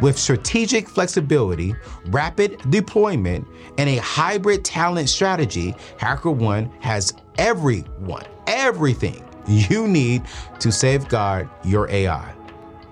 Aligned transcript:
With 0.00 0.18
strategic 0.18 0.88
flexibility, 0.88 1.74
rapid 2.06 2.58
deployment, 2.70 3.46
and 3.78 3.88
a 3.88 3.96
hybrid 3.96 4.64
talent 4.64 5.08
strategy, 5.08 5.74
HackerOne 5.98 6.70
has 6.80 7.14
everyone, 7.38 8.24
everything 8.46 9.24
you 9.46 9.88
need 9.88 10.22
to 10.60 10.70
safeguard 10.70 11.48
your 11.64 11.88
AI. 11.90 12.34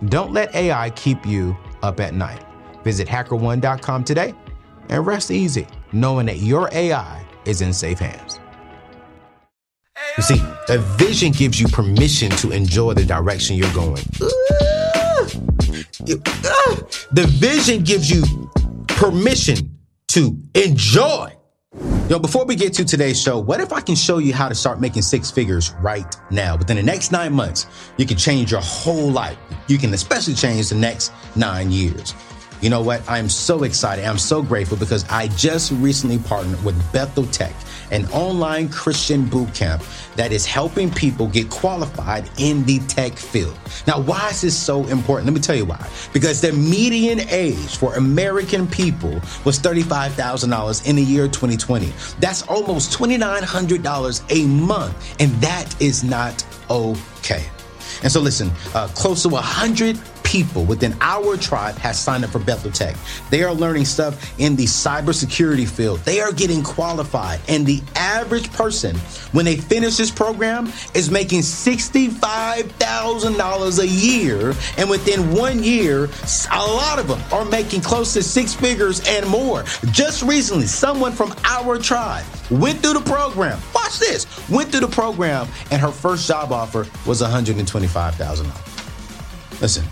Don't 0.06 0.32
let 0.32 0.54
AI 0.54 0.90
keep 0.90 1.26
you 1.26 1.56
up 1.82 2.00
at 2.00 2.14
night. 2.14 2.44
Visit 2.84 3.06
hackerone.com 3.06 4.04
today 4.04 4.34
and 4.88 5.06
rest 5.06 5.30
easy 5.30 5.66
knowing 5.92 6.26
that 6.26 6.38
your 6.38 6.68
AI 6.72 7.24
is 7.44 7.60
in 7.60 7.72
safe 7.72 7.98
hands. 7.98 8.40
You 10.16 10.22
see, 10.22 10.42
a 10.68 10.78
vision 10.78 11.32
gives 11.32 11.60
you 11.60 11.68
permission 11.68 12.30
to 12.32 12.50
enjoy 12.50 12.94
the 12.94 13.04
direction 13.04 13.56
you're 13.56 13.72
going. 13.72 14.02
Ah, 16.46 16.76
the 17.12 17.26
vision 17.26 17.82
gives 17.82 18.10
you 18.10 18.22
permission 18.88 19.78
to 20.08 20.36
enjoy 20.54 21.34
Yo, 22.10 22.18
before 22.18 22.44
we 22.44 22.56
get 22.56 22.72
to 22.72 22.84
today's 22.84 23.22
show, 23.22 23.38
what 23.38 23.60
if 23.60 23.72
I 23.72 23.80
can 23.80 23.94
show 23.94 24.18
you 24.18 24.34
how 24.34 24.48
to 24.48 24.54
start 24.56 24.80
making 24.80 25.02
six 25.02 25.30
figures 25.30 25.72
right 25.80 26.12
now? 26.32 26.56
Within 26.56 26.76
the 26.76 26.82
next 26.82 27.12
nine 27.12 27.32
months, 27.32 27.66
you 27.98 28.04
can 28.04 28.16
change 28.16 28.50
your 28.50 28.60
whole 28.60 29.12
life. 29.12 29.38
You 29.68 29.78
can 29.78 29.94
especially 29.94 30.34
change 30.34 30.70
the 30.70 30.74
next 30.74 31.12
nine 31.36 31.70
years. 31.70 32.12
You 32.60 32.68
know 32.68 32.82
what? 32.82 33.08
I 33.08 33.18
am 33.18 33.28
so 33.28 33.62
excited. 33.62 34.04
I'm 34.04 34.18
so 34.18 34.42
grateful 34.42 34.76
because 34.76 35.08
I 35.08 35.28
just 35.28 35.72
recently 35.72 36.18
partnered 36.18 36.62
with 36.62 36.92
Bethel 36.92 37.24
Tech, 37.26 37.54
an 37.90 38.06
online 38.06 38.68
Christian 38.68 39.24
boot 39.24 39.54
camp 39.54 39.82
that 40.16 40.30
is 40.32 40.44
helping 40.44 40.90
people 40.90 41.26
get 41.26 41.48
qualified 41.48 42.28
in 42.36 42.64
the 42.64 42.78
tech 42.80 43.16
field. 43.16 43.58
Now, 43.86 44.00
why 44.00 44.28
is 44.28 44.42
this 44.42 44.56
so 44.56 44.86
important? 44.88 45.26
Let 45.26 45.34
me 45.34 45.40
tell 45.40 45.56
you 45.56 45.64
why. 45.64 45.88
Because 46.12 46.42
the 46.42 46.52
median 46.52 47.20
age 47.30 47.76
for 47.76 47.94
American 47.94 48.66
people 48.66 49.20
was 49.44 49.58
$35,000 49.58 50.86
in 50.86 50.96
the 50.96 51.02
year 51.02 51.28
2020. 51.28 51.92
That's 52.18 52.42
almost 52.42 52.92
$2,900 52.92 54.22
a 54.30 54.46
month, 54.46 55.16
and 55.18 55.30
that 55.40 55.80
is 55.80 56.04
not 56.04 56.44
okay. 56.68 57.46
And 58.02 58.12
so, 58.12 58.20
listen, 58.20 58.50
uh, 58.74 58.88
close 58.88 59.22
to 59.22 59.28
100 59.30 59.98
people 60.22 60.64
within 60.64 60.96
our 61.00 61.36
tribe 61.36 61.74
has 61.76 61.98
signed 61.98 62.24
up 62.24 62.30
for 62.30 62.38
Bethel 62.38 62.70
Tech. 62.70 62.96
They 63.30 63.42
are 63.42 63.52
learning 63.52 63.84
stuff 63.84 64.32
in 64.38 64.54
the 64.56 64.64
cybersecurity 64.64 65.68
field. 65.68 65.98
They 66.00 66.20
are 66.20 66.32
getting 66.32 66.62
qualified. 66.62 67.40
And 67.48 67.66
the 67.66 67.82
average 67.96 68.52
person, 68.52 68.96
when 69.32 69.44
they 69.44 69.56
finish 69.56 69.96
this 69.96 70.10
program, 70.10 70.72
is 70.94 71.10
making 71.10 71.40
$65,000 71.40 73.78
a 73.78 73.86
year. 73.86 74.54
And 74.76 74.90
within 74.90 75.32
one 75.32 75.62
year, 75.62 76.08
a 76.52 76.58
lot 76.58 76.98
of 76.98 77.06
them 77.08 77.20
are 77.32 77.44
making 77.44 77.82
close 77.82 78.12
to 78.14 78.22
six 78.22 78.54
figures 78.54 79.06
and 79.06 79.26
more. 79.26 79.64
Just 79.90 80.22
recently, 80.22 80.66
someone 80.66 81.12
from 81.12 81.34
our 81.44 81.78
tribe 81.78 82.24
went 82.50 82.80
through 82.80 82.94
the 82.94 83.00
program. 83.00 83.60
Watch 83.74 83.98
this. 83.98 84.26
Went 84.48 84.70
through 84.70 84.80
the 84.80 84.88
program, 84.88 85.48
and 85.70 85.80
her 85.80 85.90
first 85.90 86.28
job 86.28 86.52
offer 86.52 86.86
was 87.06 87.22
$125,000. 87.22 89.60
Listen, 89.60 89.84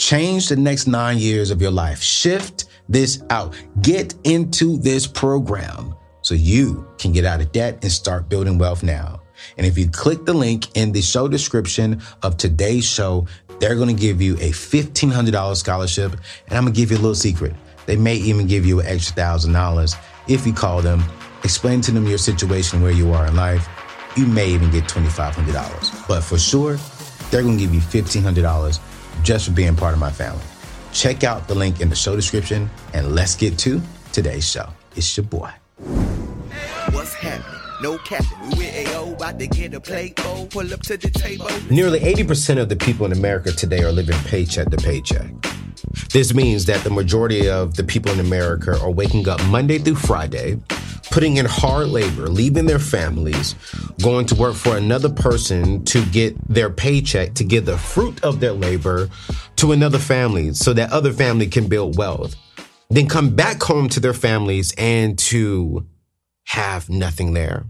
Change 0.00 0.48
the 0.48 0.56
next 0.56 0.86
nine 0.86 1.18
years 1.18 1.50
of 1.50 1.60
your 1.60 1.70
life. 1.70 2.02
Shift 2.02 2.64
this 2.88 3.22
out. 3.28 3.54
Get 3.82 4.14
into 4.24 4.78
this 4.78 5.06
program 5.06 5.94
so 6.22 6.34
you 6.34 6.88
can 6.96 7.12
get 7.12 7.26
out 7.26 7.42
of 7.42 7.52
debt 7.52 7.80
and 7.82 7.92
start 7.92 8.26
building 8.30 8.56
wealth 8.56 8.82
now. 8.82 9.20
And 9.58 9.66
if 9.66 9.76
you 9.76 9.90
click 9.90 10.24
the 10.24 10.32
link 10.32 10.74
in 10.74 10.90
the 10.90 11.02
show 11.02 11.28
description 11.28 12.00
of 12.22 12.38
today's 12.38 12.86
show, 12.86 13.26
they're 13.58 13.76
going 13.76 13.94
to 13.94 14.00
give 14.00 14.22
you 14.22 14.36
a 14.36 14.52
$1,500 14.52 15.56
scholarship. 15.56 16.12
And 16.48 16.56
I'm 16.56 16.64
going 16.64 16.72
to 16.72 16.80
give 16.80 16.90
you 16.92 16.96
a 16.96 17.02
little 17.02 17.14
secret. 17.14 17.54
They 17.84 17.96
may 17.96 18.16
even 18.16 18.46
give 18.46 18.64
you 18.64 18.80
an 18.80 18.86
extra 18.86 19.14
thousand 19.14 19.52
dollars 19.52 19.96
if 20.28 20.46
you 20.46 20.54
call 20.54 20.80
them, 20.80 21.04
explain 21.44 21.82
to 21.82 21.92
them 21.92 22.06
your 22.06 22.16
situation 22.16 22.80
where 22.80 22.92
you 22.92 23.12
are 23.12 23.26
in 23.26 23.36
life. 23.36 23.68
You 24.16 24.24
may 24.24 24.48
even 24.48 24.70
get 24.70 24.84
$2,500. 24.84 26.08
But 26.08 26.22
for 26.22 26.38
sure, 26.38 26.78
they're 27.30 27.42
going 27.42 27.58
to 27.58 27.62
give 27.62 27.74
you 27.74 27.80
$1,500 27.80 28.80
just 29.22 29.46
for 29.46 29.52
being 29.52 29.76
part 29.76 29.94
of 29.94 30.00
my 30.00 30.10
family. 30.10 30.44
Check 30.92 31.24
out 31.24 31.48
the 31.48 31.54
link 31.54 31.80
in 31.80 31.88
the 31.88 31.96
show 31.96 32.16
description 32.16 32.68
and 32.94 33.14
let's 33.14 33.34
get 33.34 33.58
to 33.60 33.80
today's 34.12 34.48
show. 34.48 34.68
It's 34.96 35.16
your 35.16 35.24
boy. 35.24 35.50
What's 36.90 37.14
happening? 37.14 37.60
No 37.82 37.96
capping. 37.98 38.58
We 38.58 38.68
AO 38.86 39.12
about 39.12 39.38
to 39.38 39.46
get 39.46 39.72
a 39.72 39.80
pull 39.80 40.72
up 40.72 40.80
to 40.82 40.96
the 40.98 41.10
table. 41.10 41.48
Nearly 41.70 42.00
80% 42.00 42.60
of 42.60 42.68
the 42.68 42.76
people 42.76 43.06
in 43.06 43.12
America 43.12 43.52
today 43.52 43.82
are 43.82 43.92
living 43.92 44.18
paycheck 44.24 44.68
to 44.70 44.76
paycheck. 44.76 45.30
This 46.12 46.34
means 46.34 46.66
that 46.66 46.84
the 46.84 46.90
majority 46.90 47.48
of 47.48 47.76
the 47.76 47.84
people 47.84 48.12
in 48.12 48.20
America 48.20 48.78
are 48.80 48.90
waking 48.90 49.28
up 49.28 49.42
Monday 49.46 49.78
through 49.78 49.94
Friday, 49.94 50.58
putting 51.10 51.36
in 51.36 51.46
hard 51.46 51.88
labor, 51.88 52.28
leaving 52.28 52.66
their 52.66 52.78
families, 52.78 53.54
going 54.02 54.26
to 54.26 54.34
work 54.34 54.54
for 54.54 54.76
another 54.76 55.08
person 55.08 55.84
to 55.84 56.04
get 56.06 56.36
their 56.48 56.70
paycheck, 56.70 57.34
to 57.34 57.44
give 57.44 57.66
the 57.66 57.76
fruit 57.76 58.22
of 58.22 58.40
their 58.40 58.52
labor 58.52 59.08
to 59.56 59.72
another 59.72 59.98
family 59.98 60.54
so 60.54 60.72
that 60.72 60.92
other 60.92 61.12
family 61.12 61.46
can 61.46 61.68
build 61.68 61.96
wealth. 61.98 62.36
Then 62.88 63.08
come 63.08 63.34
back 63.34 63.62
home 63.62 63.88
to 63.90 64.00
their 64.00 64.14
families 64.14 64.72
and 64.76 65.18
to 65.18 65.86
have 66.46 66.88
nothing 66.88 67.34
there. 67.34 67.66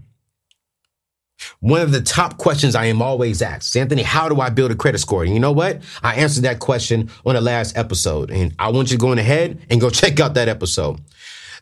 One 1.59 1.81
of 1.81 1.91
the 1.91 2.01
top 2.01 2.37
questions 2.37 2.75
I 2.75 2.85
am 2.85 3.01
always 3.01 3.41
asked, 3.41 3.75
Anthony, 3.75 4.03
how 4.03 4.29
do 4.29 4.39
I 4.41 4.49
build 4.49 4.71
a 4.71 4.75
credit 4.75 4.99
score? 4.99 5.23
And 5.23 5.33
you 5.33 5.39
know 5.39 5.51
what? 5.51 5.81
I 6.03 6.15
answered 6.15 6.43
that 6.43 6.59
question 6.59 7.09
on 7.25 7.35
the 7.35 7.41
last 7.41 7.77
episode, 7.77 8.31
and 8.31 8.53
I 8.59 8.69
want 8.69 8.91
you 8.91 8.97
to 8.97 9.01
go 9.01 9.11
ahead 9.11 9.59
and 9.69 9.81
go 9.81 9.89
check 9.91 10.19
out 10.19 10.35
that 10.35 10.49
episode. 10.49 10.99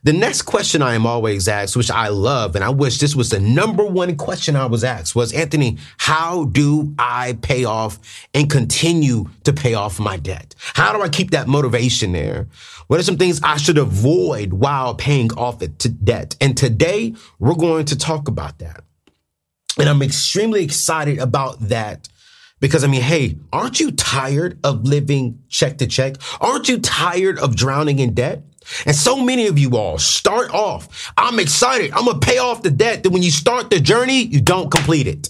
The 0.02 0.14
next 0.14 0.44
question 0.44 0.82
I 0.82 0.94
am 0.94 1.06
always 1.06 1.50
asked, 1.50 1.76
which 1.76 1.92
I 1.92 2.08
love, 2.08 2.56
and 2.56 2.64
I 2.64 2.70
wish 2.70 3.00
this 3.00 3.18
was 3.18 3.32
the 3.32 3.40
number 3.40 3.84
one 3.84 4.16
question 4.16 4.56
I 4.56 4.66
was 4.66 4.86
asked, 4.86 5.14
was 5.14 5.34
Anthony, 5.34 5.78
how 5.98 6.46
do 6.46 6.94
I 6.98 7.38
pay 7.42 7.66
off 7.66 8.00
and 8.34 8.50
continue 8.50 9.30
to 9.44 9.52
pay 9.52 9.74
off 9.74 10.00
my 10.00 10.16
debt? 10.16 10.56
How 10.74 10.94
do 10.94 11.02
I 11.02 11.10
keep 11.10 11.32
that 11.32 11.50
motivation 11.50 12.14
there? 12.14 12.48
What 12.88 13.02
are 13.02 13.04
some 13.04 13.18
things 13.18 13.42
I 13.44 13.58
should 13.58 13.78
avoid 13.78 14.54
while 14.54 14.96
paying 14.96 15.34
off 15.34 15.62
it 15.62 15.80
to 15.80 15.90
debt? 15.90 16.38
And 16.40 16.56
today 16.56 17.14
we're 17.38 17.56
going 17.56 17.86
to 17.86 17.98
talk 17.98 18.30
about 18.30 18.60
that. 18.60 18.86
And 19.78 19.90
I'm 19.90 20.02
extremely 20.02 20.64
excited 20.64 21.20
about 21.20 21.60
that 21.68 22.08
because 22.62 22.86
I 22.86 22.88
mean, 22.88 23.02
hey, 23.02 23.38
aren't 23.52 23.82
you 23.82 23.92
tired 23.92 24.60
of 24.64 24.86
living 24.86 25.44
check 25.50 25.78
to 25.80 25.88
check? 25.88 26.16
Aren't 26.40 26.70
you 26.70 26.80
tired 26.80 27.38
of 27.38 27.56
drowning 27.56 28.00
in 28.00 28.14
debt? 28.14 28.44
And 28.86 28.96
so 28.96 29.22
many 29.24 29.48
of 29.48 29.58
you 29.58 29.78
all 29.78 29.98
start 29.98 30.54
off, 30.54 31.12
I'm 31.18 31.40
excited. 31.40 31.92
I'm 31.92 32.06
to 32.06 32.18
pay 32.20 32.38
off 32.38 32.64
the 32.64 32.72
debt. 32.72 33.04
That 33.04 33.12
when 33.12 33.24
you 33.24 33.32
start 33.32 33.70
the 33.70 33.80
journey, 33.80 34.24
you 34.24 34.42
don't 34.42 34.72
complete 34.72 35.08
it. 35.08 35.30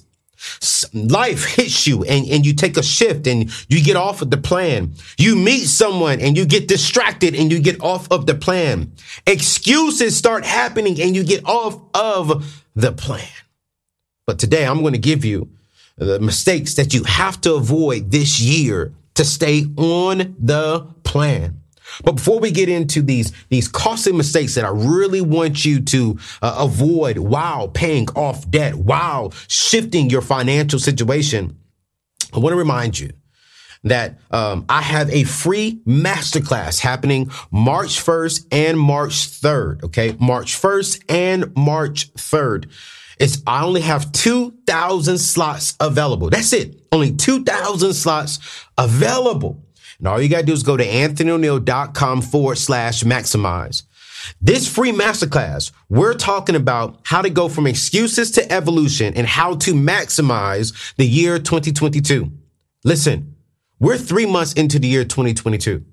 Life 0.93 1.45
hits 1.55 1.85
you 1.85 2.03
and, 2.05 2.25
and 2.27 2.45
you 2.45 2.53
take 2.53 2.77
a 2.77 2.83
shift 2.83 3.27
and 3.27 3.51
you 3.67 3.83
get 3.83 3.97
off 3.97 4.21
of 4.21 4.31
the 4.31 4.37
plan. 4.37 4.93
You 5.17 5.35
meet 5.35 5.65
someone 5.65 6.21
and 6.21 6.37
you 6.37 6.45
get 6.45 6.67
distracted 6.67 7.35
and 7.35 7.51
you 7.51 7.59
get 7.59 7.81
off 7.81 8.09
of 8.11 8.25
the 8.25 8.35
plan. 8.35 8.93
Excuses 9.27 10.15
start 10.15 10.45
happening 10.45 10.99
and 11.01 11.15
you 11.15 11.23
get 11.23 11.45
off 11.45 11.79
of 11.93 12.63
the 12.75 12.91
plan. 12.93 13.27
But 14.25 14.39
today 14.39 14.65
I'm 14.65 14.81
going 14.81 14.93
to 14.93 14.99
give 14.99 15.25
you 15.25 15.49
the 15.97 16.19
mistakes 16.19 16.75
that 16.75 16.93
you 16.93 17.03
have 17.03 17.41
to 17.41 17.55
avoid 17.55 18.11
this 18.11 18.39
year 18.39 18.93
to 19.15 19.25
stay 19.25 19.65
on 19.75 20.35
the 20.39 20.87
plan. 21.03 21.58
But 22.03 22.13
before 22.13 22.39
we 22.39 22.51
get 22.51 22.69
into 22.69 23.01
these, 23.01 23.31
these 23.49 23.67
costly 23.67 24.13
mistakes 24.13 24.55
that 24.55 24.65
I 24.65 24.69
really 24.69 25.21
want 25.21 25.65
you 25.65 25.81
to 25.81 26.17
uh, 26.41 26.55
avoid 26.59 27.17
while 27.17 27.67
paying 27.67 28.07
off 28.15 28.49
debt, 28.49 28.75
while 28.75 29.31
shifting 29.47 30.09
your 30.09 30.21
financial 30.21 30.79
situation, 30.79 31.57
I 32.33 32.39
want 32.39 32.53
to 32.53 32.57
remind 32.57 32.99
you 32.99 33.11
that 33.83 34.19
um, 34.31 34.65
I 34.67 34.81
have 34.81 35.09
a 35.09 35.23
free 35.23 35.81
masterclass 35.87 36.79
happening 36.79 37.31
March 37.51 38.03
1st 38.03 38.47
and 38.51 38.79
March 38.79 39.13
3rd. 39.13 39.83
Okay. 39.85 40.15
March 40.19 40.61
1st 40.61 41.03
and 41.09 41.55
March 41.55 42.13
3rd. 42.13 42.69
It's, 43.19 43.41
I 43.45 43.63
only 43.63 43.81
have 43.81 44.11
2,000 44.13 45.17
slots 45.17 45.75
available. 45.79 46.29
That's 46.29 46.53
it. 46.53 46.81
Only 46.91 47.13
2,000 47.13 47.93
slots 47.93 48.39
available. 48.77 49.65
And 49.97 50.07
all 50.07 50.21
you 50.21 50.29
got 50.29 50.41
to 50.41 50.45
do 50.45 50.53
is 50.53 50.63
go 50.63 50.77
to 50.77 50.85
anthonyoneal.com 50.85 52.21
forward 52.21 52.57
slash 52.57 53.03
maximize. 53.03 53.83
This 54.41 54.67
free 54.67 54.91
masterclass, 54.91 55.71
we're 55.89 56.13
talking 56.13 56.55
about 56.55 56.99
how 57.03 57.21
to 57.21 57.29
go 57.29 57.49
from 57.49 57.67
excuses 57.67 58.31
to 58.31 58.51
evolution 58.51 59.13
and 59.15 59.25
how 59.25 59.55
to 59.55 59.73
maximize 59.73 60.95
the 60.95 61.05
year 61.05 61.39
2022. 61.39 62.31
Listen, 62.83 63.35
we're 63.79 63.97
three 63.97 64.25
months 64.25 64.53
into 64.53 64.79
the 64.79 64.87
year 64.87 65.05
2022. 65.05 65.85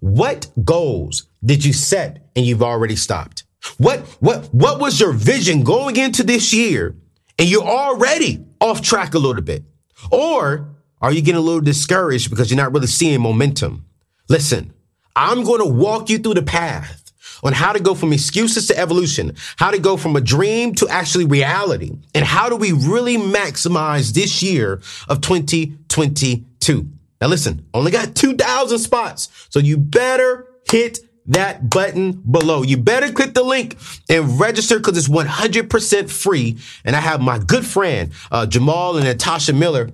What 0.00 0.48
goals 0.64 1.28
did 1.44 1.64
you 1.64 1.72
set 1.72 2.30
and 2.34 2.44
you've 2.44 2.62
already 2.62 2.96
stopped? 2.96 3.44
What, 3.78 4.00
what, 4.20 4.52
what 4.54 4.78
was 4.78 5.00
your 5.00 5.12
vision 5.12 5.64
going 5.64 5.96
into 5.96 6.22
this 6.22 6.52
year 6.52 6.94
and 7.38 7.48
you're 7.48 7.62
already 7.62 8.44
off 8.60 8.82
track 8.82 9.14
a 9.14 9.18
little 9.18 9.42
bit? 9.42 9.64
Or 10.10 10.75
are 11.06 11.12
you 11.12 11.22
getting 11.22 11.38
a 11.38 11.40
little 11.40 11.60
discouraged 11.60 12.30
because 12.30 12.50
you're 12.50 12.56
not 12.56 12.72
really 12.72 12.88
seeing 12.88 13.20
momentum? 13.20 13.84
Listen, 14.28 14.72
I'm 15.14 15.44
going 15.44 15.60
to 15.60 15.72
walk 15.72 16.10
you 16.10 16.18
through 16.18 16.34
the 16.34 16.42
path 16.42 17.12
on 17.44 17.52
how 17.52 17.72
to 17.72 17.78
go 17.78 17.94
from 17.94 18.12
excuses 18.12 18.66
to 18.66 18.76
evolution, 18.76 19.36
how 19.54 19.70
to 19.70 19.78
go 19.78 19.96
from 19.96 20.16
a 20.16 20.20
dream 20.20 20.74
to 20.74 20.88
actually 20.88 21.24
reality, 21.24 21.92
and 22.12 22.24
how 22.24 22.48
do 22.48 22.56
we 22.56 22.72
really 22.72 23.16
maximize 23.18 24.14
this 24.14 24.42
year 24.42 24.80
of 25.08 25.20
2022. 25.20 26.88
Now 27.20 27.28
listen, 27.28 27.64
only 27.72 27.92
got 27.92 28.16
2,000 28.16 28.80
spots, 28.80 29.28
so 29.48 29.60
you 29.60 29.76
better 29.76 30.48
hit 30.68 30.98
that 31.26 31.70
button 31.70 32.20
below. 32.28 32.64
You 32.64 32.78
better 32.78 33.12
click 33.12 33.32
the 33.32 33.44
link 33.44 33.76
and 34.08 34.40
register 34.40 34.80
because 34.80 34.98
it's 34.98 35.08
100% 35.08 36.10
free. 36.10 36.58
And 36.84 36.96
I 36.96 37.00
have 37.00 37.20
my 37.20 37.38
good 37.38 37.64
friend, 37.64 38.12
uh, 38.32 38.46
Jamal 38.46 38.96
and 38.96 39.04
Natasha 39.04 39.52
Miller 39.52 39.90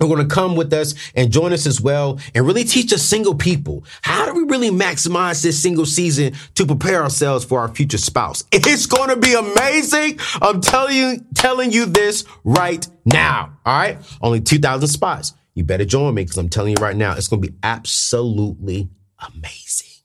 are 0.00 0.06
going 0.06 0.26
to 0.26 0.34
come 0.34 0.56
with 0.56 0.72
us 0.72 0.94
and 1.14 1.32
join 1.32 1.52
us 1.52 1.66
as 1.66 1.80
well 1.80 2.18
and 2.34 2.46
really 2.46 2.64
teach 2.64 2.92
us 2.92 3.02
single 3.02 3.34
people. 3.34 3.84
How 4.02 4.26
do 4.26 4.34
we 4.34 4.44
really 4.44 4.70
maximize 4.70 5.42
this 5.42 5.60
single 5.60 5.86
season 5.86 6.34
to 6.54 6.66
prepare 6.66 7.02
ourselves 7.02 7.44
for 7.44 7.60
our 7.60 7.68
future 7.68 7.98
spouse? 7.98 8.44
It's 8.52 8.86
going 8.86 9.10
to 9.10 9.16
be 9.16 9.34
amazing. 9.34 10.18
I'm 10.42 10.60
telling 10.60 10.96
you, 10.96 11.24
telling 11.34 11.72
you 11.72 11.86
this 11.86 12.24
right 12.44 12.86
now. 13.04 13.56
All 13.64 13.78
right. 13.78 13.98
Only 14.20 14.40
2000 14.40 14.88
spots. 14.88 15.32
You 15.54 15.64
better 15.64 15.86
join 15.86 16.14
me 16.14 16.22
because 16.22 16.36
I'm 16.36 16.50
telling 16.50 16.76
you 16.76 16.82
right 16.82 16.96
now, 16.96 17.14
it's 17.16 17.28
going 17.28 17.40
to 17.40 17.48
be 17.48 17.56
absolutely 17.62 18.90
amazing. 19.26 19.95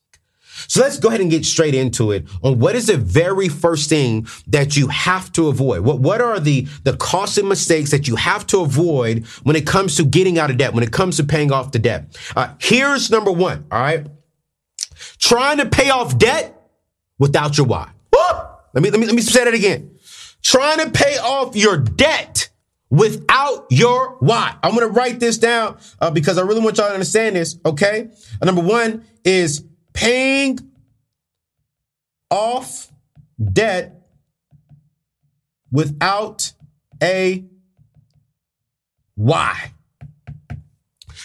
So 0.72 0.80
let's 0.80 0.98
go 0.98 1.10
ahead 1.10 1.20
and 1.20 1.30
get 1.30 1.44
straight 1.44 1.76
into 1.76 2.14
it 2.14 2.26
on 2.42 2.58
what 2.60 2.76
is 2.76 2.88
the 2.88 2.96
very 2.96 3.50
first 3.50 3.90
thing 3.90 4.26
that 4.48 4.78
you 4.78 4.88
have 4.88 5.30
to 5.34 5.50
avoid. 5.50 5.82
What, 5.82 6.00
what 6.00 6.22
are 6.22 6.40
the, 6.40 6.66
the 6.86 6.96
costly 6.96 7.44
mistakes 7.44 7.92
that 7.92 8.08
you 8.08 8.16
have 8.16 8.48
to 8.48 8.62
avoid 8.62 9.26
when 9.44 9.58
it 9.58 9.68
comes 9.68 9.98
to 9.98 10.06
getting 10.06 10.40
out 10.40 10.50
of 10.50 10.56
debt, 10.56 10.74
when 10.74 10.86
it 10.86 10.94
comes 10.94 11.18
to 11.18 11.26
paying 11.26 11.52
off 11.52 11.74
the 11.74 11.80
debt? 11.80 12.18
Uh, 12.38 12.54
here's 12.58 13.12
number 13.12 13.34
one. 13.34 13.66
All 13.70 13.82
right. 13.82 14.08
Trying 15.18 15.58
to 15.58 15.66
pay 15.66 15.90
off 15.90 16.18
debt 16.18 16.58
without 17.20 17.58
your 17.58 17.68
why. 17.68 17.92
Let 18.74 18.82
me, 18.82 18.92
let 18.92 19.00
me, 19.02 19.08
let 19.08 19.16
me 19.16 19.22
say 19.22 19.44
that 19.44 19.54
again. 19.54 19.98
Trying 20.42 20.78
to 20.86 20.90
pay 20.92 21.18
off 21.18 21.54
your 21.54 21.76
debt 21.76 22.48
without 22.90 23.66
your 23.70 24.16
why. 24.22 24.56
I'm 24.64 24.74
going 24.74 24.88
to 24.88 24.94
write 24.94 25.20
this 25.20 25.38
down 25.38 25.80
uh, 26.00 26.12
because 26.12 26.38
I 26.38 26.44
really 26.44 26.62
want 26.62 26.78
y'all 26.78 26.88
to 26.88 26.94
understand 26.94 27.36
this. 27.36 27.58
Okay. 27.66 28.08
Uh, 28.42 28.46
number 28.46 28.62
one 28.62 29.04
is 29.26 29.66
paying 29.94 30.60
off 32.30 32.92
debt 33.52 34.02
without 35.72 36.54
a 37.02 37.46
why. 39.16 39.72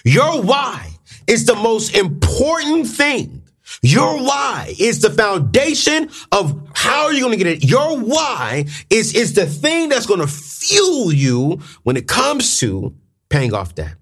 Your 0.04 0.42
why 0.42 0.90
is 1.26 1.46
the 1.46 1.54
most 1.54 1.96
important 1.96 2.86
thing. 2.86 3.42
Your 3.82 4.22
why 4.22 4.74
is 4.78 5.00
the 5.00 5.10
foundation 5.10 6.10
of 6.30 6.68
how 6.74 7.06
are 7.06 7.12
you 7.12 7.20
going 7.20 7.36
to 7.36 7.42
get 7.42 7.46
it. 7.46 7.64
Your 7.64 7.98
why 7.98 8.66
is, 8.90 9.14
is 9.14 9.34
the 9.34 9.46
thing 9.46 9.88
that's 9.88 10.06
going 10.06 10.20
to 10.20 10.26
fuel 10.26 11.12
you 11.12 11.60
when 11.82 11.96
it 11.96 12.06
comes 12.06 12.60
to 12.60 12.94
paying 13.28 13.52
off 13.54 13.74
debt. 13.74 13.94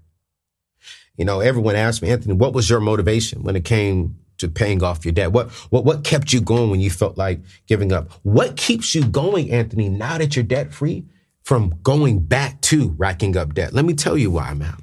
You 1.17 1.25
know, 1.25 1.41
everyone 1.41 1.77
asked 1.77 2.03
me, 2.03 2.11
Anthony, 2.11 2.35
what 2.35 2.53
was 2.53 2.69
your 2.69 2.81
motivation 2.81 3.43
when 3.43 3.57
it 3.57 3.65
came 3.65 4.19
to 4.39 4.49
paying 4.49 4.83
off 4.83 5.05
your 5.05 5.13
debt? 5.13 5.33
What, 5.33 5.51
what, 5.71 5.85
what 5.85 6.05
kept 6.05 6.33
you 6.33 6.41
going 6.41 6.71
when 6.71 6.81
you 6.81 6.91
felt 6.91 7.17
like 7.17 7.41
giving 7.67 7.93
up? 7.93 8.11
What 8.23 8.57
keeps 8.57 8.95
you 8.95 9.05
going, 9.05 9.51
Anthony, 9.51 9.89
now 9.89 10.19
that 10.19 10.37
you're 10.37 10.45
debt 10.45 10.73
free 10.73 11.05
from 11.43 11.75
going 11.83 12.21
back 12.21 12.61
to 12.63 12.95
racking 12.97 13.37
up 13.37 13.55
debt? 13.55 13.73
Let 13.73 13.85
me 13.85 13.95
tell 13.95 14.17
you 14.17 14.31
why, 14.31 14.55
man. 14.55 14.77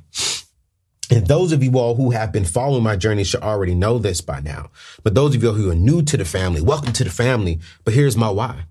And 1.11 1.27
those 1.27 1.51
of 1.51 1.61
you 1.61 1.77
all 1.77 1.95
who 1.95 2.11
have 2.11 2.31
been 2.31 2.45
following 2.45 2.83
my 2.83 2.95
journey 2.95 3.25
should 3.25 3.41
already 3.41 3.75
know 3.75 3.97
this 3.97 4.21
by 4.21 4.39
now. 4.39 4.71
But 5.03 5.13
those 5.13 5.35
of 5.35 5.43
you 5.43 5.51
who 5.51 5.69
are 5.69 5.75
new 5.75 6.01
to 6.03 6.15
the 6.15 6.23
family, 6.23 6.61
welcome 6.61 6.93
to 6.93 7.03
the 7.03 7.09
family. 7.09 7.59
But 7.83 7.93
here's 7.93 8.15
my 8.15 8.29
why 8.29 8.65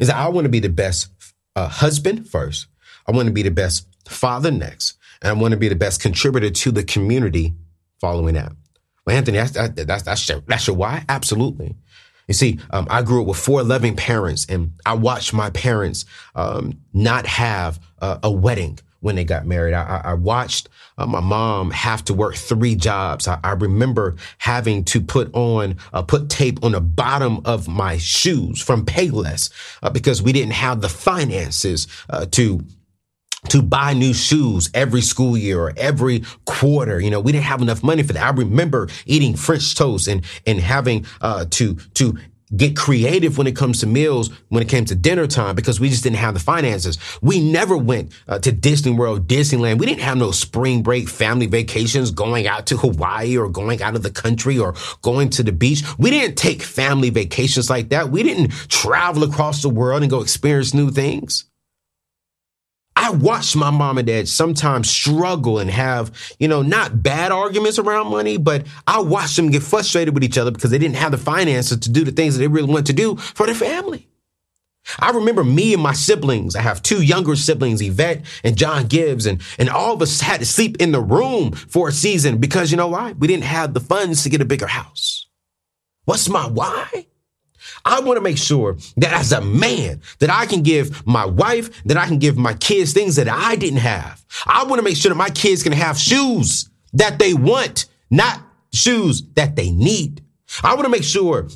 is 0.00 0.08
that 0.08 0.16
I 0.16 0.28
want 0.28 0.46
to 0.46 0.50
be 0.50 0.60
the 0.60 0.68
best 0.68 1.10
uh, 1.54 1.68
husband 1.68 2.28
first. 2.28 2.66
I 3.06 3.12
want 3.12 3.26
to 3.28 3.32
be 3.32 3.42
the 3.42 3.50
best 3.50 3.86
father 4.08 4.50
next. 4.50 4.94
And 5.22 5.30
I 5.30 5.32
want 5.40 5.52
to 5.52 5.58
be 5.58 5.68
the 5.68 5.76
best 5.76 6.02
contributor 6.02 6.50
to 6.50 6.70
the 6.70 6.82
community 6.82 7.54
following 8.00 8.34
that. 8.34 8.52
Well, 9.06 9.16
Anthony, 9.16 9.38
that's, 9.38 9.52
that's, 9.52 10.02
that's, 10.02 10.28
your, 10.28 10.42
that's 10.46 10.66
your 10.66 10.76
why? 10.76 11.04
Absolutely. 11.08 11.76
You 12.26 12.34
see, 12.34 12.58
um, 12.70 12.88
I 12.90 13.02
grew 13.02 13.22
up 13.22 13.28
with 13.28 13.38
four 13.38 13.62
loving 13.62 13.94
parents 13.94 14.46
and 14.48 14.72
I 14.84 14.94
watched 14.94 15.32
my 15.32 15.50
parents, 15.50 16.04
um, 16.34 16.80
not 16.92 17.24
have 17.26 17.78
a, 18.00 18.18
a, 18.24 18.30
wedding 18.32 18.80
when 19.00 19.14
they 19.14 19.22
got 19.22 19.46
married. 19.46 19.74
I, 19.74 20.00
I 20.04 20.14
watched 20.14 20.68
uh, 20.98 21.06
my 21.06 21.20
mom 21.20 21.70
have 21.70 22.04
to 22.06 22.14
work 22.14 22.34
three 22.34 22.74
jobs. 22.74 23.28
I, 23.28 23.38
I 23.44 23.52
remember 23.52 24.16
having 24.38 24.82
to 24.86 25.00
put 25.00 25.32
on, 25.34 25.76
uh, 25.92 26.02
put 26.02 26.28
tape 26.28 26.64
on 26.64 26.72
the 26.72 26.80
bottom 26.80 27.42
of 27.44 27.68
my 27.68 27.98
shoes 27.98 28.60
from 28.60 28.84
Payless 28.84 29.50
uh, 29.84 29.90
because 29.90 30.20
we 30.20 30.32
didn't 30.32 30.54
have 30.54 30.80
the 30.80 30.88
finances 30.88 31.86
uh, 32.10 32.26
to 32.32 32.64
to 33.50 33.62
buy 33.62 33.92
new 33.92 34.14
shoes 34.14 34.70
every 34.74 35.02
school 35.02 35.36
year 35.36 35.60
or 35.60 35.72
every 35.76 36.22
quarter. 36.44 37.00
You 37.00 37.10
know, 37.10 37.20
we 37.20 37.32
didn't 37.32 37.44
have 37.44 37.62
enough 37.62 37.82
money 37.82 38.02
for 38.02 38.12
that. 38.12 38.22
I 38.22 38.30
remember 38.30 38.88
eating 39.06 39.36
French 39.36 39.74
toast 39.74 40.08
and, 40.08 40.22
and 40.46 40.60
having, 40.60 41.06
uh, 41.20 41.46
to, 41.50 41.74
to 41.94 42.16
get 42.54 42.76
creative 42.76 43.38
when 43.38 43.46
it 43.46 43.56
comes 43.56 43.80
to 43.80 43.86
meals, 43.86 44.30
when 44.48 44.62
it 44.62 44.68
came 44.68 44.84
to 44.84 44.94
dinner 44.94 45.26
time, 45.26 45.54
because 45.56 45.80
we 45.80 45.88
just 45.88 46.04
didn't 46.04 46.18
have 46.18 46.34
the 46.34 46.40
finances. 46.40 46.98
We 47.20 47.40
never 47.40 47.76
went 47.76 48.12
uh, 48.28 48.38
to 48.40 48.52
Disney 48.52 48.92
World, 48.92 49.26
Disneyland. 49.26 49.78
We 49.78 49.86
didn't 49.86 50.02
have 50.02 50.16
no 50.16 50.30
spring 50.30 50.82
break 50.82 51.08
family 51.08 51.46
vacations 51.46 52.10
going 52.10 52.46
out 52.46 52.66
to 52.66 52.76
Hawaii 52.76 53.36
or 53.36 53.48
going 53.48 53.82
out 53.82 53.96
of 53.96 54.02
the 54.02 54.10
country 54.10 54.58
or 54.58 54.74
going 55.02 55.30
to 55.30 55.42
the 55.42 55.52
beach. 55.52 55.82
We 55.98 56.10
didn't 56.10 56.36
take 56.36 56.62
family 56.62 57.10
vacations 57.10 57.68
like 57.68 57.88
that. 57.88 58.10
We 58.10 58.22
didn't 58.22 58.52
travel 58.68 59.24
across 59.24 59.62
the 59.62 59.68
world 59.68 60.02
and 60.02 60.10
go 60.10 60.20
experience 60.20 60.72
new 60.72 60.90
things. 60.90 61.46
I 62.96 63.10
watched 63.10 63.54
my 63.54 63.70
mom 63.70 63.98
and 63.98 64.06
dad 64.06 64.26
sometimes 64.26 64.88
struggle 64.88 65.58
and 65.58 65.70
have, 65.70 66.10
you 66.40 66.48
know, 66.48 66.62
not 66.62 67.02
bad 67.02 67.30
arguments 67.30 67.78
around 67.78 68.10
money, 68.10 68.38
but 68.38 68.66
I 68.86 69.00
watched 69.00 69.36
them 69.36 69.50
get 69.50 69.62
frustrated 69.62 70.14
with 70.14 70.24
each 70.24 70.38
other 70.38 70.50
because 70.50 70.70
they 70.70 70.78
didn't 70.78 70.96
have 70.96 71.12
the 71.12 71.18
finances 71.18 71.78
to 71.78 71.90
do 71.90 72.04
the 72.04 72.10
things 72.10 72.34
that 72.34 72.40
they 72.40 72.48
really 72.48 72.72
want 72.72 72.86
to 72.86 72.94
do 72.94 73.16
for 73.16 73.44
their 73.44 73.54
family. 73.54 74.08
I 74.98 75.10
remember 75.10 75.44
me 75.44 75.74
and 75.74 75.82
my 75.82 75.92
siblings. 75.92 76.56
I 76.56 76.62
have 76.62 76.82
two 76.82 77.02
younger 77.02 77.36
siblings, 77.36 77.82
Yvette 77.82 78.24
and 78.44 78.56
John 78.56 78.86
Gibbs, 78.86 79.26
and, 79.26 79.42
and 79.58 79.68
all 79.68 79.94
of 79.94 80.02
us 80.02 80.20
had 80.20 80.40
to 80.40 80.46
sleep 80.46 80.76
in 80.80 80.92
the 80.92 81.00
room 81.00 81.52
for 81.52 81.88
a 81.88 81.92
season 81.92 82.38
because 82.38 82.70
you 82.70 82.76
know 82.76 82.88
why? 82.88 83.12
We 83.12 83.26
didn't 83.26 83.44
have 83.44 83.74
the 83.74 83.80
funds 83.80 84.22
to 84.22 84.30
get 84.30 84.40
a 84.40 84.46
bigger 84.46 84.68
house. 84.68 85.26
What's 86.04 86.28
my 86.28 86.46
why? 86.46 87.06
I 87.84 88.00
want 88.00 88.16
to 88.16 88.20
make 88.20 88.38
sure 88.38 88.76
that 88.96 89.12
as 89.12 89.32
a 89.32 89.40
man, 89.40 90.00
that 90.18 90.30
I 90.30 90.46
can 90.46 90.62
give 90.62 91.06
my 91.06 91.24
wife, 91.24 91.84
that 91.84 91.96
I 91.96 92.06
can 92.06 92.18
give 92.18 92.36
my 92.36 92.54
kids 92.54 92.92
things 92.92 93.16
that 93.16 93.28
I 93.28 93.56
didn't 93.56 93.80
have. 93.80 94.24
I 94.46 94.64
want 94.64 94.78
to 94.78 94.82
make 94.82 94.96
sure 94.96 95.08
that 95.10 95.16
my 95.16 95.30
kids 95.30 95.62
can 95.62 95.72
have 95.72 95.98
shoes 95.98 96.68
that 96.94 97.18
they 97.18 97.34
want, 97.34 97.86
not 98.10 98.40
shoes 98.72 99.22
that 99.34 99.56
they 99.56 99.70
need. 99.70 100.22
I 100.62 100.74
want 100.74 100.84
to 100.84 100.90
make 100.90 101.04
sure 101.04 101.48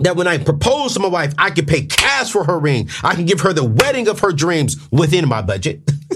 that 0.00 0.16
when 0.16 0.26
I 0.26 0.38
propose 0.38 0.94
to 0.94 1.00
my 1.00 1.08
wife, 1.08 1.34
I 1.38 1.50
can 1.50 1.66
pay 1.66 1.86
cash 1.86 2.30
for 2.30 2.44
her 2.44 2.58
ring. 2.58 2.88
I 3.02 3.14
can 3.14 3.26
give 3.26 3.40
her 3.40 3.52
the 3.52 3.64
wedding 3.64 4.08
of 4.08 4.20
her 4.20 4.32
dreams 4.32 4.76
within 4.90 5.28
my 5.28 5.42
budget. 5.42 5.80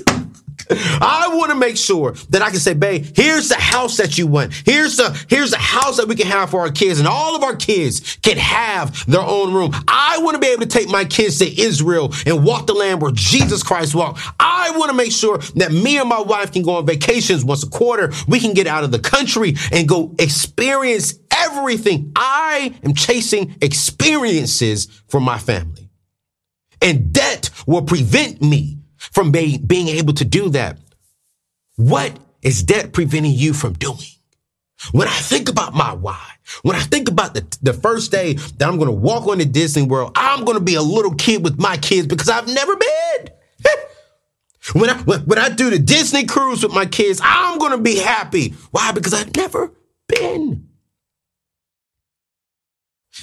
I 0.77 1.31
want 1.35 1.51
to 1.51 1.57
make 1.57 1.77
sure 1.77 2.13
that 2.31 2.43
I 2.43 2.51
can 2.51 2.59
say, 2.59 2.75
babe, 2.75 3.07
here's 3.15 3.49
the 3.49 3.57
house 3.57 3.97
that 3.97 4.19
you 4.19 4.27
want. 4.27 4.53
Here's 4.65 4.97
the, 4.97 5.11
here's 5.29 5.51
the 5.51 5.59
house 5.59 5.97
that 5.97 6.09
we 6.09 6.17
can 6.17 6.27
have 6.27 6.51
for 6.51 6.61
our 6.61 6.71
kids 6.71 6.99
and 6.99 7.09
all 7.09 7.37
of 7.37 7.43
our 7.43 7.57
kids 7.57 8.17
can 8.23 8.37
have 8.37 9.07
their 9.07 9.23
own 9.23 9.53
room. 9.53 9.71
I 9.89 10.19
want 10.19 10.35
to 10.35 10.41
be 10.41 10.49
able 10.49 10.63
to 10.63 10.69
take 10.69 10.89
my 10.89 11.05
kids 11.05 11.39
to 11.39 11.61
Israel 11.61 12.13
and 12.27 12.45
walk 12.45 12.67
the 12.67 12.75
land 12.75 13.01
where 13.01 13.13
Jesus 13.13 13.63
Christ 13.63 13.95
walked. 13.95 14.21
I 14.39 14.73
want 14.77 14.91
to 14.91 14.97
make 14.97 15.13
sure 15.13 15.39
that 15.57 15.73
me 15.73 15.99
and 15.99 16.09
my 16.09 16.21
wife 16.21 16.53
can 16.53 16.63
go 16.63 16.77
on 16.77 16.87
vacations 16.87 17.45
once 17.45 17.63
a 17.63 17.69
quarter. 17.69 18.13
We 18.29 18.41
can 18.41 18.55
get 18.55 18.67
out 18.67 18.85
of 18.85 18.91
the 18.91 18.99
country 18.99 19.55
and 19.71 19.89
go 19.89 20.15
experience 20.19 21.15
everything. 21.31 22.13
I 22.17 22.75
am 22.85 22.95
chasing 22.95 23.57
experiences 23.61 24.89
for 25.09 25.21
my 25.21 25.39
family. 25.39 25.91
And 26.81 27.13
debt 27.13 27.51
will 27.67 27.83
prevent 27.83 28.43
me 28.43 28.79
from 29.11 29.33
be, 29.33 29.59
being 29.59 29.89
able 29.89 30.15
to 30.15 30.25
do 30.25 30.51
that. 30.51 30.79
What 31.77 32.17
is 32.43 32.63
debt 32.63 32.93
preventing 32.93 33.33
you 33.33 33.53
from 33.53 33.75
doing? 33.75 33.99
When 34.91 35.07
I 35.07 35.13
think 35.13 35.49
about 35.49 35.75
my 35.75 35.93
why, 35.93 36.27
when 36.63 36.75
I 36.75 36.81
think 36.81 37.09
about 37.09 37.35
the, 37.35 37.47
the 37.63 37.73
first 37.73 38.11
day 38.11 38.35
that 38.35 38.69
I'm 38.69 38.77
going 38.77 38.89
to 38.89 38.93
walk 38.93 39.29
on 39.29 39.39
the 39.39 39.45
Disney 39.45 39.83
World, 39.83 40.13
I'm 40.17 40.45
going 40.45 40.59
to 40.59 40.65
be 40.65 40.75
a 40.75 40.83
little 40.83 41.15
kid 41.15 41.45
with 41.45 41.59
my 41.59 41.77
kids 41.77 42.09
because 42.09 42.29
I've 42.29 42.49
never 42.49 42.77
been. 42.77 43.29
when 44.73 44.91
I 44.91 45.01
when, 45.03 45.21
when 45.21 45.39
I 45.39 45.51
do 45.51 45.71
the 45.71 45.79
Disney 45.79 46.27
cruise 46.27 46.65
with 46.65 46.75
my 46.75 46.87
kids, 46.87 47.21
I'm 47.23 47.59
going 47.59 47.73
to 47.73 47.79
be 47.79 47.99
happy. 47.99 48.51
Why? 48.73 48.91
Because 48.91 49.15
I've 49.15 49.35
never 49.37 49.73
been. 50.09 50.69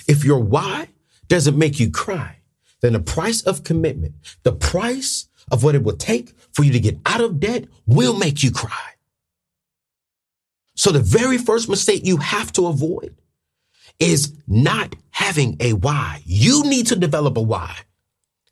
If 0.07 0.23
your 0.23 0.39
why 0.39 0.87
doesn't 1.27 1.57
make 1.57 1.79
you 1.79 1.91
cry, 1.91 2.37
then 2.81 2.93
the 2.93 2.99
price 2.99 3.41
of 3.41 3.63
commitment, 3.63 4.15
the 4.43 4.53
price 4.53 5.28
of 5.51 5.63
what 5.63 5.75
it 5.75 5.83
will 5.83 5.97
take 5.97 6.33
for 6.53 6.63
you 6.63 6.71
to 6.71 6.79
get 6.79 6.97
out 7.05 7.21
of 7.21 7.39
debt 7.39 7.65
will 7.85 8.17
make 8.17 8.43
you 8.43 8.51
cry. 8.51 8.89
So 10.75 10.91
the 10.91 10.99
very 10.99 11.37
first 11.37 11.69
mistake 11.69 12.05
you 12.05 12.17
have 12.17 12.53
to 12.53 12.67
avoid 12.67 13.15
is 13.99 14.33
not 14.47 14.95
having 15.11 15.57
a 15.59 15.73
why. 15.73 16.21
You 16.25 16.63
need 16.63 16.87
to 16.87 16.95
develop 16.95 17.35
a 17.37 17.41
why. 17.41 17.75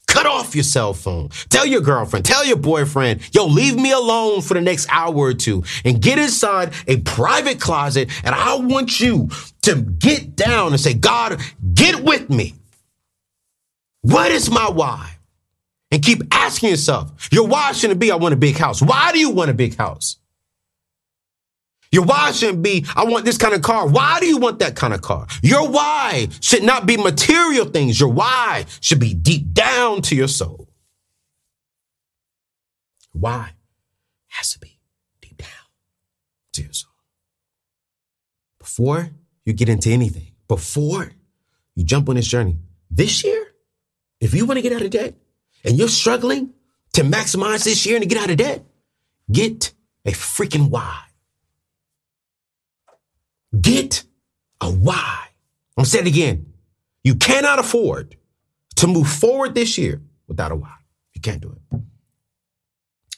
Cut 0.08 0.26
off 0.26 0.56
your 0.56 0.64
cell 0.64 0.94
phone. 0.94 1.30
Tell 1.50 1.66
your 1.66 1.82
girlfriend, 1.82 2.26
tell 2.26 2.46
your 2.46 2.58
boyfriend, 2.58 3.22
yo, 3.34 3.46
leave 3.46 3.76
me 3.76 3.92
alone 3.92 4.42
for 4.42 4.54
the 4.54 4.62
next 4.62 4.88
hour 4.90 5.16
or 5.16 5.34
two 5.34 5.64
and 5.84 6.02
get 6.02 6.18
inside 6.18 6.74
a 6.88 6.98
private 6.98 7.60
closet. 7.60 8.10
And 8.24 8.34
I 8.34 8.56
want 8.56 9.00
you 9.00 9.30
to 9.64 9.76
get 9.76 10.36
down 10.36 10.72
and 10.72 10.80
say, 10.80 10.94
God, 10.94 11.42
get 11.74 12.04
with 12.04 12.30
me. 12.30 12.56
What 14.02 14.32
is 14.32 14.50
my 14.50 14.70
why? 14.70 15.17
And 15.92 16.04
keep 16.04 16.22
asking 16.32 16.70
yourself, 16.70 17.30
your 17.32 17.48
why 17.48 17.72
shouldn't 17.72 18.00
be, 18.00 18.12
I 18.12 18.16
want 18.16 18.34
a 18.34 18.38
big 18.38 18.58
house. 18.58 18.82
Why 18.82 19.12
do 19.12 19.20
you 19.20 19.32
want 19.32 19.50
a 19.50 19.54
big 19.54 19.78
house? 19.78 20.18
Your 21.92 22.04
why 22.04 22.32
shouldn't 22.32 22.62
be, 22.62 22.86
I 22.96 23.06
want 23.06 23.24
this 23.24 23.38
kind 23.38 23.54
of 23.54 23.62
car. 23.62 23.88
Why 23.88 24.20
do 24.20 24.26
you 24.26 24.38
want 24.38 24.60
that 24.60 24.76
kind 24.76 24.94
of 24.94 25.02
car? 25.02 25.26
Your 25.42 25.70
why 25.70 26.28
should 26.42 26.64
not 26.64 26.86
be 26.86 26.98
material 26.98 27.66
things. 27.66 28.00
Your 28.00 28.10
why 28.10 28.66
should 28.82 29.00
be 29.00 29.14
deep 29.14 29.54
down 29.54 30.02
to 30.04 30.16
your 30.16 30.28
soul. 30.28 30.68
Why 33.14 33.52
has 34.38 34.52
to 34.54 34.60
be 34.60 34.80
deep 35.22 35.38
down 35.38 35.48
to 36.54 36.64
your 36.64 36.74
soul. 36.74 36.92
Before 38.60 39.10
you 39.46 39.54
get 39.54 39.70
into 39.70 39.90
anything, 39.90 40.32
before 40.48 41.12
you 41.76 41.84
jump 41.84 42.10
on 42.10 42.16
this 42.16 42.28
journey, 42.28 42.58
this 42.92 43.24
year, 43.24 43.48
if 44.20 44.34
you 44.34 44.46
want 44.46 44.58
to 44.58 44.62
get 44.62 44.74
out 44.74 44.82
of 44.82 44.90
debt, 44.90 45.16
and 45.64 45.78
you're 45.78 45.88
struggling 45.88 46.54
to 46.94 47.04
maximize 47.04 47.64
this 47.64 47.86
year 47.86 47.96
and 47.96 48.04
to 48.04 48.10
get 48.10 48.22
out 48.22 48.30
of 48.30 48.38
debt, 48.38 48.66
get 49.32 49.74
a 50.06 50.12
freaking 50.12 50.70
why. 50.70 51.02
Get 53.60 54.04
a 54.62 54.70
why. 54.70 55.28
I'm 55.78 55.86
saying 55.86 56.06
it 56.06 56.10
again. 56.10 56.54
You 57.04 57.16
cannot 57.16 57.60
afford 57.60 58.16
to 58.78 58.88
move 58.88 59.08
forward 59.08 59.56
this 59.56 59.78
year 59.78 60.02
without 60.28 60.52
a 60.52 60.56
why. 60.56 60.76
You 61.14 61.22
can't 61.22 61.42
do 61.42 61.52
it. 61.52 61.82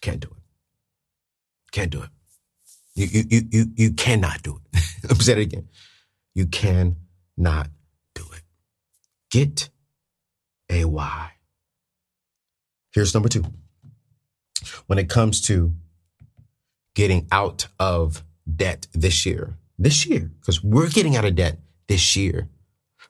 Can't 0.01 0.19
do 0.19 0.27
it. 0.29 0.43
Can't 1.71 1.91
do 1.91 2.01
it. 2.01 2.09
You, 2.95 3.05
you, 3.05 3.23
you, 3.29 3.41
you, 3.51 3.65
you 3.75 3.91
cannot 3.93 4.41
do 4.43 4.59
it. 4.73 4.81
I'm 5.09 5.19
saying 5.19 5.39
it 5.39 5.43
again. 5.43 5.67
You 6.33 6.47
cannot 6.47 7.69
do 8.15 8.25
it. 8.33 8.43
Get 9.31 9.69
a 10.69 10.85
why. 10.85 11.31
Here's 12.91 13.13
number 13.13 13.29
two. 13.29 13.45
When 14.87 14.99
it 14.99 15.09
comes 15.09 15.41
to 15.41 15.73
getting 16.95 17.27
out 17.31 17.67
of 17.79 18.23
debt 18.55 18.87
this 18.93 19.25
year, 19.25 19.57
this 19.77 20.05
year, 20.05 20.31
because 20.39 20.63
we're 20.63 20.89
getting 20.89 21.15
out 21.15 21.25
of 21.25 21.35
debt 21.35 21.59
this 21.87 22.15
year. 22.15 22.49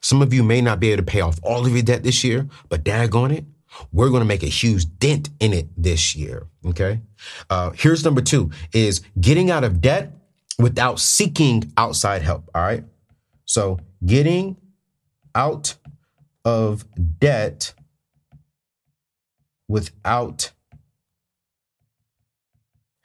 Some 0.01 0.21
of 0.21 0.33
you 0.33 0.43
may 0.43 0.61
not 0.61 0.79
be 0.79 0.91
able 0.91 1.03
to 1.03 1.11
pay 1.11 1.21
off 1.21 1.39
all 1.43 1.65
of 1.65 1.73
your 1.73 1.81
debt 1.81 2.03
this 2.03 2.23
year, 2.23 2.47
but 2.69 2.83
daggone 2.83 3.35
it, 3.35 3.45
we're 3.91 4.09
going 4.09 4.21
to 4.21 4.25
make 4.25 4.43
a 4.43 4.47
huge 4.47 4.85
dent 4.99 5.29
in 5.39 5.53
it 5.53 5.67
this 5.77 6.15
year. 6.15 6.47
Okay. 6.65 7.01
Uh, 7.49 7.71
here's 7.71 8.03
number 8.03 8.21
two 8.21 8.51
is 8.73 9.01
getting 9.19 9.51
out 9.51 9.63
of 9.63 9.81
debt 9.81 10.11
without 10.57 10.99
seeking 10.99 11.71
outside 11.77 12.21
help. 12.21 12.49
All 12.55 12.61
right. 12.61 12.83
So 13.45 13.79
getting 14.05 14.57
out 15.35 15.75
of 16.45 16.85
debt 17.19 17.73
without 19.69 20.51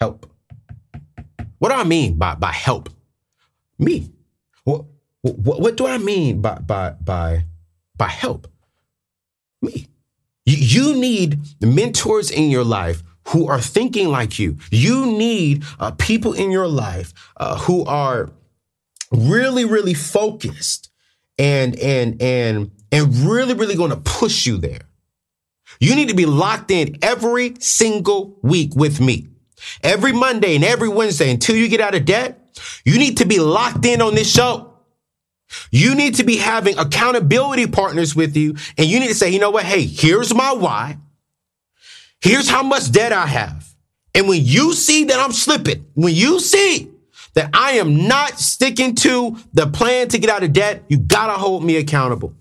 help. 0.00 0.28
What 1.58 1.68
do 1.68 1.76
I 1.76 1.84
mean 1.84 2.18
by, 2.18 2.34
by 2.34 2.50
help? 2.50 2.88
Me. 3.78 4.10
What, 4.64 4.86
what, 5.22 5.60
what 5.60 5.76
do 5.76 5.86
I 5.86 5.98
mean 5.98 6.40
by, 6.40 6.56
by, 6.58 6.90
by, 6.90 7.44
by 7.96 8.08
help? 8.08 8.48
Me. 9.62 9.86
You, 10.44 10.56
you 10.56 11.00
need 11.00 11.38
mentors 11.60 12.30
in 12.30 12.50
your 12.50 12.64
life 12.64 13.02
who 13.28 13.46
are 13.46 13.60
thinking 13.60 14.08
like 14.08 14.38
you. 14.38 14.58
You 14.70 15.06
need 15.06 15.64
uh, 15.78 15.92
people 15.92 16.32
in 16.32 16.50
your 16.50 16.68
life 16.68 17.14
uh, 17.36 17.58
who 17.58 17.84
are 17.84 18.30
really, 19.12 19.64
really 19.64 19.94
focused 19.94 20.90
and 21.38 21.76
and 21.76 22.20
and 22.22 22.70
and 22.92 23.14
really, 23.26 23.54
really 23.54 23.74
going 23.74 23.90
to 23.90 23.96
push 23.96 24.46
you 24.46 24.58
there. 24.58 24.82
You 25.80 25.94
need 25.96 26.08
to 26.08 26.14
be 26.14 26.26
locked 26.26 26.70
in 26.70 26.98
every 27.02 27.54
single 27.60 28.38
week 28.42 28.74
with 28.74 29.00
me. 29.00 29.28
Every 29.82 30.12
Monday 30.12 30.54
and 30.54 30.64
every 30.64 30.88
Wednesday 30.88 31.30
until 31.30 31.56
you 31.56 31.68
get 31.68 31.80
out 31.80 31.94
of 31.94 32.04
debt, 32.04 32.40
you 32.84 32.98
need 32.98 33.18
to 33.18 33.24
be 33.24 33.38
locked 33.38 33.84
in 33.84 34.02
on 34.02 34.14
this 34.14 34.30
show. 34.30 34.74
You 35.70 35.94
need 35.94 36.16
to 36.16 36.24
be 36.24 36.36
having 36.36 36.78
accountability 36.78 37.66
partners 37.66 38.14
with 38.14 38.36
you 38.36 38.56
and 38.76 38.86
you 38.86 39.00
need 39.00 39.08
to 39.08 39.14
say, 39.14 39.30
you 39.30 39.38
know 39.38 39.50
what? 39.50 39.64
Hey, 39.64 39.86
here's 39.86 40.34
my 40.34 40.52
why. 40.52 40.98
Here's 42.20 42.48
how 42.48 42.62
much 42.62 42.90
debt 42.90 43.12
I 43.12 43.26
have. 43.26 43.74
And 44.14 44.28
when 44.28 44.44
you 44.44 44.72
see 44.72 45.04
that 45.04 45.18
I'm 45.18 45.32
slipping, 45.32 45.86
when 45.94 46.14
you 46.14 46.40
see 46.40 46.90
that 47.34 47.50
I 47.52 47.72
am 47.72 48.06
not 48.06 48.38
sticking 48.38 48.94
to 48.96 49.36
the 49.52 49.66
plan 49.66 50.08
to 50.08 50.18
get 50.18 50.30
out 50.30 50.42
of 50.42 50.52
debt, 50.52 50.84
you 50.88 50.98
gotta 50.98 51.34
hold 51.34 51.64
me 51.64 51.76
accountable. 51.76 52.34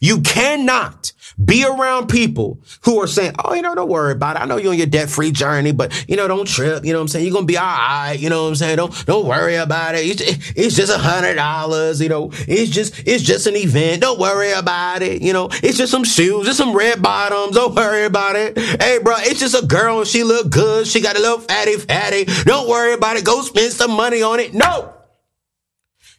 You 0.00 0.20
cannot 0.22 1.12
be 1.42 1.64
around 1.64 2.08
people 2.08 2.60
who 2.84 3.00
are 3.00 3.06
saying, 3.06 3.34
oh, 3.42 3.54
you 3.54 3.62
know, 3.62 3.74
don't 3.74 3.88
worry 3.88 4.12
about 4.12 4.36
it. 4.36 4.42
I 4.42 4.44
know 4.46 4.56
you're 4.56 4.72
on 4.72 4.78
your 4.78 4.86
debt 4.86 5.08
free 5.08 5.30
journey, 5.32 5.72
but, 5.72 6.04
you 6.08 6.16
know, 6.16 6.28
don't 6.28 6.46
trip. 6.46 6.84
You 6.84 6.92
know 6.92 6.98
what 6.98 7.02
I'm 7.02 7.08
saying? 7.08 7.24
You're 7.24 7.32
going 7.32 7.46
to 7.46 7.52
be 7.52 7.56
all 7.56 7.64
right. 7.64 8.16
You 8.18 8.28
know 8.28 8.42
what 8.42 8.48
I'm 8.50 8.54
saying? 8.56 8.76
Don't, 8.76 9.06
don't 9.06 9.26
worry 9.26 9.56
about 9.56 9.94
it. 9.94 10.20
It's 10.56 10.76
just 10.76 10.92
a 10.92 10.98
hundred 10.98 11.36
dollars. 11.36 12.00
You 12.00 12.08
know, 12.08 12.30
it's 12.32 12.70
just, 12.70 13.06
it's 13.06 13.22
just 13.22 13.46
an 13.46 13.56
event. 13.56 14.02
Don't 14.02 14.18
worry 14.18 14.52
about 14.52 15.02
it. 15.02 15.22
You 15.22 15.32
know, 15.32 15.48
it's 15.62 15.78
just 15.78 15.90
some 15.90 16.04
shoes, 16.04 16.46
just 16.46 16.58
some 16.58 16.76
red 16.76 17.02
bottoms. 17.02 17.54
Don't 17.54 17.74
worry 17.74 18.04
about 18.04 18.36
it. 18.36 18.58
Hey, 18.58 18.98
bro, 19.02 19.14
it's 19.18 19.40
just 19.40 19.60
a 19.60 19.66
girl 19.66 19.98
and 19.98 20.06
she 20.06 20.24
look 20.24 20.50
good. 20.50 20.86
She 20.86 21.00
got 21.00 21.16
a 21.16 21.20
little 21.20 21.40
fatty, 21.40 21.76
fatty. 21.76 22.24
Don't 22.44 22.68
worry 22.68 22.92
about 22.92 23.16
it. 23.16 23.24
Go 23.24 23.42
spend 23.42 23.72
some 23.72 23.92
money 23.92 24.22
on 24.22 24.40
it. 24.40 24.52
No. 24.52 24.94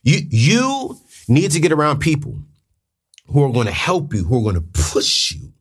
You, 0.04 0.20
you 0.30 0.98
need 1.28 1.51
to 1.51 1.60
get 1.60 1.72
around 1.72 2.00
people 2.00 2.42
who 3.32 3.44
are 3.44 3.52
going 3.52 3.68
to 3.68 3.74
help 3.74 4.14
you, 4.14 4.24
who 4.24 4.40
are 4.40 4.52
going 4.52 4.56
to 4.56 4.82
push 4.92 5.32
you 5.32 5.54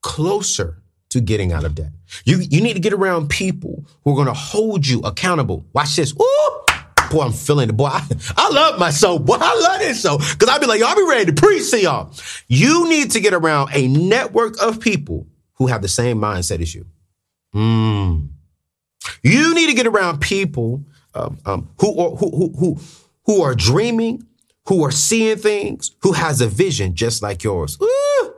closer 0.00 0.82
to 1.10 1.20
getting 1.20 1.52
out 1.52 1.64
of 1.64 1.74
debt. 1.74 1.92
You, 2.24 2.38
you 2.38 2.60
need 2.60 2.74
to 2.74 2.80
get 2.80 2.92
around 2.92 3.28
people 3.28 3.84
who 4.04 4.12
are 4.12 4.14
going 4.14 4.26
to 4.26 4.34
hold 4.34 4.86
you 4.86 5.00
accountable. 5.00 5.66
Watch 5.72 5.96
this. 5.96 6.14
Ooh! 6.20 6.46
boy, 7.10 7.22
I'm 7.22 7.32
feeling 7.32 7.68
it. 7.68 7.76
Boy, 7.76 7.86
I, 7.86 8.06
I 8.36 8.50
love 8.50 8.78
my 8.78 8.90
soul. 8.90 9.18
Boy, 9.18 9.36
I 9.40 9.54
love 9.60 9.80
this 9.80 10.00
show. 10.02 10.18
Cause 10.18 10.48
I'll 10.48 10.60
be 10.60 10.66
like, 10.66 10.80
y'all 10.80 10.94
be 10.94 11.06
ready 11.08 11.26
to 11.26 11.32
preach 11.32 11.70
to 11.70 11.80
y'all. 11.80 12.12
You 12.48 12.88
need 12.88 13.12
to 13.12 13.20
get 13.20 13.34
around 13.34 13.70
a 13.72 13.88
network 13.88 14.60
of 14.62 14.80
people 14.80 15.26
who 15.54 15.66
have 15.68 15.82
the 15.82 15.88
same 15.88 16.18
mindset 16.18 16.60
as 16.60 16.74
you. 16.74 16.86
Mm. 17.54 18.28
You 19.22 19.54
need 19.54 19.68
to 19.68 19.74
get 19.74 19.86
around 19.86 20.20
people 20.20 20.84
um, 21.14 21.38
um, 21.46 21.68
who, 21.80 21.94
who, 22.16 22.30
who, 22.30 22.52
who, 22.58 22.78
who 23.24 23.42
are 23.42 23.54
dreaming, 23.54 24.25
who 24.68 24.84
are 24.84 24.90
seeing 24.90 25.36
things, 25.36 25.92
who 26.02 26.12
has 26.12 26.40
a 26.40 26.46
vision 26.46 26.94
just 26.94 27.22
like 27.22 27.44
yours. 27.44 27.78
Ooh. 27.80 28.34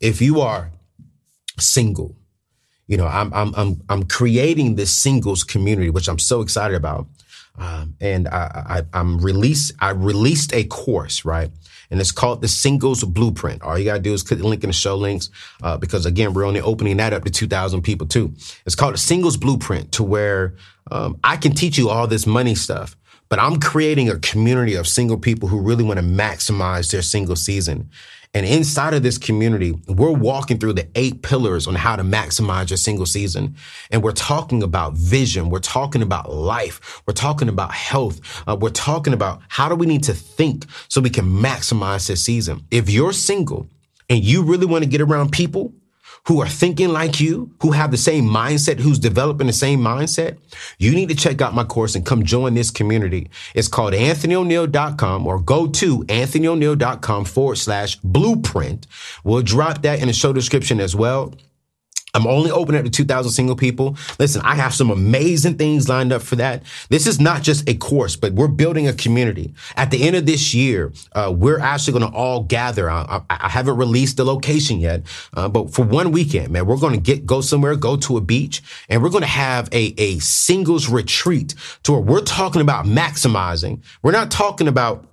If 0.00 0.22
you 0.22 0.40
are 0.40 0.70
single, 1.58 2.16
you 2.86 2.96
know, 2.96 3.06
I'm, 3.06 3.32
I'm, 3.34 3.54
I'm, 3.56 3.82
I'm 3.88 4.02
creating 4.04 4.76
this 4.76 4.90
singles 4.90 5.44
community, 5.44 5.90
which 5.90 6.08
I'm 6.08 6.18
so 6.18 6.40
excited 6.40 6.76
about. 6.76 7.06
Um, 7.58 7.96
and 8.00 8.28
I, 8.28 8.82
I, 8.92 8.98
I'm 8.98 9.18
released, 9.18 9.72
I 9.80 9.90
released 9.90 10.54
a 10.54 10.64
course, 10.64 11.24
right? 11.24 11.50
And 11.90 12.00
it's 12.00 12.12
called 12.12 12.40
the 12.40 12.48
Singles 12.48 13.02
Blueprint. 13.02 13.62
All 13.62 13.76
you 13.76 13.84
gotta 13.84 13.98
do 13.98 14.12
is 14.12 14.22
click 14.22 14.38
the 14.38 14.46
link 14.46 14.62
in 14.62 14.70
the 14.70 14.74
show 14.74 14.94
links, 14.94 15.30
uh, 15.62 15.76
because 15.76 16.06
again, 16.06 16.34
we're 16.34 16.44
only 16.44 16.60
opening 16.60 16.98
that 16.98 17.12
up 17.12 17.24
to 17.24 17.30
2,000 17.30 17.82
people 17.82 18.06
too. 18.06 18.32
It's 18.64 18.76
called 18.76 18.94
the 18.94 18.98
Singles 18.98 19.36
Blueprint 19.36 19.90
to 19.92 20.04
where, 20.04 20.54
um, 20.90 21.18
I 21.24 21.36
can 21.36 21.52
teach 21.52 21.76
you 21.76 21.88
all 21.90 22.06
this 22.06 22.26
money 22.26 22.54
stuff, 22.54 22.96
but 23.28 23.38
I'm 23.38 23.60
creating 23.60 24.08
a 24.08 24.18
community 24.18 24.74
of 24.74 24.86
single 24.86 25.18
people 25.18 25.48
who 25.48 25.60
really 25.60 25.84
want 25.84 25.98
to 25.98 26.04
maximize 26.04 26.90
their 26.90 27.02
single 27.02 27.36
season. 27.36 27.90
And 28.34 28.44
inside 28.44 28.92
of 28.92 29.02
this 29.02 29.16
community, 29.16 29.74
we're 29.88 30.12
walking 30.12 30.58
through 30.58 30.74
the 30.74 30.86
eight 30.94 31.22
pillars 31.22 31.66
on 31.66 31.74
how 31.74 31.96
to 31.96 32.02
maximize 32.02 32.68
your 32.68 32.76
single 32.76 33.06
season. 33.06 33.56
And 33.90 34.02
we're 34.02 34.12
talking 34.12 34.62
about 34.62 34.92
vision. 34.94 35.48
We're 35.48 35.60
talking 35.60 36.02
about 36.02 36.30
life. 36.30 37.02
We're 37.06 37.14
talking 37.14 37.48
about 37.48 37.72
health. 37.72 38.20
Uh, 38.46 38.56
we're 38.60 38.68
talking 38.68 39.14
about 39.14 39.40
how 39.48 39.68
do 39.68 39.74
we 39.74 39.86
need 39.86 40.04
to 40.04 40.14
think 40.14 40.66
so 40.88 41.00
we 41.00 41.10
can 41.10 41.24
maximize 41.24 42.06
this 42.06 42.22
season. 42.22 42.64
If 42.70 42.90
you're 42.90 43.14
single 43.14 43.66
and 44.10 44.22
you 44.22 44.42
really 44.42 44.66
want 44.66 44.84
to 44.84 44.90
get 44.90 45.00
around 45.00 45.32
people 45.32 45.72
who 46.26 46.40
are 46.40 46.48
thinking 46.48 46.88
like 46.88 47.20
you, 47.20 47.50
who 47.62 47.72
have 47.72 47.90
the 47.90 47.96
same 47.96 48.24
mindset, 48.24 48.80
who's 48.80 48.98
developing 48.98 49.46
the 49.46 49.52
same 49.52 49.80
mindset, 49.80 50.36
you 50.78 50.94
need 50.94 51.08
to 51.08 51.14
check 51.14 51.40
out 51.40 51.54
my 51.54 51.64
course 51.64 51.94
and 51.94 52.04
come 52.04 52.22
join 52.24 52.54
this 52.54 52.70
community. 52.70 53.30
It's 53.54 53.68
called 53.68 53.94
anthonyoneal.com 53.94 55.26
or 55.26 55.40
go 55.40 55.66
to 55.66 55.98
anthonyoneal.com 56.04 57.24
forward 57.24 57.56
slash 57.56 57.96
blueprint. 57.96 58.86
We'll 59.24 59.42
drop 59.42 59.82
that 59.82 60.00
in 60.00 60.08
the 60.08 60.12
show 60.12 60.32
description 60.32 60.80
as 60.80 60.94
well. 60.94 61.34
I'm 62.14 62.26
only 62.26 62.50
opening 62.50 62.80
up 62.80 62.84
to 62.84 62.90
2,000 62.90 63.32
single 63.32 63.56
people. 63.56 63.96
Listen, 64.18 64.42
I 64.44 64.54
have 64.54 64.74
some 64.74 64.90
amazing 64.90 65.56
things 65.56 65.88
lined 65.88 66.12
up 66.12 66.22
for 66.22 66.36
that. 66.36 66.62
This 66.88 67.06
is 67.06 67.20
not 67.20 67.42
just 67.42 67.68
a 67.68 67.74
course, 67.74 68.16
but 68.16 68.32
we're 68.32 68.48
building 68.48 68.88
a 68.88 68.92
community. 68.92 69.54
At 69.76 69.90
the 69.90 70.02
end 70.06 70.16
of 70.16 70.26
this 70.26 70.54
year, 70.54 70.92
uh, 71.12 71.32
we're 71.34 71.60
actually 71.60 71.98
going 71.98 72.10
to 72.10 72.16
all 72.16 72.42
gather. 72.42 72.90
I, 72.90 73.22
I, 73.28 73.48
haven't 73.48 73.76
released 73.76 74.16
the 74.16 74.24
location 74.24 74.80
yet, 74.80 75.02
uh, 75.34 75.48
but 75.48 75.72
for 75.72 75.84
one 75.84 76.12
weekend, 76.12 76.50
man, 76.50 76.66
we're 76.66 76.76
going 76.76 76.94
to 76.94 77.00
get 77.00 77.26
go 77.26 77.40
somewhere, 77.40 77.76
go 77.76 77.96
to 77.96 78.16
a 78.16 78.20
beach, 78.20 78.62
and 78.88 79.02
we're 79.02 79.10
going 79.10 79.22
to 79.22 79.28
have 79.28 79.68
a 79.72 79.94
a 79.98 80.18
singles 80.18 80.88
retreat 80.88 81.54
to 81.82 81.92
where 81.92 82.00
we're 82.00 82.20
talking 82.20 82.62
about 82.62 82.84
maximizing. 82.84 83.82
We're 84.02 84.12
not 84.12 84.30
talking 84.30 84.68
about 84.68 85.04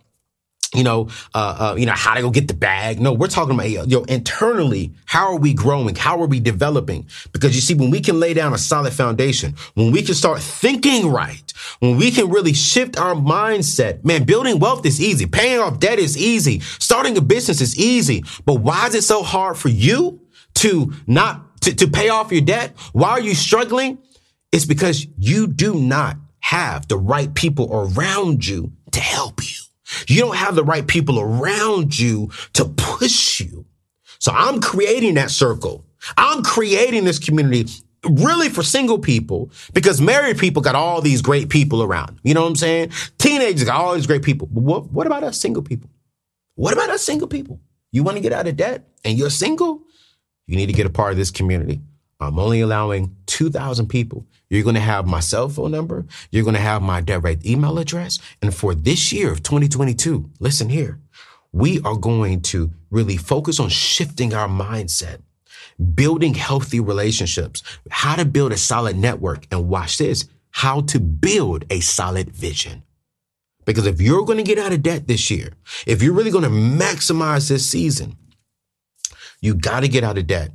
you 0.76 0.84
know, 0.84 1.10
uh, 1.34 1.72
uh, 1.74 1.76
you 1.78 1.86
know, 1.86 1.94
how 1.94 2.14
to 2.14 2.22
go 2.22 2.30
get 2.30 2.48
the 2.48 2.54
bag. 2.54 3.00
No, 3.00 3.14
we're 3.14 3.28
talking 3.28 3.56
about, 3.56 3.88
know, 3.88 4.04
internally, 4.04 4.94
how 5.06 5.28
are 5.28 5.38
we 5.38 5.54
growing? 5.54 5.96
How 5.96 6.22
are 6.22 6.28
we 6.28 6.40
developing? 6.40 7.08
Because 7.32 7.56
you 7.56 7.62
see, 7.62 7.74
when 7.74 7.90
we 7.90 8.02
can 8.02 8.20
lay 8.20 8.34
down 8.34 8.54
a 8.54 8.58
solid 8.58 8.94
foundation, 8.94 9.56
when 9.74 9.92
we 9.92 10.02
can 10.02 10.16
start 10.16 10.42
thinking 10.42 11.12
right, 11.12 11.52
when 11.80 11.98
we 11.98 12.12
can 12.12 12.30
really 12.30 12.54
shift 12.54 13.00
our 13.00 13.16
mindset, 13.16 14.04
man, 14.04 14.24
building 14.24 14.60
wealth 14.60 14.86
is 14.86 15.02
easy. 15.02 15.26
Paying 15.26 15.60
off 15.60 15.80
debt 15.80 16.00
is 16.00 16.18
easy. 16.18 16.60
Starting 16.60 17.18
a 17.18 17.22
business 17.22 17.62
is 17.62 17.78
easy. 17.78 18.24
But 18.46 18.56
why 18.56 18.88
is 18.88 18.96
it 18.96 19.04
so 19.04 19.24
hard 19.24 19.58
for 19.58 19.70
you 19.70 20.22
to 20.56 20.94
not, 21.08 21.62
to, 21.62 21.74
to 21.76 21.88
pay 21.88 22.10
off 22.10 22.32
your 22.32 22.42
debt? 22.42 22.76
Why 22.94 23.12
are 23.12 23.22
you 23.22 23.36
struggling? 23.36 24.00
It's 24.52 24.66
because 24.66 25.06
you 25.18 25.48
do 25.48 25.76
not 25.76 26.18
have 26.40 26.88
the 26.88 26.98
right 26.98 27.34
people 27.34 27.70
around 27.72 28.46
you 28.46 28.72
to 28.92 29.00
help 29.00 29.44
you. 29.44 29.45
You 30.08 30.20
don't 30.22 30.36
have 30.36 30.56
the 30.56 30.64
right 30.64 30.86
people 30.86 31.20
around 31.20 31.98
you 31.98 32.32
to 32.54 32.66
push 32.66 33.40
you. 33.40 33.66
So 34.20 34.32
I'm 34.34 34.62
creating 34.62 35.16
that 35.16 35.32
circle. 35.32 35.86
I'm 36.18 36.44
creating 36.44 37.06
this 37.06 37.20
community 37.20 37.72
really 38.10 38.50
for 38.50 38.64
single 38.64 39.00
people 39.00 39.52
because 39.74 40.00
married 40.00 40.38
people 40.38 40.62
got 40.62 40.76
all 40.76 41.02
these 41.02 41.22
great 41.22 41.50
people 41.50 41.82
around. 41.82 42.20
You 42.24 42.34
know 42.34 42.42
what 42.42 42.50
I'm 42.50 42.56
saying? 42.56 42.92
Teenagers 43.18 43.64
got 43.64 43.76
all 43.82 43.96
these 43.96 44.08
great 44.08 44.24
people. 44.24 44.48
But 44.52 44.64
what, 44.64 44.92
what 44.92 45.08
about 45.08 45.24
us 45.24 45.40
single 45.40 45.64
people? 45.64 45.90
What 46.56 46.74
about 46.74 46.90
us 46.90 47.02
single 47.02 47.28
people? 47.28 47.60
You 47.92 48.04
want 48.04 48.18
to 48.18 48.22
get 48.22 48.34
out 48.34 48.48
of 48.48 48.56
debt 48.56 48.88
and 49.04 49.18
you're 49.18 49.30
single? 49.30 49.82
You 50.48 50.56
need 50.56 50.68
to 50.68 50.74
get 50.74 50.86
a 50.86 50.92
part 50.92 51.12
of 51.12 51.18
this 51.18 51.32
community. 51.32 51.82
I'm 52.26 52.40
only 52.40 52.62
allowing 52.62 53.16
2,000 53.28 53.88
people. 53.88 54.26
You're 54.50 54.64
going 54.64 54.76
to 54.76 54.82
have 54.82 55.08
my 55.08 55.20
cell 55.20 55.50
phone 55.50 55.72
number. 55.72 56.06
You're 56.32 56.44
going 56.44 56.56
to 56.56 56.62
have 56.62 56.82
my 56.82 57.02
direct 57.02 57.46
email 57.46 57.80
address. 57.80 58.20
And 58.42 58.54
for 58.54 58.76
this 58.76 59.12
year 59.12 59.32
of 59.32 59.44
2022, 59.44 60.30
listen 60.40 60.70
here, 60.70 61.00
we 61.52 61.80
are 61.82 61.96
going 61.96 62.42
to 62.42 62.72
really 62.92 63.18
focus 63.18 63.60
on 63.60 63.70
shifting 63.70 64.34
our 64.34 64.48
mindset, 64.48 65.22
building 65.94 66.34
healthy 66.34 66.80
relationships, 66.80 67.64
how 67.90 68.16
to 68.16 68.26
build 68.26 68.52
a 68.52 68.58
solid 68.58 68.98
network. 68.98 69.48
And 69.52 69.70
watch 69.70 69.98
this, 69.98 70.28
how 70.52 70.82
to 70.82 71.00
build 71.00 71.66
a 71.70 71.80
solid 71.80 72.30
vision. 72.30 72.84
Because 73.66 73.88
if 73.88 74.00
you're 74.00 74.26
going 74.26 74.38
to 74.38 74.44
get 74.44 74.60
out 74.60 74.74
of 74.74 74.84
debt 74.84 75.08
this 75.08 75.32
year, 75.32 75.54
if 75.88 76.04
you're 76.04 76.14
really 76.14 76.32
going 76.32 76.44
to 76.44 76.50
maximize 76.50 77.50
this 77.50 77.66
season, 77.66 78.16
you 79.42 79.56
got 79.56 79.82
to 79.82 79.88
get 79.88 80.04
out 80.04 80.18
of 80.18 80.28
debt 80.28 80.52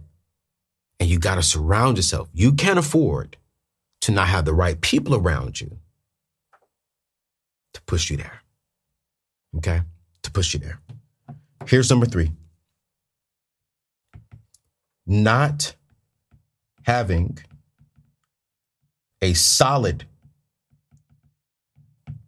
and 1.00 1.08
you 1.08 1.18
got 1.18 1.36
to 1.36 1.42
surround 1.42 1.96
yourself. 1.96 2.28
You 2.32 2.52
can't 2.52 2.78
afford 2.78 3.38
to 4.02 4.12
not 4.12 4.28
have 4.28 4.44
the 4.44 4.54
right 4.54 4.80
people 4.80 5.16
around 5.16 5.60
you 5.60 5.78
to 7.72 7.82
push 7.82 8.10
you 8.10 8.18
there. 8.18 8.42
Okay? 9.56 9.80
To 10.22 10.30
push 10.30 10.54
you 10.54 10.60
there. 10.60 10.78
Here's 11.66 11.90
number 11.90 12.06
three 12.06 12.30
not 15.06 15.74
having 16.82 17.36
a 19.20 19.32
solid 19.34 20.04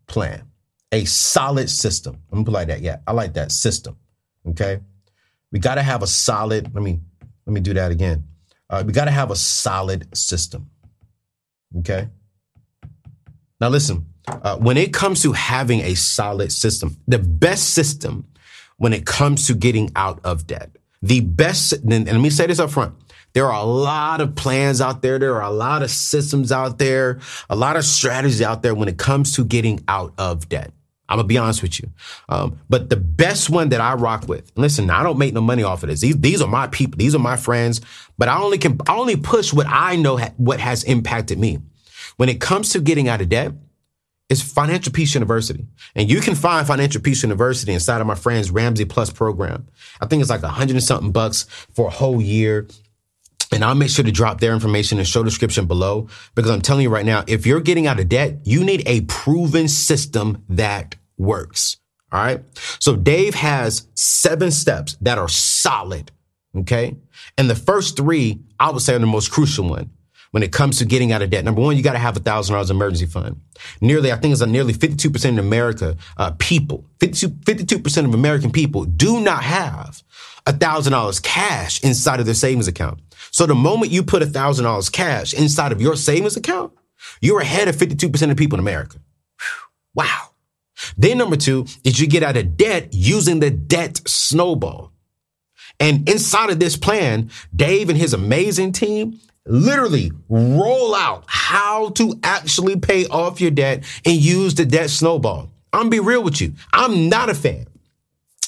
plan, 0.09 0.43
a 0.91 1.05
solid 1.05 1.71
system. 1.71 2.17
I'm 2.31 2.39
gonna 2.39 2.45
put 2.45 2.53
like 2.53 2.69
that. 2.69 2.81
Yeah, 2.81 2.97
I 3.07 3.13
like 3.13 3.35
that 3.35 3.53
system. 3.53 3.97
Okay. 4.49 4.81
We 5.53 5.59
got 5.61 5.77
to 5.77 5.83
have 5.83 6.03
a 6.03 6.07
solid, 6.07 6.75
let 6.75 6.83
me, 6.83 7.01
let 7.47 7.53
me 7.53 7.61
do 7.61 7.75
that 7.75 7.93
again. 7.93 8.25
Uh, 8.73 8.83
we 8.87 8.93
got 8.93 9.05
to 9.05 9.11
have 9.11 9.31
a 9.31 9.37
solid 9.37 10.17
system. 10.17 10.71
Okay. 11.81 12.09
Now, 13.61 13.69
listen, 13.69 14.07
uh, 14.27 14.57
when 14.57 14.79
it 14.79 14.95
comes 14.95 15.21
to 15.23 15.33
having 15.33 15.81
a 15.81 15.95
solid 15.95 16.51
system, 16.51 16.97
the 17.07 17.19
best 17.19 17.75
system 17.75 18.27
when 18.79 18.95
it 18.95 19.05
comes 19.05 19.47
to 19.49 19.55
getting 19.55 19.91
out 19.95 20.21
of 20.25 20.47
debt, 20.47 20.71
the 21.03 21.21
best, 21.21 21.75
and 21.75 22.07
let 22.07 22.19
me 22.19 22.31
say 22.31 22.47
this 22.47 22.59
up 22.59 22.71
front. 22.71 22.95
There 23.35 23.47
are 23.47 23.63
a 23.63 23.65
lot 23.65 24.23
of 24.23 24.35
plans 24.35 24.81
out 24.81 25.03
there. 25.03 25.19
There 25.19 25.35
are 25.35 25.43
a 25.43 25.51
lot 25.51 25.83
of 25.83 25.91
systems 25.91 26.51
out 26.51 26.79
there, 26.79 27.21
a 27.51 27.57
lot 27.57 27.77
of 27.77 27.85
strategies 27.85 28.41
out 28.41 28.63
there 28.63 28.75
when 28.75 28.89
it 28.89 28.97
comes 28.97 29.37
to 29.37 29.45
getting 29.45 29.85
out 29.87 30.15
of 30.17 30.49
debt. 30.49 30.73
I'm 31.09 31.19
gonna 31.19 31.29
be 31.29 31.39
honest 31.39 31.63
with 31.63 31.81
you. 31.81 31.91
Um, 32.29 32.59
but 32.69 32.89
the 32.89 32.97
best 32.97 33.51
one 33.51 33.69
that 33.71 33.81
I 33.81 33.95
rock 33.95 34.29
with, 34.29 34.51
listen, 34.57 34.89
I 34.89 35.03
don't 35.03 35.19
make 35.19 35.35
no 35.35 35.41
money 35.41 35.63
off 35.63 35.83
of 35.83 35.89
this. 35.89 36.01
These, 36.01 36.19
these 36.21 36.41
are 36.41 36.49
my 36.49 36.69
people. 36.69 36.97
These 36.97 37.15
are 37.15 37.19
my 37.19 37.37
friends. 37.37 37.81
But 38.17 38.29
I 38.29 38.41
only 38.41 38.59
can, 38.59 38.79
I 38.89 38.97
only 38.97 39.17
push 39.17 39.53
what 39.53 39.67
I 39.69 39.97
know 39.97 40.17
ha- 40.17 40.33
what 40.37 40.61
has 40.61 40.85
impacted 40.85 41.39
me. 41.39 41.59
When 42.17 42.29
it 42.29 42.41
comes 42.41 42.71
to 42.71 42.81
getting 42.81 43.09
out 43.09 43.21
of 43.21 43.29
debt, 43.29 43.53
it's 44.31 44.41
Financial 44.41 44.93
Peace 44.93 45.13
University. 45.13 45.67
And 45.95 46.11
you 46.11 46.21
can 46.21 46.35
find 46.35 46.67
Financial 46.67 47.03
Peace 47.03 47.23
University 47.23 47.73
inside 47.73 48.01
of 48.01 48.07
my 48.07 48.15
friend's 48.15 48.51
Ramsey 48.51 48.87
Plus 48.87 49.11
program. 49.11 49.69
I 50.01 50.07
think 50.07 50.23
it's 50.23 50.31
like 50.31 50.43
a 50.43 50.49
hundred 50.49 50.77
and 50.77 50.85
something 50.85 51.13
bucks 51.13 51.43
for 51.75 51.89
a 51.89 51.91
whole 51.91 52.23
year. 52.23 52.67
And 53.53 53.65
I'll 53.65 53.75
make 53.75 53.91
sure 53.91 54.05
to 54.05 54.13
drop 54.13 54.41
their 54.41 54.55
information 54.55 54.99
in 54.99 55.03
the 55.03 55.05
show 55.05 55.23
description 55.23 55.67
below 55.67 56.09
because 56.35 56.51
I'm 56.51 56.63
telling 56.63 56.83
you 56.83 56.91
right 56.91 57.05
now, 57.05 57.25
if 57.27 57.47
you're 57.47 57.61
getting 57.61 57.87
out 57.87 58.01
of 58.01 58.09
debt, 58.09 58.41
you 58.45 58.65
need 58.65 58.83
a 58.87 59.03
proven 59.03 59.69
system 59.69 60.43
that 60.49 60.97
works. 61.19 61.77
All 62.11 62.23
right. 62.23 62.43
So 62.79 62.97
Dave 62.97 63.35
has 63.35 63.89
seven 63.95 64.51
steps 64.51 64.97
that 65.01 65.19
are 65.19 65.29
solid. 65.29 66.11
Okay. 66.57 66.97
And 67.39 67.49
the 67.49 67.55
first 67.55 67.97
three, 67.97 68.41
I 68.59 68.71
would 68.71 68.83
say 68.83 68.95
are 68.95 68.99
the 68.99 69.07
most 69.07 69.31
crucial 69.31 69.69
one 69.69 69.91
when 70.33 70.43
it 70.43 70.53
comes 70.53 70.79
to 70.79 70.85
getting 70.85 71.13
out 71.13 71.23
of 71.23 71.31
debt. 71.31 71.45
Number 71.45 71.61
one, 71.61 71.77
you 71.77 71.83
got 71.83 71.93
to 71.93 71.99
have 71.99 72.17
a 72.17 72.21
thousand 72.21 72.55
dollars 72.55 72.71
emergency 72.71 73.07
fund. 73.07 73.41
Nearly, 73.81 74.13
I 74.13 74.17
think 74.17 74.33
it's 74.33 74.41
a 74.41 74.47
nearly 74.47 74.75
52% 74.75 75.39
of 75.39 75.39
America, 75.39 75.97
uh, 76.17 76.33
people, 76.39 76.85
52, 77.01 77.79
percent 77.79 78.07
of 78.07 78.15
American 78.15 78.51
people 78.51 78.85
do 78.85 79.21
not 79.21 79.43
have 79.45 80.03
a 80.47 80.53
thousand 80.53 80.93
dollars 80.93 81.21
cash 81.21 81.83
inside 81.83 82.21
of 82.21 82.27
their 82.27 82.35
savings 82.35 82.67
account. 82.67 83.01
So 83.33 83.47
the 83.47 83.55
moment 83.55 83.93
you 83.93 84.03
put 84.03 84.23
a 84.23 84.27
thousand 84.27 84.65
dollars 84.67 84.89
cash 84.89 85.35
inside 85.35 85.73
of 85.73 85.81
your 85.81 85.97
savings 85.97 86.37
account, 86.37 86.73
You're 87.21 87.41
ahead 87.41 87.69
of 87.69 87.77
52% 87.77 88.31
of 88.31 88.37
people 88.37 88.57
in 88.57 88.61
America. 88.61 88.99
Wow. 89.95 90.31
Then 90.97 91.19
number 91.19 91.37
two 91.37 91.67
is 91.85 92.01
you 92.01 92.07
get 92.07 92.23
out 92.23 92.37
of 92.37 92.57
debt 92.57 92.89
using 92.93 93.41
the 93.41 93.51
debt 93.51 94.01
snowball. 94.07 94.93
And 95.81 96.09
inside 96.09 96.51
of 96.51 96.61
this 96.61 96.77
plan, 96.77 97.31
Dave 97.55 97.89
and 97.89 97.99
his 97.99 98.15
amazing 98.15 98.73
team 98.73 99.19
literally 99.47 100.13
roll 100.29 100.95
out 100.95 101.25
how 101.27 101.91
to 101.91 102.19
actually 102.23 102.77
pay 102.79 103.07
off 103.07 103.41
your 103.41 103.51
debt 103.51 103.85
and 104.05 104.17
use 104.17 104.55
the 104.55 104.65
debt 104.65 104.91
snowball. 104.91 105.51
I'm 105.73 105.83
gonna 105.83 105.91
be 105.91 106.01
real 106.01 106.23
with 106.23 106.41
you. 106.41 106.55
I'm 106.73 107.09
not 107.09 107.31
a 107.31 107.35
fan 107.35 107.67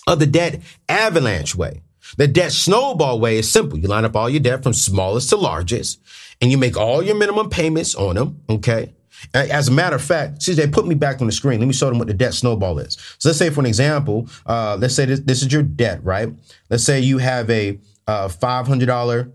of 0.07 0.18
the 0.20 0.27
debt 0.27 0.61
avalanche 0.88 1.57
way. 1.57 1.83
The 2.16 2.29
debt 2.29 2.53
snowball 2.53 3.20
way 3.20 3.38
is 3.38 3.50
simple. 3.50 3.79
You 3.79 3.88
line 3.88 4.05
up 4.05 4.16
all 4.16 4.31
your 4.31 4.40
debt 4.40 4.62
from 4.62 4.72
smallest 4.72 5.31
to 5.31 5.37
largest 5.37 6.00
and 6.40 6.50
you 6.50 6.59
make 6.59 6.77
all 6.77 7.03
your 7.03 7.16
minimum 7.16 7.50
payments 7.50 7.94
on 7.94 8.16
them. 8.16 8.40
Okay. 8.48 8.94
As 9.33 9.68
a 9.68 9.72
matter 9.72 9.96
of 9.96 10.03
fact, 10.03 10.40
CJ, 10.40 10.72
put 10.72 10.87
me 10.87 10.94
back 10.94 11.20
on 11.20 11.27
the 11.27 11.33
screen. 11.33 11.59
Let 11.61 11.66
me 11.66 11.72
show 11.72 11.88
them 11.88 11.98
what 11.98 12.09
the 12.09 12.14
debt 12.14 12.35
snowball 12.35 12.79
is. 12.79 12.98
So 13.18 13.29
let's 13.29 13.38
say, 13.38 13.48
for 13.48 13.61
an 13.61 13.66
example, 13.66 14.29
uh, 14.44 14.77
let's 14.79 14.94
say 14.94 15.07
this, 15.07 15.20
this, 15.20 15.42
is 15.42 15.53
your 15.53 15.62
debt, 15.62 16.05
right? 16.05 16.29
Let's 16.68 16.85
say 16.85 17.00
you 17.00 17.18
have 17.18 17.48
a 17.48 17.79
uh, 18.07 18.29
$500 18.29 19.33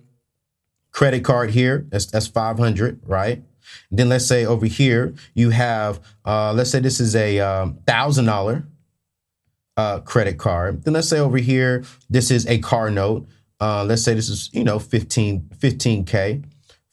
credit 0.92 1.24
card 1.24 1.50
here. 1.52 1.88
That's, 1.90 2.06
that's 2.06 2.28
500, 2.28 3.02
right? 3.08 3.44
Then 3.90 4.10
let's 4.10 4.28
say 4.28 4.46
over 4.46 4.66
here, 4.66 5.16
you 5.34 5.50
have, 5.52 6.00
uh, 6.26 6.54
let's 6.54 6.70
say 6.70 6.80
this 6.80 7.00
is 7.00 7.16
a 7.16 7.40
um, 7.40 7.80
$1,000 7.86 8.66
uh, 9.80 10.02
credit 10.02 10.38
card. 10.38 10.84
Then 10.84 10.94
let's 10.94 11.08
say 11.08 11.20
over 11.20 11.38
here, 11.38 11.86
this 12.10 12.32
is 12.32 12.46
a 12.48 12.60
car 12.60 12.92
note. 12.92 13.26
Uh, 13.62 13.86
let's 13.86 14.04
say 14.04 14.14
this 14.14 14.28
is, 14.28 14.50
you 14.52 14.66
know, 14.66 14.78
15, 14.78 15.52
15K 15.58 16.44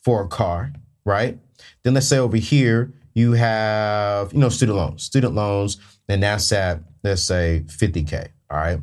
for 0.05 0.23
a 0.23 0.29
car, 0.29 0.73
right? 1.05 1.37
Then 1.83 1.95
let's 1.95 2.07
say 2.07 2.19
over 2.19 2.37
here, 2.37 2.93
you 3.13 3.33
have, 3.33 4.33
you 4.33 4.39
know, 4.39 4.49
student 4.49 4.77
loans, 4.79 5.03
student 5.03 5.35
loans, 5.35 5.79
and 6.09 6.23
that's 6.23 6.53
at, 6.53 6.81
let's 7.03 7.25
say 7.25 7.65
50K. 7.67 8.29
All 8.51 8.59
right. 8.59 8.79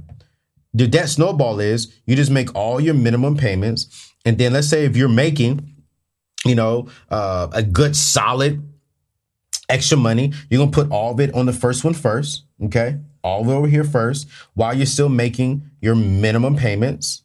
The 0.74 0.86
debt 0.86 1.08
snowball 1.08 1.62
is 1.62 1.94
you 2.06 2.18
just 2.18 2.32
make 2.32 2.54
all 2.56 2.82
your 2.82 2.96
minimum 2.96 3.38
payments. 3.38 4.12
And 4.26 4.38
then 4.38 4.52
let's 4.52 4.68
say 4.68 4.84
if 4.84 4.98
you're 4.98 5.08
making, 5.08 5.76
you 6.44 6.56
know, 6.56 6.90
uh, 7.10 7.48
a 7.54 7.64
good 7.64 7.96
solid 7.96 8.68
extra 9.70 9.98
money, 9.98 10.34
you're 10.50 10.66
to 10.66 10.72
put 10.72 10.92
all 10.92 11.14
of 11.14 11.22
it 11.22 11.34
on 11.34 11.46
the 11.46 11.54
first 11.54 11.86
one 11.86 11.94
first. 11.94 12.44
Okay. 12.66 12.98
All 13.24 13.50
over 13.50 13.68
here 13.68 13.84
first 13.84 14.28
while 14.54 14.76
you're 14.76 14.86
still 14.86 15.10
making 15.10 15.70
your 15.82 15.96
minimum 15.96 16.56
payments. 16.56 17.24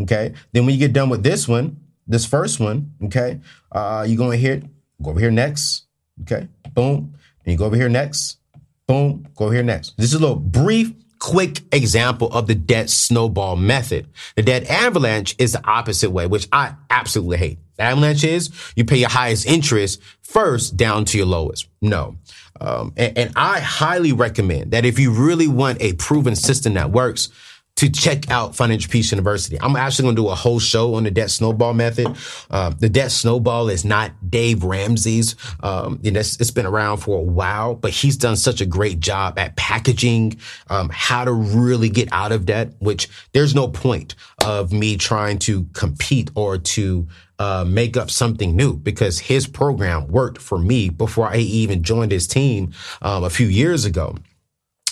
Okay. 0.00 0.32
Then 0.52 0.64
when 0.64 0.74
you 0.74 0.80
get 0.80 0.92
done 0.92 1.10
with 1.10 1.22
this 1.22 1.46
one, 1.46 1.84
this 2.06 2.26
first 2.26 2.60
one, 2.60 2.92
okay, 3.04 3.40
uh, 3.72 4.04
you're 4.06 4.18
going 4.18 4.38
hit, 4.38 4.64
go 5.02 5.10
over 5.10 5.20
here 5.20 5.30
next, 5.30 5.84
okay, 6.22 6.48
boom. 6.72 7.14
And 7.44 7.52
you 7.52 7.58
go 7.58 7.66
over 7.66 7.76
here 7.76 7.88
next, 7.88 8.38
boom, 8.86 9.26
go 9.36 9.46
over 9.46 9.54
here 9.54 9.62
next. 9.62 9.96
This 9.96 10.06
is 10.06 10.14
a 10.14 10.18
little 10.18 10.36
brief, 10.36 10.92
quick 11.18 11.62
example 11.72 12.30
of 12.32 12.46
the 12.46 12.54
debt 12.54 12.90
snowball 12.90 13.56
method. 13.56 14.08
The 14.36 14.42
debt 14.42 14.68
avalanche 14.68 15.34
is 15.38 15.52
the 15.52 15.66
opposite 15.66 16.10
way, 16.10 16.26
which 16.26 16.48
I 16.52 16.74
absolutely 16.90 17.38
hate. 17.38 17.58
The 17.76 17.84
avalanche 17.84 18.24
is 18.24 18.50
you 18.76 18.84
pay 18.84 18.98
your 18.98 19.08
highest 19.08 19.46
interest 19.46 20.00
first 20.22 20.76
down 20.76 21.04
to 21.06 21.16
your 21.16 21.26
lowest. 21.26 21.68
No. 21.80 22.16
Um, 22.60 22.92
and, 22.96 23.16
and 23.18 23.32
I 23.36 23.60
highly 23.60 24.12
recommend 24.12 24.70
that 24.72 24.84
if 24.84 24.98
you 24.98 25.12
really 25.12 25.48
want 25.48 25.80
a 25.80 25.94
proven 25.94 26.36
system 26.36 26.74
that 26.74 26.90
works, 26.90 27.30
to 27.76 27.90
check 27.90 28.30
out 28.30 28.54
Financial 28.54 28.90
Peace 28.90 29.10
University. 29.10 29.58
I'm 29.60 29.74
actually 29.74 30.04
going 30.04 30.16
to 30.16 30.22
do 30.22 30.28
a 30.28 30.34
whole 30.34 30.60
show 30.60 30.94
on 30.94 31.02
the 31.04 31.10
debt 31.10 31.30
snowball 31.30 31.74
method. 31.74 32.06
Uh, 32.50 32.70
the 32.70 32.88
debt 32.88 33.10
snowball 33.10 33.68
is 33.68 33.84
not 33.84 34.12
Dave 34.30 34.62
Ramsey's. 34.62 35.34
Um, 35.60 35.98
know, 36.04 36.20
it's, 36.20 36.40
it's 36.40 36.52
been 36.52 36.66
around 36.66 36.98
for 36.98 37.18
a 37.18 37.22
while, 37.22 37.74
but 37.74 37.90
he's 37.90 38.16
done 38.16 38.36
such 38.36 38.60
a 38.60 38.66
great 38.66 39.00
job 39.00 39.38
at 39.38 39.56
packaging 39.56 40.38
um, 40.70 40.88
how 40.92 41.24
to 41.24 41.32
really 41.32 41.88
get 41.88 42.08
out 42.12 42.30
of 42.30 42.46
debt. 42.46 42.72
Which 42.78 43.08
there's 43.32 43.54
no 43.54 43.66
point 43.66 44.14
of 44.44 44.72
me 44.72 44.96
trying 44.96 45.38
to 45.40 45.64
compete 45.72 46.30
or 46.36 46.58
to 46.58 47.08
uh, 47.38 47.64
make 47.66 47.96
up 47.96 48.10
something 48.10 48.54
new 48.54 48.76
because 48.76 49.18
his 49.18 49.46
program 49.46 50.08
worked 50.08 50.40
for 50.40 50.58
me 50.58 50.88
before 50.88 51.28
I 51.28 51.36
even 51.36 51.82
joined 51.82 52.12
his 52.12 52.26
team 52.26 52.72
um, 53.02 53.24
a 53.24 53.30
few 53.30 53.46
years 53.46 53.84
ago. 53.84 54.16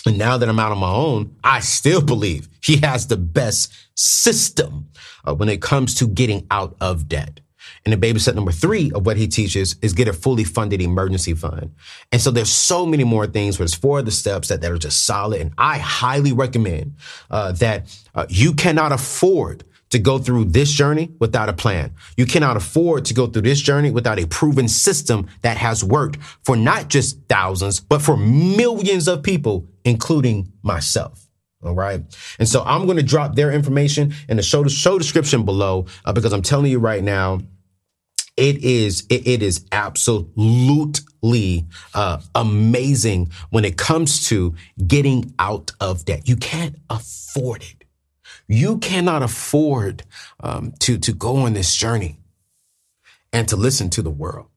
And 0.05 0.17
now 0.17 0.37
that 0.37 0.49
I'm 0.49 0.59
out 0.59 0.71
on 0.71 0.79
my 0.79 0.91
own, 0.91 1.35
I 1.43 1.61
still 1.61 2.01
believe 2.05 2.49
he 2.61 2.77
has 2.77 3.07
the 3.07 3.17
best 3.17 3.73
system 3.95 4.89
uh, 5.25 5.33
when 5.33 5.49
it 5.49 5.61
comes 5.61 5.95
to 5.95 6.07
getting 6.07 6.45
out 6.51 6.75
of 6.81 7.07
debt. 7.07 7.39
And 7.85 7.91
the 7.91 7.97
baby 7.97 8.19
step 8.19 8.35
number 8.35 8.51
three 8.51 8.91
of 8.93 9.05
what 9.05 9.17
he 9.17 9.27
teaches 9.27 9.75
is 9.81 9.93
get 9.93 10.07
a 10.07 10.13
fully 10.13 10.43
funded 10.43 10.81
emergency 10.81 11.33
fund. 11.33 11.73
And 12.11 12.21
so 12.21 12.31
there's 12.31 12.51
so 12.51 12.85
many 12.85 13.03
more 13.03 13.27
things, 13.27 13.57
but 13.57 13.65
it's 13.65 13.73
four 13.73 13.99
of 13.99 14.05
the 14.05 14.11
steps 14.11 14.47
that, 14.47 14.61
that 14.61 14.71
are 14.71 14.77
just 14.77 15.05
solid. 15.05 15.41
And 15.41 15.53
I 15.57 15.79
highly 15.79 16.31
recommend 16.31 16.95
uh, 17.29 17.51
that 17.53 17.97
uh, 18.15 18.25
you 18.29 18.53
cannot 18.53 18.91
afford 18.91 19.65
to 19.93 19.99
go 19.99 20.17
through 20.17 20.45
this 20.45 20.71
journey 20.71 21.11
without 21.19 21.49
a 21.49 21.53
plan. 21.53 21.93
You 22.17 22.25
cannot 22.25 22.57
afford 22.57 23.05
to 23.05 23.13
go 23.13 23.27
through 23.27 23.43
this 23.43 23.61
journey 23.61 23.91
without 23.91 24.19
a 24.19 24.25
proven 24.25 24.67
system 24.67 25.27
that 25.41 25.55
has 25.57 25.83
worked 25.83 26.17
for 26.43 26.57
not 26.57 26.89
just 26.89 27.19
thousands, 27.29 27.79
but 27.79 28.01
for 28.01 28.17
millions 28.17 29.07
of 29.07 29.21
people, 29.21 29.67
including 29.85 30.51
myself. 30.63 31.27
All 31.63 31.75
right. 31.75 32.01
And 32.39 32.49
so 32.49 32.63
I'm 32.65 32.85
going 32.85 32.97
to 32.97 33.03
drop 33.03 33.35
their 33.35 33.51
information 33.51 34.15
in 34.27 34.37
the 34.37 34.43
show, 34.43 34.67
show 34.67 34.97
description 34.97 35.45
below 35.45 35.85
uh, 36.05 36.11
because 36.11 36.33
I'm 36.33 36.41
telling 36.41 36.71
you 36.71 36.79
right 36.79 37.03
now, 37.03 37.39
it 38.35 38.63
is 38.63 39.05
it, 39.11 39.27
it 39.27 39.43
is 39.43 39.63
absolutely 39.71 41.65
uh, 41.93 42.19
amazing 42.33 43.29
when 43.51 43.63
it 43.63 43.77
comes 43.77 44.27
to 44.29 44.55
getting 44.87 45.35
out 45.37 45.71
of 45.79 46.03
debt. 46.05 46.27
You 46.27 46.35
can't 46.35 46.75
afford 46.89 47.61
it. 47.61 47.82
You 48.47 48.77
cannot 48.77 49.23
afford 49.23 50.03
um, 50.39 50.73
to, 50.79 50.97
to 50.97 51.13
go 51.13 51.37
on 51.37 51.53
this 51.53 51.75
journey 51.75 52.19
and 53.31 53.47
to 53.47 53.55
listen 53.55 53.89
to 53.91 54.01
the 54.01 54.09
world. 54.09 54.49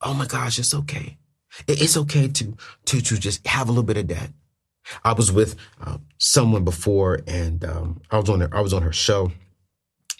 Oh 0.00 0.14
my 0.14 0.26
gosh, 0.26 0.58
it's 0.58 0.74
okay. 0.74 1.18
It's 1.68 1.96
okay 1.96 2.28
to, 2.28 2.56
to, 2.86 3.00
to 3.00 3.18
just 3.18 3.46
have 3.46 3.68
a 3.68 3.72
little 3.72 3.84
bit 3.84 3.98
of 3.98 4.08
that. 4.08 4.30
I 5.04 5.12
was 5.12 5.30
with 5.30 5.56
uh, 5.80 5.98
someone 6.18 6.64
before 6.64 7.20
and 7.26 7.64
um, 7.64 8.00
I 8.10 8.18
was 8.18 8.28
on 8.28 8.40
her, 8.40 8.48
I 8.52 8.60
was 8.60 8.72
on 8.72 8.82
her 8.82 8.92
show 8.92 9.30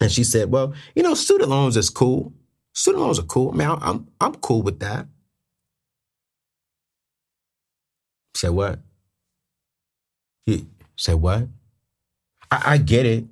and 0.01 0.11
she 0.11 0.25
said, 0.25 0.51
well, 0.51 0.75
you 0.95 1.03
know, 1.03 1.15
student 1.15 1.51
loans 1.51 1.77
is 1.77 1.91
cool. 1.91 2.33
Student 2.75 3.03
loans 3.03 3.19
are 3.19 3.25
cool. 3.25 3.53
Man, 3.53 3.79
I'm, 3.81 4.09
I'm 4.21 4.35
cool 4.37 4.63
with 4.63 4.81
that. 4.81 5.07
Say 8.35 8.49
what? 8.49 8.81
He 10.47 10.67
said 10.97 11.17
what? 11.17 11.49
I, 12.53 12.75
I 12.75 12.79
get 12.79 13.07
it. 13.07 13.25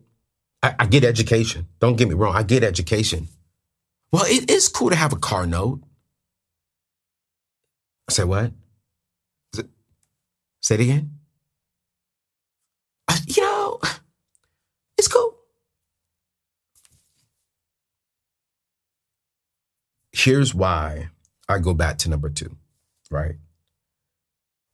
I, 0.63 0.75
I, 0.79 0.87
get 0.87 1.05
education. 1.05 1.69
Don't 1.79 1.97
get 1.97 2.09
me 2.09 2.15
wrong. 2.15 2.35
I 2.35 2.43
get 2.43 2.65
education. 2.65 3.29
Well, 4.13 4.25
it 4.27 4.51
is 4.51 4.69
cool 4.69 4.89
to 4.89 4.97
have 4.97 5.13
a 5.13 5.17
car 5.17 5.47
note. 5.47 5.83
I 8.09 8.13
said, 8.13 8.25
what? 8.25 8.53
It, 9.59 9.67
say 10.63 10.77
it 10.77 10.81
again. 10.81 11.19
You 13.27 13.43
know, 13.43 13.81
it's 14.99 15.07
cool. 15.09 15.37
Here's 20.13 20.55
why 20.55 21.11
I 21.49 21.59
go 21.59 21.75
back 21.75 21.99
to 21.99 22.11
number 22.11 22.31
two, 22.31 22.57
right? 23.11 23.37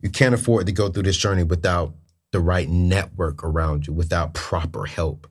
You 0.00 0.10
can't 0.10 0.34
afford 0.34 0.66
to 0.66 0.72
go 0.72 0.88
through 0.88 1.02
this 1.02 1.16
journey 1.16 1.42
without 1.42 1.94
the 2.36 2.40
right 2.40 2.68
network 2.68 3.42
around 3.42 3.86
you 3.86 3.94
without 3.94 4.34
proper 4.34 4.84
help. 4.84 5.26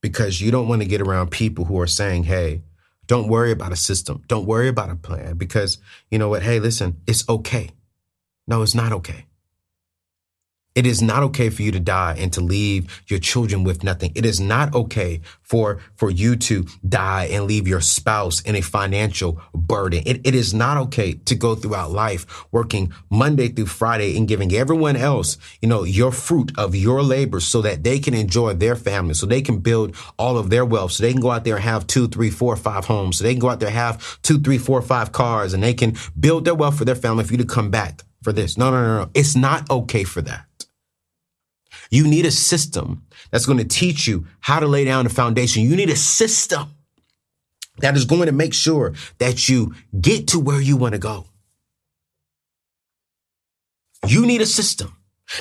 Because 0.00 0.40
you 0.40 0.52
don't 0.52 0.68
want 0.68 0.80
to 0.80 0.86
get 0.86 1.00
around 1.00 1.32
people 1.32 1.64
who 1.64 1.80
are 1.80 1.88
saying, 1.88 2.22
hey, 2.22 2.62
don't 3.08 3.26
worry 3.26 3.50
about 3.50 3.72
a 3.72 3.76
system. 3.76 4.22
Don't 4.28 4.46
worry 4.46 4.68
about 4.68 4.90
a 4.90 4.94
plan 4.94 5.36
because 5.36 5.78
you 6.08 6.20
know 6.20 6.28
what? 6.28 6.44
Hey, 6.44 6.60
listen, 6.60 7.00
it's 7.08 7.28
okay. 7.28 7.70
No, 8.46 8.62
it's 8.62 8.76
not 8.76 8.92
okay. 8.92 9.26
It 10.74 10.86
is 10.86 11.02
not 11.02 11.22
okay 11.24 11.50
for 11.50 11.60
you 11.60 11.70
to 11.72 11.80
die 11.80 12.16
and 12.18 12.32
to 12.32 12.40
leave 12.40 13.04
your 13.06 13.18
children 13.18 13.62
with 13.62 13.84
nothing. 13.84 14.10
It 14.14 14.24
is 14.24 14.40
not 14.40 14.74
okay 14.74 15.20
for, 15.42 15.80
for 15.96 16.10
you 16.10 16.34
to 16.36 16.64
die 16.88 17.26
and 17.26 17.44
leave 17.44 17.68
your 17.68 17.82
spouse 17.82 18.40
in 18.40 18.56
a 18.56 18.62
financial 18.62 19.38
burden. 19.54 20.02
It, 20.06 20.26
it 20.26 20.34
is 20.34 20.54
not 20.54 20.78
okay 20.78 21.12
to 21.12 21.34
go 21.34 21.54
throughout 21.54 21.90
life 21.90 22.46
working 22.52 22.90
Monday 23.10 23.48
through 23.48 23.66
Friday 23.66 24.16
and 24.16 24.26
giving 24.26 24.50
everyone 24.54 24.96
else, 24.96 25.36
you 25.60 25.68
know, 25.68 25.84
your 25.84 26.10
fruit 26.10 26.52
of 26.56 26.74
your 26.74 27.02
labor 27.02 27.40
so 27.40 27.60
that 27.60 27.84
they 27.84 27.98
can 27.98 28.14
enjoy 28.14 28.54
their 28.54 28.76
family, 28.76 29.12
so 29.12 29.26
they 29.26 29.42
can 29.42 29.58
build 29.58 29.94
all 30.18 30.38
of 30.38 30.48
their 30.48 30.64
wealth, 30.64 30.92
so 30.92 31.02
they 31.02 31.12
can 31.12 31.20
go 31.20 31.30
out 31.30 31.44
there 31.44 31.56
and 31.56 31.64
have 31.64 31.86
two, 31.86 32.08
three, 32.08 32.30
four, 32.30 32.56
five 32.56 32.86
homes, 32.86 33.18
so 33.18 33.24
they 33.24 33.34
can 33.34 33.40
go 33.40 33.50
out 33.50 33.60
there 33.60 33.68
and 33.68 33.76
have 33.76 34.22
two, 34.22 34.38
three, 34.40 34.58
four, 34.58 34.80
five 34.80 35.12
cars, 35.12 35.52
and 35.52 35.62
they 35.62 35.74
can 35.74 35.94
build 36.18 36.46
their 36.46 36.54
wealth 36.54 36.78
for 36.78 36.86
their 36.86 36.94
family 36.94 37.24
for 37.24 37.32
you 37.32 37.38
to 37.38 37.44
come 37.44 37.70
back 37.70 38.02
for 38.22 38.32
this. 38.32 38.56
No, 38.56 38.70
no, 38.70 38.80
no, 38.80 39.04
no. 39.04 39.10
It's 39.14 39.36
not 39.36 39.68
okay 39.68 40.04
for 40.04 40.22
that. 40.22 40.46
You 41.92 42.08
need 42.08 42.24
a 42.24 42.30
system 42.30 43.04
that's 43.30 43.44
going 43.44 43.58
to 43.58 43.64
teach 43.64 44.06
you 44.08 44.26
how 44.40 44.60
to 44.60 44.66
lay 44.66 44.86
down 44.86 45.04
the 45.04 45.10
foundation. 45.10 45.62
You 45.62 45.76
need 45.76 45.90
a 45.90 45.96
system 45.96 46.74
that 47.80 47.94
is 47.96 48.06
going 48.06 48.26
to 48.26 48.32
make 48.32 48.54
sure 48.54 48.94
that 49.18 49.46
you 49.50 49.74
get 50.00 50.28
to 50.28 50.40
where 50.40 50.60
you 50.60 50.78
want 50.78 50.94
to 50.94 50.98
go. 50.98 51.26
You 54.08 54.24
need 54.24 54.40
a 54.40 54.46
system. 54.46 54.96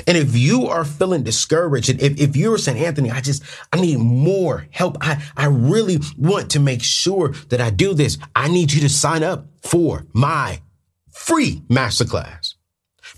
And 0.06 0.18
if 0.18 0.36
you 0.36 0.68
are 0.68 0.84
feeling 0.84 1.24
discouraged, 1.24 1.90
and 1.90 2.02
if, 2.02 2.20
if 2.20 2.36
you're 2.36 2.58
saying, 2.58 2.84
Anthony, 2.84 3.10
I 3.12 3.22
just, 3.22 3.44
I 3.72 3.80
need 3.80 4.00
more 4.00 4.68
help. 4.72 4.98
I, 5.00 5.24
I 5.38 5.46
really 5.46 6.00
want 6.18 6.52
to 6.52 6.60
make 6.60 6.84
sure 6.84 7.30
that 7.48 7.62
I 7.62 7.70
do 7.70 7.94
this. 7.94 8.18
I 8.36 8.50
need 8.50 8.74
you 8.74 8.82
to 8.82 8.90
sign 8.90 9.24
up 9.24 9.48
for 9.64 10.06
my 10.14 10.62
free 11.10 11.64
masterclass 11.70 12.56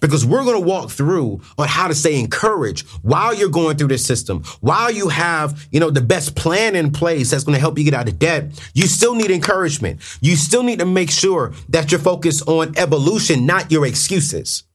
because 0.03 0.25
we're 0.25 0.43
going 0.43 0.61
to 0.61 0.67
walk 0.67 0.91
through 0.91 1.39
on 1.57 1.65
how 1.65 1.87
to 1.87 1.95
stay 1.95 2.19
encouraged 2.19 2.85
while 3.03 3.33
you're 3.33 3.47
going 3.47 3.77
through 3.77 3.87
this 3.87 4.05
system, 4.05 4.43
while 4.59 4.91
you 4.91 5.07
have, 5.07 5.65
you 5.71 5.79
know, 5.79 5.89
the 5.89 6.01
best 6.01 6.35
plan 6.35 6.75
in 6.75 6.91
place 6.91 7.31
that's 7.31 7.45
going 7.45 7.55
to 7.55 7.59
help 7.59 7.77
you 7.77 7.85
get 7.85 7.93
out 7.93 8.09
of 8.09 8.19
debt. 8.19 8.51
You 8.73 8.85
still 8.87 9.15
need 9.15 9.31
encouragement. 9.31 10.01
You 10.19 10.35
still 10.35 10.61
need 10.61 10.79
to 10.79 10.85
make 10.85 11.09
sure 11.09 11.53
that 11.69 11.89
you're 11.89 12.01
focused 12.01 12.45
on 12.49 12.77
evolution, 12.77 13.45
not 13.45 13.71
your 13.71 13.85
excuses. 13.85 14.65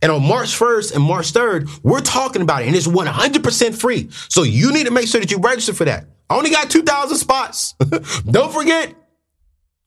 And 0.00 0.12
on 0.12 0.24
March 0.24 0.56
1st 0.56 0.94
and 0.94 1.02
March 1.02 1.32
3rd, 1.32 1.80
we're 1.82 1.98
talking 1.98 2.40
about 2.40 2.62
it 2.62 2.68
and 2.68 2.76
it's 2.76 2.86
100% 2.86 3.74
free. 3.74 4.10
So 4.28 4.44
you 4.44 4.72
need 4.72 4.86
to 4.86 4.92
make 4.92 5.08
sure 5.08 5.20
that 5.20 5.32
you 5.32 5.38
register 5.38 5.74
for 5.74 5.86
that. 5.86 6.06
I 6.30 6.36
only 6.36 6.50
got 6.50 6.70
2,000 6.70 7.16
spots. 7.16 7.72
Don't 8.30 8.52
forget, 8.52 8.94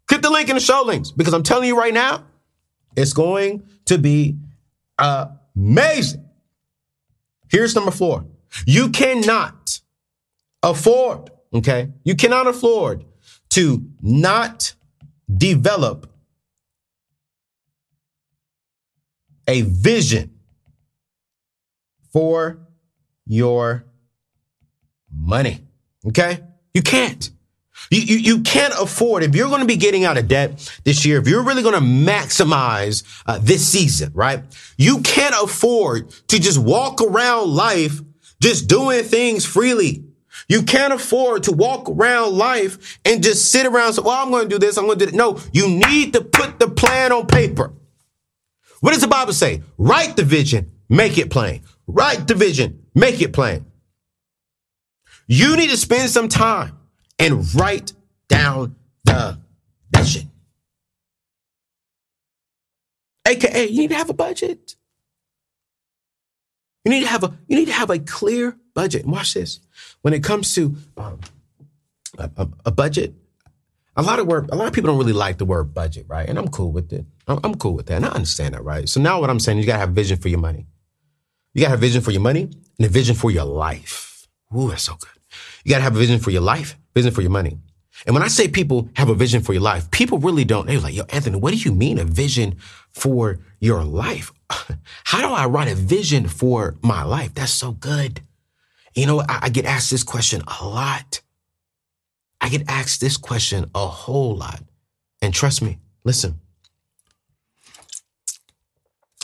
click 0.07 0.21
the 0.21 0.29
link 0.29 0.49
in 0.49 0.55
the 0.55 0.61
show 0.61 0.83
links 0.85 1.11
because 1.11 1.33
I'm 1.33 1.43
telling 1.43 1.69
you 1.69 1.79
right 1.79 1.93
now, 1.93 2.25
it's 2.97 3.13
going 3.13 3.63
to 3.85 3.97
be 3.97 4.35
amazing. 4.99 6.25
Here's 7.49 7.75
number 7.75 7.91
four. 7.91 8.25
You 8.65 8.89
cannot 8.89 9.79
afford, 10.63 11.31
okay? 11.53 11.89
You 12.03 12.15
cannot 12.15 12.47
afford 12.47 13.05
to 13.49 13.85
not 14.01 14.73
develop 15.35 16.11
a 19.47 19.61
vision 19.61 20.31
for 22.11 22.59
your 23.25 23.85
money. 25.11 25.61
Okay? 26.05 26.39
You 26.73 26.81
can't. 26.81 27.31
You, 27.89 28.01
you, 28.01 28.17
you 28.17 28.41
can't 28.41 28.73
afford, 28.79 29.23
if 29.23 29.35
you're 29.35 29.49
going 29.49 29.61
to 29.61 29.67
be 29.67 29.77
getting 29.77 30.05
out 30.05 30.17
of 30.17 30.27
debt 30.27 30.71
this 30.83 31.05
year, 31.05 31.19
if 31.19 31.27
you're 31.27 31.43
really 31.43 31.63
going 31.63 31.75
to 31.75 32.11
maximize 32.11 33.03
uh, 33.25 33.39
this 33.41 33.67
season, 33.67 34.11
right? 34.13 34.43
You 34.77 35.01
can't 35.01 35.35
afford 35.41 36.09
to 36.27 36.39
just 36.39 36.59
walk 36.59 37.01
around 37.01 37.49
life 37.49 37.99
just 38.41 38.67
doing 38.67 39.03
things 39.03 39.45
freely. 39.45 40.05
You 40.47 40.63
can't 40.63 40.93
afford 40.93 41.43
to 41.43 41.51
walk 41.51 41.89
around 41.89 42.37
life 42.37 42.99
and 43.05 43.23
just 43.23 43.51
sit 43.51 43.65
around 43.65 43.93
say, 43.93 44.01
well, 44.01 44.11
I'm 44.11 44.31
going 44.31 44.49
to 44.49 44.49
do 44.49 44.59
this. 44.59 44.77
I'm 44.77 44.85
going 44.85 44.97
to 44.99 45.05
do 45.05 45.11
that. 45.11 45.17
No, 45.17 45.39
you 45.51 45.67
need 45.67 46.13
to 46.13 46.21
put 46.21 46.59
the 46.59 46.69
plan 46.69 47.11
on 47.11 47.27
paper. 47.27 47.73
What 48.81 48.91
does 48.91 49.01
the 49.01 49.07
Bible 49.07 49.33
say? 49.33 49.61
Write 49.77 50.15
the 50.15 50.23
vision, 50.23 50.71
make 50.87 51.17
it 51.17 51.29
plain. 51.29 51.63
Write 51.85 52.27
the 52.27 52.35
vision, 52.35 52.85
make 52.95 53.21
it 53.21 53.33
plain. 53.33 53.65
You 55.27 55.55
need 55.55 55.69
to 55.69 55.77
spend 55.77 56.09
some 56.09 56.29
time 56.29 56.78
and 57.19 57.53
write 57.53 57.93
down 58.27 58.75
the 59.03 59.37
vision. 59.95 60.31
AKA, 63.27 63.67
you 63.67 63.81
need 63.81 63.89
to 63.89 63.95
have 63.95 64.09
a 64.09 64.13
budget. 64.13 64.75
You 66.85 66.91
need 66.91 67.01
to 67.01 67.07
have 67.07 67.23
a 67.23 67.37
you 67.47 67.57
need 67.57 67.67
to 67.67 67.73
have 67.73 67.89
a 67.89 67.99
clear 67.99 68.57
budget. 68.73 69.05
watch 69.05 69.33
this. 69.33 69.59
When 70.01 70.13
it 70.13 70.23
comes 70.23 70.55
to 70.55 70.75
um, 70.97 71.19
a, 72.17 72.31
a, 72.37 72.47
a, 72.67 72.71
budget, 72.71 73.13
a 73.95 74.01
lot 74.01 74.19
of 74.19 74.27
work. 74.27 74.47
A 74.51 74.55
lot 74.55 74.67
of 74.67 74.73
people 74.73 74.89
don't 74.89 74.97
really 74.97 75.13
like 75.13 75.37
the 75.37 75.45
word 75.45 75.73
budget, 75.73 76.05
right? 76.07 76.27
And 76.27 76.39
I'm 76.39 76.47
cool 76.47 76.71
with 76.71 76.91
it. 76.93 77.05
I'm, 77.27 77.39
I'm 77.43 77.55
cool 77.55 77.73
with 77.73 77.87
that, 77.87 77.97
and 77.97 78.05
I 78.05 78.09
understand 78.09 78.53
that, 78.53 78.63
right? 78.63 78.87
So 78.87 79.01
now 79.01 79.19
what 79.19 79.29
I'm 79.29 79.39
saying, 79.39 79.59
you 79.59 79.65
gotta 79.65 79.79
have 79.79 79.91
vision 79.91 80.17
for 80.17 80.29
your 80.29 80.39
money. 80.39 80.65
You 81.53 81.61
gotta 81.61 81.71
have 81.71 81.79
vision 81.79 82.01
for 82.01 82.11
your 82.11 82.21
money 82.21 82.43
and 82.43 82.85
a 82.85 82.89
vision 82.89 83.15
for 83.15 83.29
your 83.29 83.45
life. 83.45 84.27
Ooh, 84.57 84.69
that's 84.69 84.83
so 84.83 84.95
good. 84.95 85.09
You 85.63 85.71
gotta 85.71 85.83
have 85.83 85.95
a 85.95 85.99
vision 85.99 86.19
for 86.19 86.31
your 86.31 86.41
life 86.41 86.77
vision 86.93 87.11
for 87.11 87.21
your 87.21 87.31
money. 87.31 87.57
And 88.05 88.13
when 88.13 88.23
I 88.23 88.27
say 88.27 88.47
people 88.47 88.89
have 88.95 89.09
a 89.09 89.15
vision 89.15 89.41
for 89.41 89.53
your 89.53 89.61
life, 89.61 89.89
people 89.91 90.19
really 90.19 90.45
don't. 90.45 90.67
They're 90.67 90.79
like, 90.79 90.95
yo, 90.95 91.03
Anthony, 91.09 91.37
what 91.37 91.53
do 91.53 91.59
you 91.59 91.73
mean 91.73 91.99
a 91.99 92.05
vision 92.05 92.55
for 92.91 93.39
your 93.59 93.83
life? 93.83 94.31
How 95.03 95.21
do 95.21 95.33
I 95.33 95.45
write 95.45 95.67
a 95.67 95.75
vision 95.75 96.27
for 96.27 96.75
my 96.81 97.03
life? 97.03 97.33
That's 97.33 97.51
so 97.51 97.71
good. 97.71 98.21
You 98.95 99.05
know, 99.05 99.21
I, 99.21 99.39
I 99.43 99.49
get 99.49 99.65
asked 99.65 99.91
this 99.91 100.03
question 100.03 100.41
a 100.47 100.65
lot. 100.65 101.21
I 102.41 102.49
get 102.49 102.69
asked 102.69 103.01
this 103.01 103.17
question 103.17 103.69
a 103.75 103.85
whole 103.85 104.35
lot. 104.35 104.61
And 105.21 105.33
trust 105.33 105.61
me, 105.61 105.79
listen, 106.05 106.39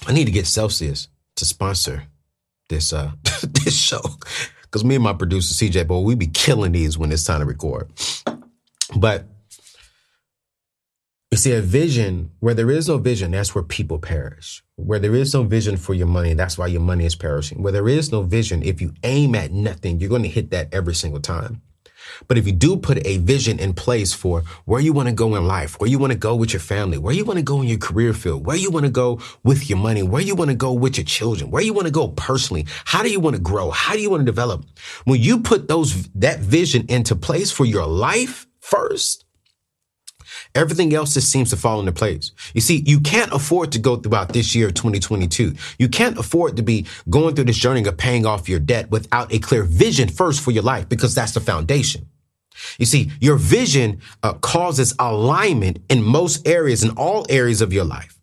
I 0.06 0.12
need 0.12 0.26
to 0.26 0.32
get 0.32 0.48
Celsius 0.48 1.08
to 1.36 1.46
sponsor 1.46 2.04
this 2.70 2.94
uh 2.94 3.12
this 3.44 3.78
show 3.78 4.02
because 4.76 4.84
me 4.84 4.96
and 4.96 5.04
my 5.06 5.14
producer 5.14 5.54
CJ, 5.54 5.88
boy, 5.88 6.02
we 6.02 6.16
be 6.16 6.28
killing 6.28 6.74
these 6.74 6.98
when 6.98 7.10
it's 7.10 7.24
time 7.24 7.40
to 7.40 7.46
record. 7.46 7.90
But 8.94 9.26
you 11.32 11.38
see, 11.38 11.54
a 11.54 11.62
vision 11.62 12.32
where 12.42 12.54
there 12.54 12.70
is 12.70 12.90
no 12.90 12.98
vision, 12.98 13.32
that's 13.32 13.56
where 13.56 13.64
people 13.64 14.00
perish. 14.00 14.66
Where 14.76 15.00
there 15.00 15.16
is 15.16 15.34
no 15.34 15.44
vision 15.44 15.78
for 15.78 15.94
your 15.94 16.08
money, 16.08 16.34
that's 16.34 16.58
why 16.58 16.68
your 16.68 16.82
money 16.82 17.06
is 17.06 17.16
perishing. 17.16 17.64
Where 17.64 17.72
there 17.72 17.88
is 17.88 18.12
no 18.12 18.24
vision, 18.24 18.64
if 18.64 18.82
you 18.82 18.94
aim 19.04 19.34
at 19.34 19.54
nothing, 19.54 20.02
you're 20.02 20.10
going 20.10 20.24
to 20.24 20.28
hit 20.28 20.52
that 20.52 20.74
every 20.74 20.94
single 20.94 21.22
time. 21.22 21.62
But 22.28 22.38
if 22.38 22.46
you 22.46 22.54
do 22.54 22.78
put 22.78 23.06
a 23.06 23.18
vision 23.18 23.60
in 23.60 23.74
place 23.74 24.14
for 24.14 24.42
where 24.66 24.82
you 24.82 24.94
want 24.94 25.10
to 25.10 25.14
go 25.14 25.36
in 25.36 25.48
life, 25.48 25.80
where 25.80 25.90
you 25.90 26.00
want 26.00 26.14
to 26.14 26.18
go 26.18 26.36
with 26.36 26.54
your 26.54 26.60
family, 26.60 26.98
where 26.98 27.14
you 27.14 27.26
want 27.26 27.38
to 27.38 27.44
go 27.44 27.62
in 27.62 27.68
your 27.68 27.78
career 27.78 28.14
field, 28.14 28.46
where 28.46 28.58
you 28.58 28.72
want 28.72 28.86
to 28.86 28.92
go 28.92 29.20
with 29.44 29.70
your 29.70 29.78
money, 29.78 30.04
where 30.04 30.22
you 30.22 30.36
want 30.36 30.50
to 30.50 30.56
go 30.56 30.74
with 30.74 30.98
your 30.98 31.06
children, 31.06 31.52
where 31.52 31.64
you 31.64 31.74
want 31.74 31.88
to 31.88 31.92
go 31.92 32.08
personally, 32.10 32.66
how 32.86 33.04
do 33.04 33.12
you 33.12 33.20
want 33.20 33.36
to 33.36 33.42
grow? 33.42 33.70
How 33.72 33.94
do 33.94 34.00
you 34.00 34.10
want 34.10 34.22
to 34.22 34.26
develop? 34.26 34.66
When 35.06 35.20
you 35.22 35.40
put 35.40 35.68
those, 35.68 36.08
that 36.10 36.40
vision 36.40 36.86
into 36.90 37.16
place 37.16 37.52
for 37.52 37.66
your 37.66 37.86
life 37.86 38.48
first, 38.60 39.25
Everything 40.56 40.94
else 40.94 41.14
just 41.14 41.30
seems 41.30 41.50
to 41.50 41.58
fall 41.58 41.80
into 41.80 41.92
place. 41.92 42.32
You 42.54 42.62
see, 42.62 42.82
you 42.86 43.02
can't 43.02 43.32
afford 43.34 43.74
to 43.74 43.80
go 43.80 43.98
throughout 43.98 44.30
this 44.30 44.56
year, 44.56 44.72
2022. 44.72 45.54
You 45.78 45.90
can't 45.90 46.18
afford 46.18 46.56
to 46.58 46.64
be 46.64 46.86
going 47.10 47.36
through 47.36 47.46
this 47.46 47.58
journey 47.58 47.86
of 47.86 47.98
paying 47.98 48.26
off 48.26 48.48
your 48.48 48.60
debt 48.60 48.90
without 48.90 49.34
a 49.34 49.40
clear 49.40 49.64
vision 49.64 50.08
first 50.08 50.42
for 50.42 50.52
your 50.52 50.64
life 50.64 50.88
because 50.88 51.14
that's 51.14 51.34
the 51.34 51.42
foundation. 51.42 52.08
You 52.80 52.86
see, 52.86 53.12
your 53.20 53.36
vision 53.36 54.00
uh, 54.24 54.34
causes 54.36 54.96
alignment 54.98 55.80
in 55.90 56.02
most 56.02 56.48
areas, 56.48 56.84
in 56.84 56.92
all 56.92 57.26
areas 57.30 57.62
of 57.62 57.74
your 57.74 57.84
life. 57.84 58.18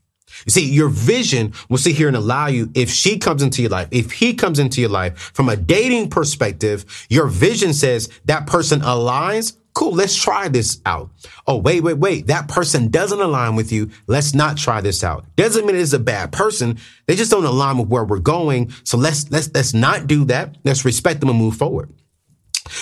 You 0.46 0.50
see, 0.50 0.68
your 0.70 0.88
vision 0.88 1.52
will 1.68 1.78
sit 1.78 1.94
here 1.96 2.08
and 2.08 2.16
allow 2.16 2.46
you, 2.46 2.70
if 2.74 2.90
she 2.90 3.18
comes 3.18 3.42
into 3.42 3.62
your 3.62 3.70
life, 3.70 3.88
if 3.90 4.12
he 4.12 4.34
comes 4.34 4.58
into 4.58 4.80
your 4.80 4.90
life 4.90 5.18
from 5.34 5.48
a 5.48 5.56
dating 5.56 6.10
perspective, 6.10 7.06
your 7.08 7.28
vision 7.28 7.74
says 7.74 8.08
that 8.24 8.46
person 8.46 8.80
aligns 8.80 9.56
Cool, 9.74 9.92
let's 9.92 10.14
try 10.14 10.48
this 10.48 10.80
out. 10.84 11.10
Oh, 11.46 11.56
wait, 11.56 11.82
wait, 11.82 11.96
wait. 11.96 12.26
That 12.26 12.48
person 12.48 12.88
doesn't 12.88 13.20
align 13.20 13.56
with 13.56 13.72
you. 13.72 13.90
Let's 14.06 14.34
not 14.34 14.58
try 14.58 14.80
this 14.82 15.02
out. 15.02 15.24
Doesn't 15.36 15.64
mean 15.64 15.76
it's 15.76 15.94
a 15.94 15.98
bad 15.98 16.30
person. 16.30 16.78
They 17.06 17.16
just 17.16 17.30
don't 17.30 17.44
align 17.44 17.78
with 17.78 17.88
where 17.88 18.04
we're 18.04 18.18
going. 18.18 18.72
So 18.84 18.98
let's, 18.98 19.30
let's, 19.30 19.50
let's 19.54 19.72
not 19.72 20.06
do 20.06 20.26
that. 20.26 20.58
Let's 20.64 20.84
respect 20.84 21.20
them 21.20 21.30
and 21.30 21.38
move 21.38 21.56
forward. 21.56 21.90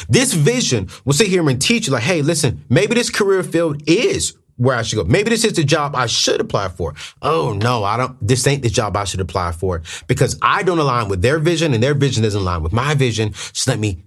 This 0.08 0.32
vision 0.32 0.88
will 1.04 1.12
sit 1.12 1.28
here 1.28 1.48
and 1.48 1.62
teach 1.62 1.86
you 1.86 1.92
like, 1.92 2.02
hey, 2.02 2.22
listen, 2.22 2.64
maybe 2.68 2.94
this 2.94 3.10
career 3.10 3.42
field 3.42 3.82
is 3.86 4.36
where 4.56 4.76
I 4.76 4.82
should 4.82 4.96
go. 4.96 5.04
Maybe 5.04 5.30
this 5.30 5.44
is 5.44 5.54
the 5.54 5.64
job 5.64 5.96
I 5.96 6.06
should 6.06 6.40
apply 6.40 6.68
for. 6.68 6.94
Oh 7.22 7.54
no, 7.54 7.82
I 7.82 7.96
don't, 7.96 8.16
this 8.26 8.46
ain't 8.46 8.62
the 8.62 8.68
job 8.68 8.96
I 8.96 9.04
should 9.04 9.20
apply 9.20 9.52
for 9.52 9.82
because 10.06 10.38
I 10.42 10.62
don't 10.62 10.78
align 10.78 11.08
with 11.08 11.22
their 11.22 11.38
vision 11.38 11.72
and 11.72 11.82
their 11.82 11.94
vision 11.94 12.24
doesn't 12.24 12.40
align 12.40 12.62
with 12.62 12.72
my 12.72 12.94
vision. 12.94 13.32
So 13.32 13.70
let 13.70 13.80
me 13.80 14.04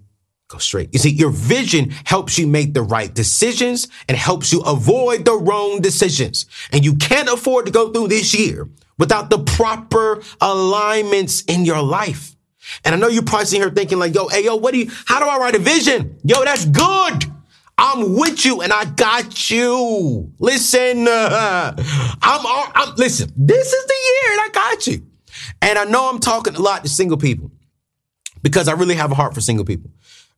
Go 0.54 0.60
straight. 0.60 0.94
You 0.94 1.00
see, 1.00 1.10
your 1.10 1.32
vision 1.32 1.90
helps 2.06 2.38
you 2.38 2.46
make 2.46 2.76
the 2.76 2.84
right 2.84 3.12
decisions 3.12 3.88
and 4.08 4.16
helps 4.16 4.54
you 4.54 4.62
avoid 4.62 5.26
the 5.26 5.34
wrong 5.34 5.82
decisions. 5.82 6.46
And 6.72 6.86
you 6.86 6.94
can't 6.94 7.28
afford 7.28 7.66
to 7.66 7.72
go 7.72 7.92
through 7.92 8.10
this 8.10 8.36
year 8.36 8.70
without 9.00 9.32
the 9.32 9.40
proper 9.40 10.22
alignments 10.40 11.42
in 11.46 11.66
your 11.66 11.82
life. 11.82 12.36
And 12.86 12.94
I 12.94 13.00
know 13.00 13.08
you're 13.08 13.24
probably 13.24 13.48
sitting 13.48 13.62
here 13.64 13.72
thinking 13.72 13.98
like, 13.98 14.14
yo, 14.14 14.28
hey, 14.28 14.46
yo, 14.46 14.56
what 14.58 14.76
do 14.76 14.78
you, 14.82 14.92
how 15.08 15.20
do 15.20 15.26
I 15.26 15.40
write 15.40 15.56
a 15.56 15.60
vision? 15.60 16.20
Yo, 16.24 16.44
that's 16.44 16.66
good. 16.66 17.24
I'm 17.76 18.16
with 18.16 18.46
you 18.46 18.62
and 18.62 18.72
I 18.72 18.86
got 18.86 19.50
you. 19.50 20.32
Listen, 20.38 21.08
uh, 21.08 21.74
I'm, 22.22 22.70
I'm, 22.76 22.96
listen, 22.98 23.32
this 23.36 23.74
is 23.74 23.86
the 23.88 23.96
year 24.06 24.34
and 24.34 24.42
I 24.42 24.50
got 24.54 24.86
you. 24.86 25.08
And 25.64 25.80
I 25.80 25.86
know 25.86 26.12
I'm 26.12 26.20
talking 26.20 26.54
a 26.54 26.62
lot 26.62 26.84
to 26.84 26.90
single 26.90 27.18
people 27.18 27.50
because 28.44 28.68
I 28.68 28.74
really 28.74 28.94
have 28.94 29.12
a 29.12 29.16
heart 29.16 29.34
for 29.34 29.42
single 29.42 29.66
people. 29.66 29.90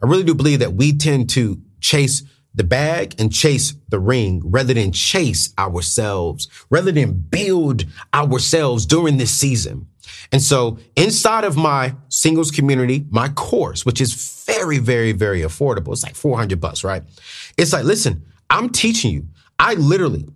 I 0.01 0.07
really 0.07 0.23
do 0.23 0.35
believe 0.35 0.59
that 0.59 0.73
we 0.73 0.95
tend 0.95 1.29
to 1.31 1.61
chase 1.79 2.23
the 2.53 2.63
bag 2.63 3.15
and 3.19 3.33
chase 3.33 3.73
the 3.89 3.99
ring 3.99 4.41
rather 4.45 4.73
than 4.73 4.91
chase 4.91 5.53
ourselves, 5.57 6.47
rather 6.69 6.91
than 6.91 7.11
build 7.13 7.85
ourselves 8.13 8.85
during 8.85 9.17
this 9.17 9.31
season. 9.31 9.87
And 10.31 10.41
so 10.41 10.79
inside 10.95 11.43
of 11.43 11.57
my 11.57 11.95
singles 12.09 12.51
community, 12.51 13.05
my 13.09 13.29
course, 13.29 13.85
which 13.85 14.01
is 14.01 14.43
very, 14.45 14.77
very, 14.77 15.11
very 15.11 15.41
affordable. 15.41 15.91
It's 15.91 16.03
like 16.03 16.15
400 16.15 16.59
bucks, 16.59 16.83
right? 16.83 17.03
It's 17.57 17.73
like, 17.73 17.83
listen, 17.83 18.25
I'm 18.49 18.69
teaching 18.69 19.11
you. 19.11 19.27
I 19.59 19.73
literally 19.75 20.27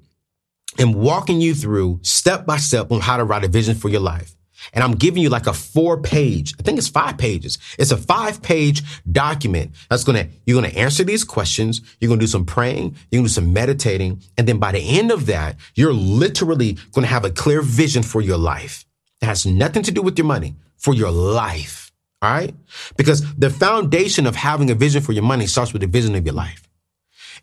am 0.78 0.94
walking 0.94 1.42
you 1.42 1.54
through 1.54 2.00
step 2.02 2.46
by 2.46 2.58
step 2.58 2.92
on 2.92 3.02
how 3.02 3.18
to 3.18 3.24
write 3.24 3.44
a 3.44 3.48
vision 3.48 3.76
for 3.76 3.90
your 3.90 4.02
life. 4.02 4.36
And 4.74 4.84
I'm 4.84 4.94
giving 4.94 5.22
you 5.22 5.30
like 5.30 5.48
a 5.48 5.54
four 5.54 6.02
page, 6.02 6.54
I 6.60 6.64
think 6.64 6.78
it's 6.78 6.88
five 6.88 7.18
pages. 7.18 7.58
It's 7.78 7.92
a 7.92 7.98
five 7.98 8.42
page 8.42 8.84
document 9.12 9.72
that's 9.90 10.04
going 10.04 10.24
to, 10.24 10.32
you're 10.46 10.60
going 10.60 10.72
to 10.72 10.78
answer 10.78 11.04
these 11.04 11.24
questions. 11.24 11.82
You're 12.00 12.10
going 12.10 12.20
to 12.20 12.24
do 12.24 12.30
some 12.30 12.46
praying. 12.46 12.96
You're 13.12 13.20
going 13.20 13.28
to 13.28 13.30
do 13.30 13.42
some 13.42 13.54
meditating. 13.54 14.22
And 14.38 14.48
then 14.48 14.60
by 14.60 14.72
the 14.72 15.00
end 15.00 15.12
of 15.12 15.26
that, 15.28 15.58
you're 15.76 15.94
literally 15.94 16.74
going 16.94 17.04
to 17.04 17.08
have 17.08 17.26
a 17.26 17.32
clear 17.32 17.62
vision 17.62 18.04
for 18.04 18.22
your 18.22 18.38
life. 18.38 18.86
It 19.22 19.26
has 19.26 19.46
nothing 19.46 19.84
to 19.84 19.92
do 19.92 20.02
with 20.02 20.18
your 20.18 20.28
money 20.28 20.56
for 20.78 20.94
your 20.94 21.12
life. 21.12 21.92
All 22.22 22.32
right. 22.32 22.54
Because 22.98 23.34
the 23.36 23.50
foundation 23.50 24.26
of 24.28 24.36
having 24.36 24.70
a 24.70 24.76
vision 24.76 25.02
for 25.02 25.14
your 25.14 25.24
money 25.24 25.48
starts 25.48 25.72
with 25.72 25.82
the 25.82 25.88
vision 25.88 26.16
of 26.16 26.26
your 26.26 26.36
life. 26.36 26.68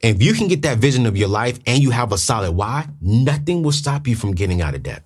And 0.03 0.17
if 0.17 0.23
you 0.23 0.35
can 0.35 0.49
get 0.49 0.63
that 0.63 0.79
vision 0.79 1.07
of 1.07 1.17
your 1.17 1.29
life 1.29 1.59
and 1.67 1.83
you 1.83 1.91
have 1.91 2.13
a 2.13 2.19
solid 2.19 2.53
why, 2.53 2.89
nothing 3.01 3.63
will 3.63 3.73
stop 3.73 4.07
you 4.07 4.15
from 4.15 4.33
getting 4.33 4.61
out 4.61 4.75
of 4.75 4.83
debt. 4.83 5.03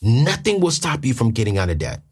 Nothing 0.00 0.60
will 0.60 0.70
stop 0.70 1.04
you 1.04 1.14
from 1.14 1.32
getting 1.32 1.58
out 1.58 1.70
of 1.70 1.78
debt 1.78 2.02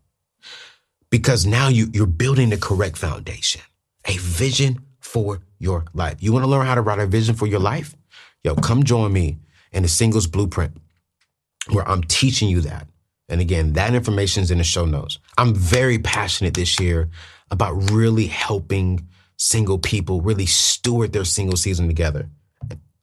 because 1.11 1.47
now 1.47 1.69
you, 1.69 1.89
you're 1.93 2.07
building 2.07 2.51
the 2.51 2.57
correct 2.57 2.97
foundation, 2.97 3.63
a 4.07 4.17
vision 4.19 4.81
for 5.01 5.41
your 5.59 5.85
life. 5.95 6.17
You 6.21 6.33
want 6.33 6.45
to 6.45 6.51
learn 6.51 6.67
how 6.67 6.75
to 6.75 6.83
write 6.83 6.99
a 6.99 7.07
vision 7.07 7.35
for 7.35 7.47
your 7.47 7.61
life? 7.61 7.95
Yo, 8.43 8.55
come 8.55 8.83
join 8.83 9.13
me 9.13 9.39
in 9.73 9.83
the 9.83 9.89
singles 9.89 10.27
blueprint 10.27 10.77
where 11.71 11.89
I'm 11.89 12.03
teaching 12.03 12.49
you 12.49 12.61
that. 12.63 12.89
And 13.29 13.41
again, 13.41 13.73
that 13.73 13.95
information 13.95 14.43
is 14.43 14.51
in 14.51 14.59
the 14.59 14.65
show 14.65 14.85
notes. 14.85 15.19
I'm 15.37 15.55
very 15.55 15.99
passionate 15.99 16.55
this 16.55 16.79
year 16.79 17.09
about 17.51 17.91
really 17.91 18.27
helping 18.27 19.09
single 19.37 19.79
people 19.79 20.21
really 20.21 20.47
steward 20.47 21.13
their 21.13 21.25
single 21.25 21.57
season 21.57 21.89
together. 21.89 22.29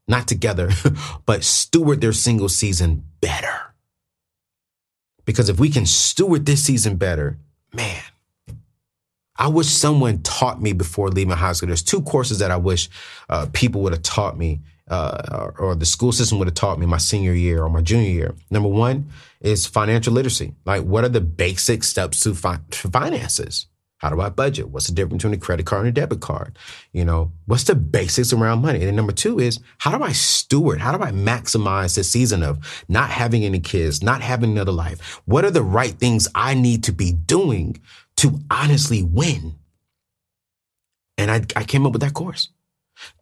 Not 0.08 0.28
together, 0.28 0.69
but 1.26 1.43
steward 1.43 2.02
their 2.02 2.13
single 2.13 2.50
season 2.50 3.04
better. 3.22 3.62
Because 5.25 5.49
if 5.49 5.59
we 5.59 5.69
can 5.69 5.86
steward 5.86 6.45
this 6.45 6.63
season 6.63 6.97
better, 6.97 7.38
man, 7.73 8.01
I 9.36 9.47
wish 9.47 9.67
someone 9.67 10.21
taught 10.21 10.62
me 10.62 10.73
before 10.73 11.09
leaving 11.09 11.36
high 11.36 11.53
school. 11.53 11.67
There's 11.67 11.81
two 11.81 12.01
courses 12.01 12.39
that 12.39 12.51
I 12.51 12.57
wish 12.57 12.89
uh, 13.29 13.47
people 13.51 13.81
would 13.81 13.93
have 13.93 14.03
taught 14.03 14.38
me, 14.38 14.62
uh, 14.89 15.51
or, 15.57 15.75
the 15.75 15.86
school 15.86 16.12
system 16.12 16.38
would 16.39 16.47
have 16.47 16.55
taught 16.55 16.77
me 16.77 16.86
my 16.86 16.97
senior 16.97 17.33
year 17.33 17.63
or 17.63 17.69
my 17.69 17.81
junior 17.81 18.09
year. 18.09 18.36
Number 18.51 18.69
one 18.69 19.09
is 19.41 19.65
financial 19.65 20.13
literacy. 20.13 20.53
Like, 20.65 20.83
what 20.83 21.03
are 21.03 21.09
the 21.09 21.21
basic 21.21 21.83
steps 21.83 22.19
to, 22.21 22.36
fi- 22.36 22.59
to 22.71 22.89
finances? 22.89 23.67
How 24.04 24.10
do 24.10 24.20
I 24.20 24.28
budget? 24.28 24.68
What's 24.68 24.88
the 24.88 24.94
difference 24.94 25.24
between 25.24 25.34
a 25.34 25.42
credit 25.42 25.66
card 25.66 25.86
and 25.86 25.98
a 25.98 26.02
debit 26.02 26.20
card? 26.20 26.60
You 26.92 27.06
know, 27.06 27.32
what's 27.46 27.63
the 27.63 27.74
basics 27.74 28.34
around 28.34 28.62
money? 28.62 28.80
And 28.80 28.88
then 28.89 28.98
number 28.98 29.13
two 29.13 29.39
is 29.39 29.62
how 29.78 29.98
do 29.98 30.04
I 30.04 30.12
steward? 30.12 30.82
How 30.82 30.98
do 30.98 31.02
I 31.02 31.12
maximize 31.12 31.96
this 31.96 32.10
season 32.10 32.44
of 32.44 32.84
not 32.89 33.10
having 33.10 33.46
any 33.46 33.62
kids, 33.62 34.04
not 34.04 34.20
having 34.20 34.52
another 34.52 34.74
life? 34.74 35.22
What 35.24 35.46
are 35.46 35.52
the 35.52 35.63
right 35.63 35.94
things 35.94 36.28
I 36.36 36.54
need 36.54 36.84
to 36.84 36.92
be 36.92 37.13
doing 37.13 37.80
to 38.18 38.42
honestly 38.52 39.04
win? 39.04 39.56
And 41.18 41.32
I, 41.32 41.44
I 41.56 41.63
came 41.63 41.86
up 41.86 41.94
with 41.94 42.02
that 42.02 42.13
course. 42.13 42.50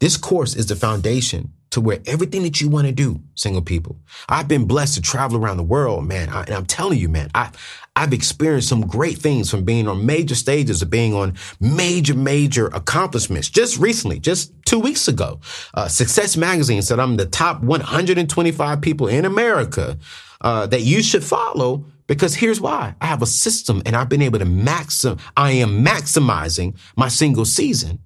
This 0.00 0.16
course 0.16 0.56
is 0.56 0.66
the 0.66 0.74
foundation 0.74 1.52
to 1.72 1.80
where 1.80 2.00
everything 2.06 2.42
that 2.42 2.60
you 2.60 2.68
want 2.68 2.86
to 2.86 2.92
do, 2.92 3.20
single 3.34 3.62
people. 3.62 3.98
I've 4.28 4.46
been 4.46 4.66
blessed 4.66 4.94
to 4.96 5.00
travel 5.00 5.38
around 5.38 5.56
the 5.56 5.62
world, 5.62 6.06
man. 6.06 6.28
I, 6.28 6.42
and 6.42 6.54
I'm 6.54 6.66
telling 6.66 6.98
you, 6.98 7.08
man, 7.08 7.30
I, 7.34 7.50
I've 7.96 8.12
experienced 8.12 8.68
some 8.68 8.82
great 8.82 9.16
things 9.18 9.50
from 9.50 9.64
being 9.64 9.88
on 9.88 10.04
major 10.04 10.34
stages 10.34 10.82
of 10.82 10.90
being 10.90 11.14
on 11.14 11.34
major, 11.60 12.14
major 12.14 12.66
accomplishments. 12.68 13.48
Just 13.48 13.78
recently, 13.78 14.20
just 14.20 14.52
two 14.66 14.78
weeks 14.78 15.08
ago, 15.08 15.40
uh, 15.72 15.88
Success 15.88 16.36
Magazine 16.36 16.82
said 16.82 17.00
I'm 17.00 17.16
the 17.16 17.26
top 17.26 17.62
125 17.62 18.80
people 18.82 19.08
in 19.08 19.24
America 19.24 19.98
uh, 20.42 20.66
that 20.66 20.82
you 20.82 21.02
should 21.02 21.24
follow 21.24 21.86
because 22.06 22.34
here's 22.34 22.60
why. 22.60 22.94
I 23.00 23.06
have 23.06 23.22
a 23.22 23.26
system 23.26 23.80
and 23.86 23.96
I've 23.96 24.10
been 24.10 24.20
able 24.20 24.40
to 24.40 24.44
maxim, 24.44 25.16
I 25.38 25.52
am 25.52 25.82
maximizing 25.82 26.76
my 26.96 27.08
single 27.08 27.46
season. 27.46 28.00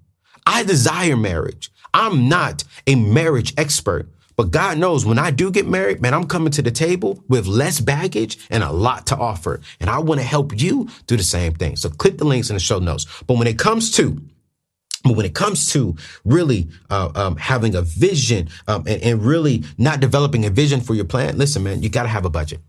I 0.47 0.63
desire 0.63 1.17
marriage. 1.17 1.73
I'm 1.97 2.29
not 2.29 2.63
a 2.87 2.95
marriage 2.95 3.55
expert, 3.57 4.07
but 4.37 4.51
God 4.51 4.77
knows 4.77 5.07
when 5.07 5.19
I 5.19 5.31
do 5.31 5.51
get 5.51 5.67
married, 5.67 6.03
man, 6.03 6.13
I'm 6.13 6.27
coming 6.27 6.53
to 6.53 6.61
the 6.61 6.71
table 6.71 7.25
with 7.27 7.47
less 7.47 7.81
baggage 7.81 8.37
and 8.51 8.63
a 8.63 8.71
lot 8.71 9.07
to 9.07 9.17
offer. 9.17 9.63
And 9.81 9.89
I 9.89 10.01
want 10.01 10.21
to 10.21 10.27
help 10.27 10.61
you 10.61 10.91
do 11.07 11.17
the 11.17 11.23
same 11.23 11.55
thing. 11.55 11.75
So 11.77 11.89
click 11.89 12.19
the 12.19 12.27
links 12.27 12.51
in 12.51 12.55
the 12.55 12.61
show 12.61 12.81
notes. 12.81 13.07
But 13.27 13.39
when 13.39 13.47
it 13.47 13.59
comes 13.59 13.91
to 13.93 14.21
but 15.05 15.17
when 15.17 15.25
it 15.25 15.35
comes 15.35 15.71
to 15.73 15.97
really 16.25 16.69
uh, 16.91 17.11
um, 17.15 17.37
having 17.37 17.77
a 17.77 17.83
vision 17.83 18.49
um, 18.67 18.85
and, 18.89 19.01
and 19.03 19.23
really 19.23 19.65
not 19.79 20.01
developing 20.01 20.45
a 20.45 20.51
vision 20.51 20.81
for 20.81 20.95
your 20.95 21.05
plan, 21.05 21.39
listen, 21.39 21.63
man, 21.63 21.81
you 21.81 21.89
got 21.89 22.03
to 22.03 22.09
have 22.09 22.25
a 22.25 22.31
budget. 22.31 22.61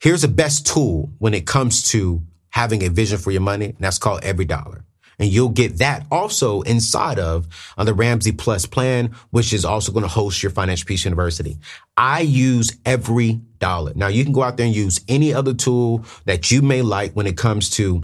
Here's 0.00 0.22
the 0.22 0.28
best 0.28 0.64
tool 0.64 1.12
when 1.18 1.34
it 1.34 1.44
comes 1.44 1.90
to 1.90 2.22
having 2.50 2.84
a 2.84 2.88
vision 2.88 3.18
for 3.18 3.32
your 3.32 3.40
money, 3.40 3.66
and 3.66 3.78
that's 3.80 3.98
called 3.98 4.22
EveryDollar. 4.22 4.84
And 5.18 5.28
you'll 5.28 5.50
get 5.50 5.78
that 5.78 6.06
also 6.10 6.62
inside 6.62 7.18
of 7.18 7.46
uh, 7.76 7.84
the 7.84 7.94
Ramsey 7.94 8.32
Plus 8.32 8.66
plan, 8.66 9.14
which 9.30 9.52
is 9.52 9.64
also 9.64 9.92
going 9.92 10.02
to 10.02 10.08
host 10.08 10.42
your 10.42 10.50
Financial 10.50 10.86
Peace 10.86 11.04
University. 11.04 11.58
I 11.96 12.20
use 12.20 12.76
every 12.84 13.40
dollar. 13.58 13.92
Now 13.94 14.08
you 14.08 14.24
can 14.24 14.32
go 14.32 14.42
out 14.42 14.56
there 14.56 14.66
and 14.66 14.74
use 14.74 15.00
any 15.08 15.32
other 15.32 15.54
tool 15.54 16.04
that 16.24 16.50
you 16.50 16.62
may 16.62 16.82
like 16.82 17.12
when 17.12 17.26
it 17.26 17.36
comes 17.36 17.70
to 17.70 18.02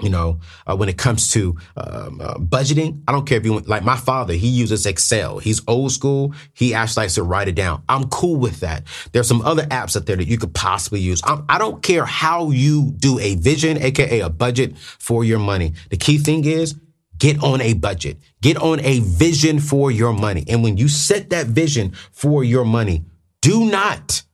you 0.00 0.08
know, 0.10 0.40
uh, 0.66 0.76
when 0.76 0.88
it 0.88 0.98
comes 0.98 1.30
to 1.30 1.56
um, 1.76 2.20
uh, 2.20 2.34
budgeting, 2.34 3.02
I 3.06 3.12
don't 3.12 3.26
care 3.26 3.38
if 3.38 3.44
you 3.44 3.60
like 3.60 3.84
my 3.84 3.96
father, 3.96 4.34
he 4.34 4.48
uses 4.48 4.86
Excel. 4.86 5.38
He's 5.38 5.62
old 5.68 5.92
school. 5.92 6.34
He 6.52 6.74
actually 6.74 7.04
likes 7.04 7.14
to 7.14 7.22
write 7.22 7.46
it 7.46 7.54
down. 7.54 7.82
I'm 7.88 8.08
cool 8.08 8.36
with 8.36 8.60
that. 8.60 8.84
There's 9.12 9.28
some 9.28 9.42
other 9.42 9.62
apps 9.64 9.96
out 9.96 10.06
there 10.06 10.16
that 10.16 10.26
you 10.26 10.36
could 10.36 10.52
possibly 10.52 10.98
use. 10.98 11.20
I'm, 11.24 11.44
I 11.48 11.58
do 11.58 11.70
not 11.70 11.82
care 11.82 12.04
how 12.04 12.50
you 12.50 12.90
do 12.96 13.20
a 13.20 13.36
vision, 13.36 13.80
aka 13.80 14.20
a 14.20 14.28
budget 14.28 14.76
for 14.76 15.24
your 15.24 15.38
money. 15.38 15.74
The 15.90 15.96
key 15.96 16.18
thing 16.18 16.44
is 16.44 16.74
get 17.16 17.40
on 17.44 17.60
a 17.60 17.74
budget, 17.74 18.18
get 18.42 18.56
on 18.56 18.80
a 18.80 18.98
vision 18.98 19.60
for 19.60 19.92
your 19.92 20.12
money. 20.12 20.44
And 20.48 20.64
when 20.64 20.76
you 20.76 20.88
set 20.88 21.30
that 21.30 21.46
vision 21.46 21.92
for 22.10 22.42
your 22.42 22.64
money, 22.64 23.04
do 23.42 23.66
not, 23.70 24.24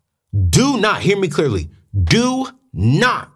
do 0.49 0.79
not 0.79 1.03
hear 1.03 1.19
me 1.19 1.29
clearly. 1.29 1.69
Do 2.03 2.47
not 2.73 3.31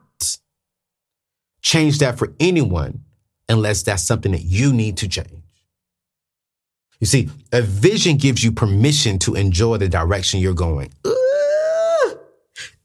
change 1.64 1.98
that 1.98 2.18
for 2.18 2.32
anyone 2.38 3.00
unless 3.48 3.82
that's 3.82 4.04
something 4.04 4.30
that 4.32 4.42
you 4.42 4.72
need 4.72 4.98
to 4.98 5.08
change. 5.08 5.30
You 7.00 7.06
see, 7.08 7.30
a 7.52 7.62
vision 7.62 8.18
gives 8.18 8.44
you 8.44 8.52
permission 8.52 9.18
to 9.20 9.34
enjoy 9.34 9.78
the 9.78 9.88
direction 9.88 10.38
you're 10.40 10.54
going. 10.54 10.92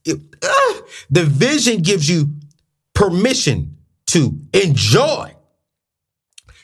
The 0.04 1.24
vision 1.24 1.82
gives 1.82 2.10
you 2.10 2.34
permission 2.94 3.78
to 4.08 4.40
enjoy 4.54 5.36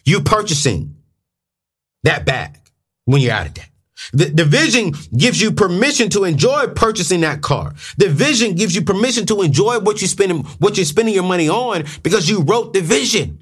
you 0.04 0.22
purchasing 0.22 0.96
that 2.04 2.26
bag 2.26 2.60
when 3.06 3.22
you're 3.22 3.34
out 3.34 3.48
of 3.48 3.54
debt. 3.54 3.70
The, 4.14 4.46
vision 4.46 4.94
gives 5.18 5.42
you 5.42 5.52
permission 5.52 6.10
to 6.12 6.26
enjoy 6.26 6.68
purchasing 6.68 7.22
that 7.22 7.42
car. 7.42 7.74
The 7.98 8.10
vision 8.10 8.56
gives 8.56 8.76
you 8.76 8.82
permission 8.82 9.26
to 9.28 9.42
enjoy 9.42 9.80
what 9.80 10.02
you 10.02 10.08
spending, 10.08 10.44
what 10.60 10.78
you're 10.78 10.86
spending 10.86 11.14
your 11.14 11.24
money 11.24 11.50
on 11.50 11.86
because 12.04 12.30
you 12.30 12.42
wrote 12.42 12.74
the 12.74 12.82
vision. 12.82 13.40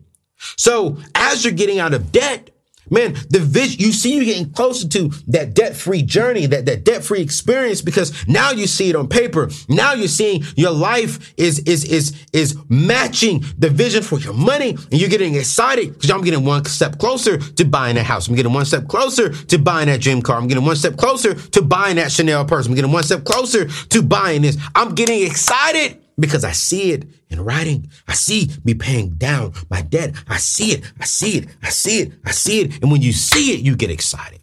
So 0.57 0.97
as 1.15 1.43
you're 1.43 1.53
getting 1.53 1.79
out 1.79 1.93
of 1.93 2.11
debt, 2.11 2.52
Man, 2.89 3.13
the 3.29 3.39
vision, 3.39 3.79
you 3.79 3.91
see 3.91 4.15
you 4.15 4.25
getting 4.25 4.51
closer 4.51 4.87
to 4.89 5.09
that 5.27 5.53
debt-free 5.53 6.03
journey, 6.03 6.45
that, 6.47 6.65
that 6.65 6.83
debt-free 6.83 7.21
experience 7.21 7.81
because 7.81 8.27
now 8.27 8.51
you 8.51 8.67
see 8.67 8.89
it 8.89 8.95
on 8.95 9.07
paper. 9.07 9.49
Now 9.69 9.93
you're 9.93 10.07
seeing 10.07 10.43
your 10.55 10.71
life 10.71 11.33
is, 11.37 11.59
is, 11.59 11.85
is, 11.85 12.25
is 12.33 12.57
matching 12.69 13.43
the 13.57 13.69
vision 13.69 14.03
for 14.03 14.19
your 14.19 14.33
money 14.33 14.71
and 14.71 14.93
you're 14.93 15.09
getting 15.09 15.35
excited 15.35 15.93
because 15.93 16.11
I'm 16.11 16.23
getting 16.23 16.45
one 16.45 16.65
step 16.65 16.97
closer 16.99 17.37
to 17.37 17.65
buying 17.65 17.97
a 17.97 18.03
house. 18.03 18.27
I'm 18.27 18.35
getting 18.35 18.53
one 18.53 18.65
step 18.65 18.87
closer 18.87 19.29
to 19.33 19.57
buying 19.57 19.87
that 19.87 20.01
dream 20.01 20.21
car. 20.21 20.37
I'm 20.37 20.47
getting 20.47 20.65
one 20.65 20.75
step 20.75 20.97
closer 20.97 21.33
to 21.33 21.61
buying 21.61 21.95
that 21.95 22.11
Chanel 22.11 22.45
purse. 22.45 22.67
I'm 22.67 22.75
getting 22.75 22.91
one 22.91 23.03
step 23.03 23.23
closer 23.23 23.67
to 23.67 24.01
buying 24.01 24.41
this. 24.41 24.57
I'm 24.75 24.93
getting 24.95 25.25
excited 25.25 26.02
because 26.19 26.43
I 26.43 26.51
see 26.51 26.91
it 26.91 27.05
in 27.29 27.43
writing. 27.43 27.89
I 28.07 28.13
see 28.13 28.49
me 28.63 28.73
paying 28.73 29.11
down 29.11 29.53
my 29.69 29.81
debt. 29.81 30.15
I 30.27 30.37
see 30.37 30.71
it. 30.71 30.91
I 30.99 31.05
see 31.05 31.37
it. 31.37 31.49
I 31.61 31.69
see 31.69 31.99
it. 32.01 32.13
I 32.25 32.31
see 32.31 32.61
it. 32.61 32.81
And 32.81 32.91
when 32.91 33.01
you 33.01 33.11
see 33.11 33.53
it, 33.53 33.61
you 33.61 33.75
get 33.75 33.89
excited. 33.89 34.41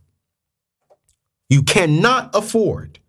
You 1.49 1.63
cannot 1.63 2.31
afford 2.35 3.01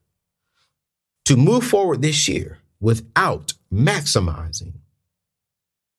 to 1.26 1.38
move 1.38 1.64
forward 1.64 2.02
this 2.02 2.28
year 2.28 2.60
without 2.80 3.54
maximizing 3.72 4.74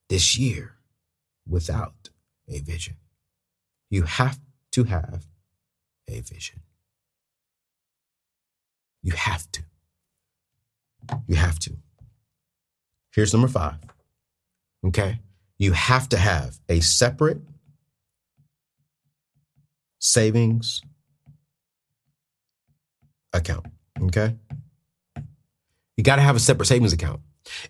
this 0.09 0.37
year 0.39 0.77
without 1.49 2.11
a 2.49 2.59
vision. 2.61 2.97
You 3.91 4.03
have 4.03 4.39
to 4.73 4.85
have 4.85 5.27
a 6.09 6.21
vision. 6.21 6.61
You 9.03 9.13
have 9.13 9.51
to. 9.53 9.63
You 11.27 11.37
have 11.37 11.59
to. 11.61 11.77
Here's 13.15 13.33
number 13.33 13.49
five. 13.49 13.77
Okay. 14.85 15.21
You 15.59 15.73
have 15.73 16.09
to 16.11 16.17
have 16.17 16.59
a 16.69 16.81
separate 16.81 17.39
savings 19.99 20.81
account. 23.33 23.67
Okay. 24.03 24.37
You 25.97 26.05
got 26.05 26.17
to 26.17 26.23
have 26.23 26.37
a 26.37 26.41
separate 26.41 26.67
savings 26.67 26.93
account. 26.93 27.21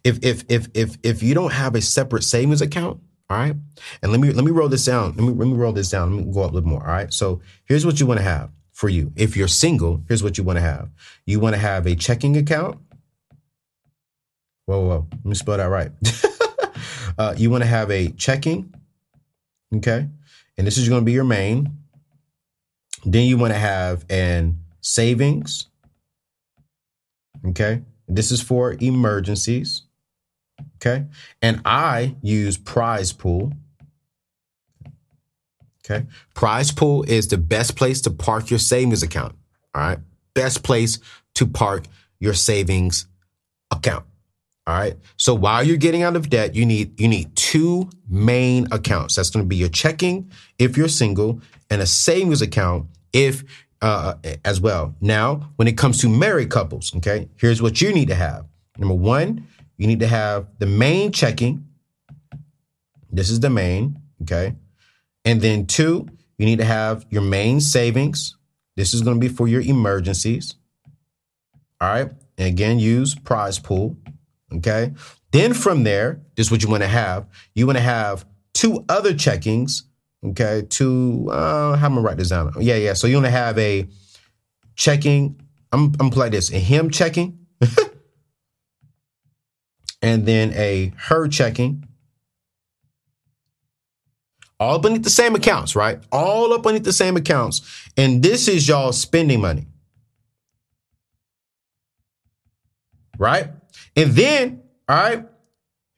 If 0.04 0.24
if 0.24 0.44
if 0.48 0.68
if 0.74 0.96
if 1.02 1.22
you 1.22 1.34
don't 1.34 1.52
have 1.52 1.74
a 1.74 1.80
separate 1.80 2.24
savings 2.24 2.62
account, 2.62 3.00
all 3.28 3.36
right. 3.36 3.56
And 4.02 4.12
let 4.12 4.20
me 4.20 4.32
let 4.32 4.44
me 4.44 4.50
roll 4.50 4.68
this 4.68 4.84
down. 4.84 5.14
Let 5.16 5.24
me 5.24 5.32
let 5.32 5.48
me 5.48 5.54
roll 5.54 5.72
this 5.72 5.90
down. 5.90 6.16
Let 6.16 6.26
me 6.26 6.32
go 6.32 6.42
up 6.42 6.52
a 6.52 6.54
little 6.54 6.68
more. 6.68 6.82
All 6.82 6.92
right. 6.92 7.12
So 7.12 7.40
here's 7.64 7.84
what 7.84 7.98
you 7.98 8.06
want 8.06 8.18
to 8.18 8.24
have 8.24 8.50
for 8.72 8.88
you. 8.88 9.12
If 9.16 9.36
you're 9.36 9.48
single, 9.48 10.02
here's 10.08 10.22
what 10.22 10.38
you 10.38 10.44
want 10.44 10.58
to 10.58 10.62
have. 10.62 10.90
You 11.26 11.40
want 11.40 11.54
to 11.54 11.60
have 11.60 11.86
a 11.86 11.94
checking 11.94 12.36
account. 12.36 12.78
Whoa, 14.72 14.80
whoa. 14.80 15.06
Let 15.12 15.24
me 15.26 15.34
spell 15.34 15.58
that 15.58 15.66
right. 15.66 15.90
uh, 17.18 17.34
you 17.36 17.50
want 17.50 17.62
to 17.62 17.68
have 17.68 17.90
a 17.90 18.08
checking. 18.12 18.72
Okay. 19.74 20.08
And 20.56 20.66
this 20.66 20.78
is 20.78 20.88
going 20.88 21.02
to 21.02 21.04
be 21.04 21.12
your 21.12 21.24
main. 21.24 21.76
Then 23.04 23.26
you 23.26 23.36
want 23.36 23.52
to 23.52 23.58
have 23.58 24.06
an 24.08 24.60
savings. 24.80 25.66
Okay. 27.48 27.82
This 28.08 28.32
is 28.32 28.40
for 28.40 28.74
emergencies. 28.80 29.82
Okay. 30.76 31.04
And 31.42 31.60
I 31.66 32.16
use 32.22 32.56
PrizePool. 32.56 33.52
Okay. 35.84 36.06
PrizePool 36.34 37.06
is 37.06 37.28
the 37.28 37.36
best 37.36 37.76
place 37.76 38.00
to 38.02 38.10
park 38.10 38.48
your 38.48 38.58
savings 38.58 39.02
account. 39.02 39.34
All 39.74 39.82
right. 39.82 39.98
Best 40.32 40.62
place 40.62 40.98
to 41.34 41.46
park 41.46 41.84
your 42.18 42.32
savings 42.32 43.06
account. 43.70 44.06
All 44.66 44.74
right. 44.74 44.96
So 45.16 45.34
while 45.34 45.64
you're 45.64 45.76
getting 45.76 46.02
out 46.02 46.14
of 46.14 46.30
debt, 46.30 46.54
you 46.54 46.64
need 46.64 47.00
you 47.00 47.08
need 47.08 47.34
two 47.34 47.90
main 48.08 48.68
accounts. 48.70 49.16
That's 49.16 49.30
going 49.30 49.44
to 49.44 49.48
be 49.48 49.56
your 49.56 49.68
checking 49.68 50.30
if 50.58 50.76
you're 50.76 50.88
single 50.88 51.40
and 51.68 51.82
a 51.82 51.86
savings 51.86 52.42
account 52.42 52.86
if 53.12 53.42
uh, 53.80 54.14
as 54.44 54.60
well. 54.60 54.94
Now, 55.00 55.50
when 55.56 55.66
it 55.66 55.76
comes 55.76 56.00
to 56.02 56.08
married 56.08 56.50
couples, 56.50 56.94
okay, 56.96 57.28
here's 57.36 57.60
what 57.60 57.80
you 57.80 57.92
need 57.92 58.08
to 58.08 58.14
have. 58.14 58.46
Number 58.78 58.94
one, 58.94 59.46
you 59.76 59.88
need 59.88 60.00
to 60.00 60.06
have 60.06 60.46
the 60.58 60.66
main 60.66 61.10
checking. 61.10 61.66
This 63.10 63.30
is 63.30 63.40
the 63.40 63.50
main, 63.50 64.00
okay? 64.22 64.54
And 65.24 65.40
then 65.40 65.66
two, 65.66 66.08
you 66.38 66.46
need 66.46 66.58
to 66.58 66.64
have 66.64 67.04
your 67.10 67.22
main 67.22 67.60
savings. 67.60 68.36
This 68.76 68.94
is 68.94 69.02
going 69.02 69.20
to 69.20 69.20
be 69.20 69.32
for 69.32 69.48
your 69.48 69.60
emergencies. 69.60 70.54
All 71.80 71.88
right. 71.88 72.10
And 72.38 72.48
again, 72.48 72.78
use 72.78 73.14
PrizePool. 73.14 73.96
Okay. 74.56 74.92
Then 75.30 75.54
from 75.54 75.84
there, 75.84 76.20
this 76.36 76.46
is 76.46 76.50
what 76.50 76.62
you 76.62 76.68
want 76.68 76.82
to 76.82 76.88
have. 76.88 77.26
You 77.54 77.66
want 77.66 77.78
to 77.78 77.82
have 77.82 78.24
two 78.52 78.84
other 78.88 79.12
checkings. 79.14 79.82
Okay. 80.24 80.66
Two, 80.68 81.28
uh, 81.30 81.76
how 81.76 81.86
am 81.86 81.98
I 81.98 82.00
write 82.02 82.16
this 82.18 82.30
down? 82.30 82.52
Yeah, 82.60 82.76
yeah. 82.76 82.92
So 82.92 83.06
you 83.06 83.16
want 83.16 83.26
to 83.26 83.30
have 83.30 83.58
a 83.58 83.88
checking. 84.74 85.40
I'm, 85.72 85.92
I'm 85.98 86.10
play 86.10 86.28
this. 86.28 86.52
A 86.52 86.58
him 86.58 86.90
checking. 86.90 87.38
and 90.02 90.26
then 90.26 90.52
a 90.54 90.92
her 90.96 91.28
checking 91.28 91.88
all 94.62 94.76
up 94.76 94.82
beneath 94.82 95.02
the 95.02 95.10
same 95.10 95.34
accounts, 95.34 95.74
right? 95.74 95.98
All 96.12 96.52
up 96.52 96.62
beneath 96.62 96.84
the 96.84 96.92
same 96.92 97.16
accounts. 97.16 97.62
And 97.96 98.22
this 98.22 98.46
is 98.46 98.68
y'all 98.68 98.92
spending 98.92 99.40
money. 99.40 99.66
Right? 103.18 103.48
And 103.96 104.12
then, 104.12 104.62
all 104.88 104.96
right, 104.96 105.26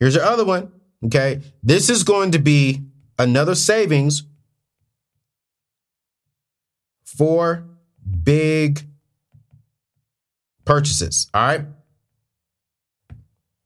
here's 0.01 0.15
your 0.15 0.25
other 0.25 0.45
one. 0.45 0.73
Okay. 1.05 1.41
This 1.63 1.91
is 1.91 2.03
going 2.03 2.33
to 2.33 2.39
be 2.39 2.83
another 3.19 3.55
savings 3.55 4.25
for 7.05 7.65
big 8.23 8.81
purchases. 10.65 11.29
All 11.35 11.47
right. 11.47 11.67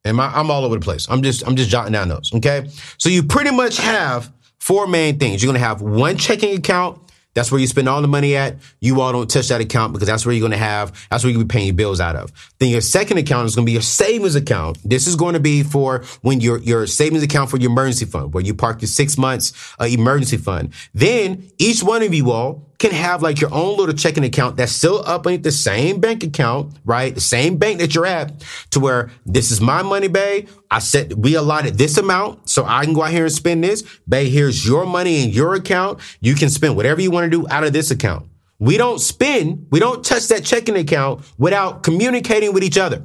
And 0.04 0.16
my, 0.16 0.26
I'm 0.28 0.50
all 0.50 0.64
over 0.64 0.74
the 0.76 0.80
place. 0.80 1.06
I'm 1.10 1.22
just 1.22 1.46
I'm 1.46 1.56
just 1.56 1.70
jotting 1.70 1.92
down 1.92 2.08
those. 2.08 2.32
Okay. 2.34 2.68
So 2.98 3.08
you 3.08 3.22
pretty 3.22 3.50
much 3.50 3.78
have 3.78 4.32
four 4.58 4.86
main 4.86 5.18
things. 5.18 5.42
You're 5.42 5.52
going 5.52 5.60
to 5.60 5.66
have 5.66 5.82
one 5.82 6.16
checking 6.16 6.56
account. 6.56 7.00
That's 7.34 7.52
where 7.52 7.60
you 7.60 7.66
spend 7.66 7.88
all 7.88 8.02
the 8.02 8.08
money 8.08 8.36
at. 8.36 8.56
You 8.80 9.00
all 9.00 9.12
don't 9.12 9.30
touch 9.30 9.48
that 9.48 9.60
account 9.60 9.92
because 9.92 10.08
that's 10.08 10.26
where 10.26 10.34
you're 10.34 10.40
going 10.40 10.52
to 10.52 10.58
have, 10.58 11.06
that's 11.10 11.24
where 11.24 11.32
to 11.32 11.38
be 11.38 11.44
paying 11.44 11.66
your 11.66 11.74
bills 11.74 12.00
out 12.00 12.16
of. 12.16 12.32
Then 12.58 12.70
your 12.70 12.80
second 12.80 13.18
account 13.18 13.46
is 13.46 13.54
going 13.54 13.64
to 13.64 13.68
be 13.70 13.74
your 13.74 13.82
savings 13.82 14.34
account. 14.34 14.78
This 14.84 15.06
is 15.06 15.16
going 15.16 15.34
to 15.34 15.40
be 15.40 15.62
for 15.62 16.04
when 16.22 16.40
your, 16.40 16.58
your 16.58 16.86
savings 16.86 17.22
account 17.22 17.50
for 17.50 17.58
your 17.58 17.70
emergency 17.70 18.06
fund, 18.06 18.34
where 18.34 18.44
you 18.44 18.54
park 18.54 18.82
your 18.82 18.88
six 18.88 19.16
months 19.16 19.74
uh, 19.80 19.84
emergency 19.84 20.36
fund. 20.36 20.72
Then 20.94 21.50
each 21.58 21.82
one 21.82 22.02
of 22.02 22.12
you 22.12 22.30
all 22.30 22.67
can 22.78 22.92
have 22.92 23.22
like 23.22 23.40
your 23.40 23.52
own 23.52 23.76
little 23.76 23.94
checking 23.94 24.24
account 24.24 24.56
that's 24.56 24.72
still 24.72 25.02
up 25.04 25.26
underneath 25.26 25.42
the 25.42 25.50
same 25.50 26.00
bank 26.00 26.22
account, 26.22 26.76
right? 26.84 27.14
The 27.14 27.20
same 27.20 27.56
bank 27.56 27.80
that 27.80 27.94
you're 27.94 28.06
at 28.06 28.44
to 28.70 28.80
where 28.80 29.10
this 29.26 29.50
is 29.50 29.60
my 29.60 29.82
money, 29.82 30.06
Bay. 30.06 30.46
I 30.70 30.78
said 30.78 31.12
we 31.14 31.34
allotted 31.34 31.76
this 31.76 31.98
amount 31.98 32.48
so 32.48 32.64
I 32.64 32.84
can 32.84 32.94
go 32.94 33.02
out 33.02 33.10
here 33.10 33.24
and 33.24 33.32
spend 33.32 33.64
this. 33.64 33.82
Bay, 34.08 34.28
here's 34.28 34.64
your 34.64 34.86
money 34.86 35.24
in 35.24 35.30
your 35.30 35.54
account. 35.54 35.98
You 36.20 36.34
can 36.34 36.50
spend 36.50 36.76
whatever 36.76 37.00
you 37.00 37.10
want 37.10 37.24
to 37.24 37.30
do 37.30 37.48
out 37.48 37.64
of 37.64 37.72
this 37.72 37.90
account. 37.90 38.28
We 38.60 38.76
don't 38.76 39.00
spend, 39.00 39.66
we 39.70 39.80
don't 39.80 40.04
touch 40.04 40.28
that 40.28 40.44
checking 40.44 40.76
account 40.76 41.24
without 41.36 41.82
communicating 41.82 42.52
with 42.52 42.62
each 42.62 42.78
other. 42.78 43.04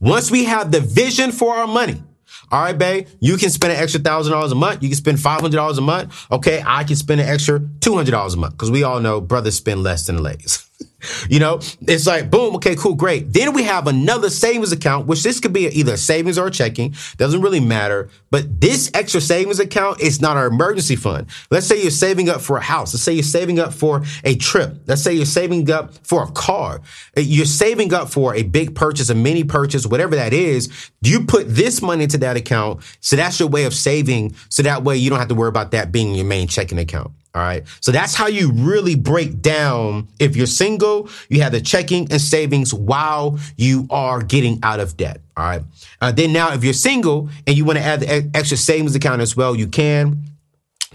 Once 0.00 0.30
we 0.30 0.44
have 0.44 0.70
the 0.70 0.80
vision 0.80 1.32
for 1.32 1.54
our 1.54 1.66
money, 1.66 2.02
all 2.50 2.62
right, 2.62 2.76
babe, 2.76 3.06
you 3.20 3.36
can 3.36 3.50
spend 3.50 3.72
an 3.72 3.78
extra 3.78 4.00
thousand 4.00 4.32
dollars 4.32 4.52
a 4.52 4.54
month. 4.54 4.82
You 4.82 4.88
can 4.88 4.96
spend 4.96 5.20
five 5.20 5.40
hundred 5.40 5.56
dollars 5.56 5.78
a 5.78 5.82
month. 5.82 6.26
Okay, 6.30 6.62
I 6.64 6.84
can 6.84 6.96
spend 6.96 7.20
an 7.20 7.28
extra 7.28 7.60
two 7.80 7.94
hundred 7.94 8.12
dollars 8.12 8.34
a 8.34 8.38
month 8.38 8.54
because 8.54 8.70
we 8.70 8.82
all 8.82 9.00
know 9.00 9.20
brothers 9.20 9.56
spend 9.56 9.82
less 9.82 10.06
than 10.06 10.16
the 10.16 10.22
ladies. 10.22 10.68
you 11.28 11.38
know, 11.38 11.60
it's 11.82 12.06
like 12.06 12.30
boom, 12.30 12.56
okay, 12.56 12.74
cool, 12.76 12.94
great. 12.94 13.32
Then 13.32 13.52
we 13.52 13.62
have 13.64 13.86
another 13.86 14.30
savings 14.30 14.72
account, 14.72 15.06
which 15.06 15.22
this 15.22 15.40
could 15.40 15.52
be 15.52 15.66
either 15.68 15.96
savings 15.96 16.38
or 16.38 16.50
checking. 16.50 16.94
Doesn't 17.16 17.40
really 17.40 17.60
matter. 17.60 18.08
But 18.30 18.60
this 18.60 18.90
extra 18.94 19.20
savings 19.20 19.58
account 19.58 20.00
is 20.00 20.20
not 20.20 20.36
our 20.36 20.46
emergency 20.46 20.96
fund. 20.96 21.26
Let's 21.50 21.66
say 21.66 21.80
you're 21.80 21.90
saving 21.90 22.28
up 22.28 22.40
for 22.40 22.58
a 22.58 22.62
house. 22.62 22.92
Let's 22.92 23.02
say 23.02 23.12
you're 23.12 23.22
saving 23.22 23.58
up 23.58 23.72
for 23.72 24.02
a 24.24 24.36
trip. 24.36 24.74
Let's 24.86 25.02
say 25.02 25.14
you're 25.14 25.26
saving 25.26 25.70
up 25.70 25.94
for 26.06 26.24
a 26.24 26.30
car. 26.32 26.80
Uh, 27.16 27.20
you're 27.20 27.46
saving 27.46 27.94
up 27.94 28.10
for 28.10 28.34
a 28.34 28.42
big 28.42 28.74
purchase, 28.74 29.08
a 29.08 29.14
mini 29.14 29.44
purchase, 29.44 29.86
whatever 29.86 30.16
that 30.16 30.32
is. 30.32 30.90
You 31.00 31.24
put 31.24 31.46
this 31.48 31.80
money 31.80 32.04
into 32.04 32.18
that 32.18 32.36
account. 32.36 32.82
So 33.00 33.16
that's 33.16 33.38
your 33.40 33.48
way 33.48 33.64
of 33.64 33.74
saving. 33.74 34.34
So 34.48 34.62
that 34.62 34.82
way 34.84 34.96
you 34.96 35.10
don't 35.10 35.18
have 35.18 35.28
to 35.28 35.34
worry 35.34 35.48
about 35.48 35.70
that 35.70 35.92
being 35.92 36.14
your 36.14 36.26
main 36.26 36.48
checking 36.48 36.78
account. 36.78 37.12
All 37.38 37.44
right. 37.44 37.62
So 37.80 37.92
that's 37.92 38.16
how 38.16 38.26
you 38.26 38.50
really 38.50 38.96
break 38.96 39.40
down. 39.40 40.08
If 40.18 40.34
you're 40.34 40.48
single, 40.48 41.08
you 41.28 41.40
have 41.42 41.52
the 41.52 41.60
checking 41.60 42.10
and 42.10 42.20
savings 42.20 42.74
while 42.74 43.38
you 43.56 43.86
are 43.90 44.24
getting 44.24 44.58
out 44.64 44.80
of 44.80 44.96
debt. 44.96 45.20
All 45.36 45.44
right. 45.44 45.62
Uh, 46.00 46.10
then 46.10 46.32
now, 46.32 46.52
if 46.52 46.64
you're 46.64 46.72
single 46.72 47.30
and 47.46 47.56
you 47.56 47.64
want 47.64 47.78
to 47.78 47.84
add 47.84 48.00
the 48.00 48.28
extra 48.34 48.56
savings 48.56 48.96
account 48.96 49.22
as 49.22 49.36
well, 49.36 49.54
you 49.54 49.68
can 49.68 50.20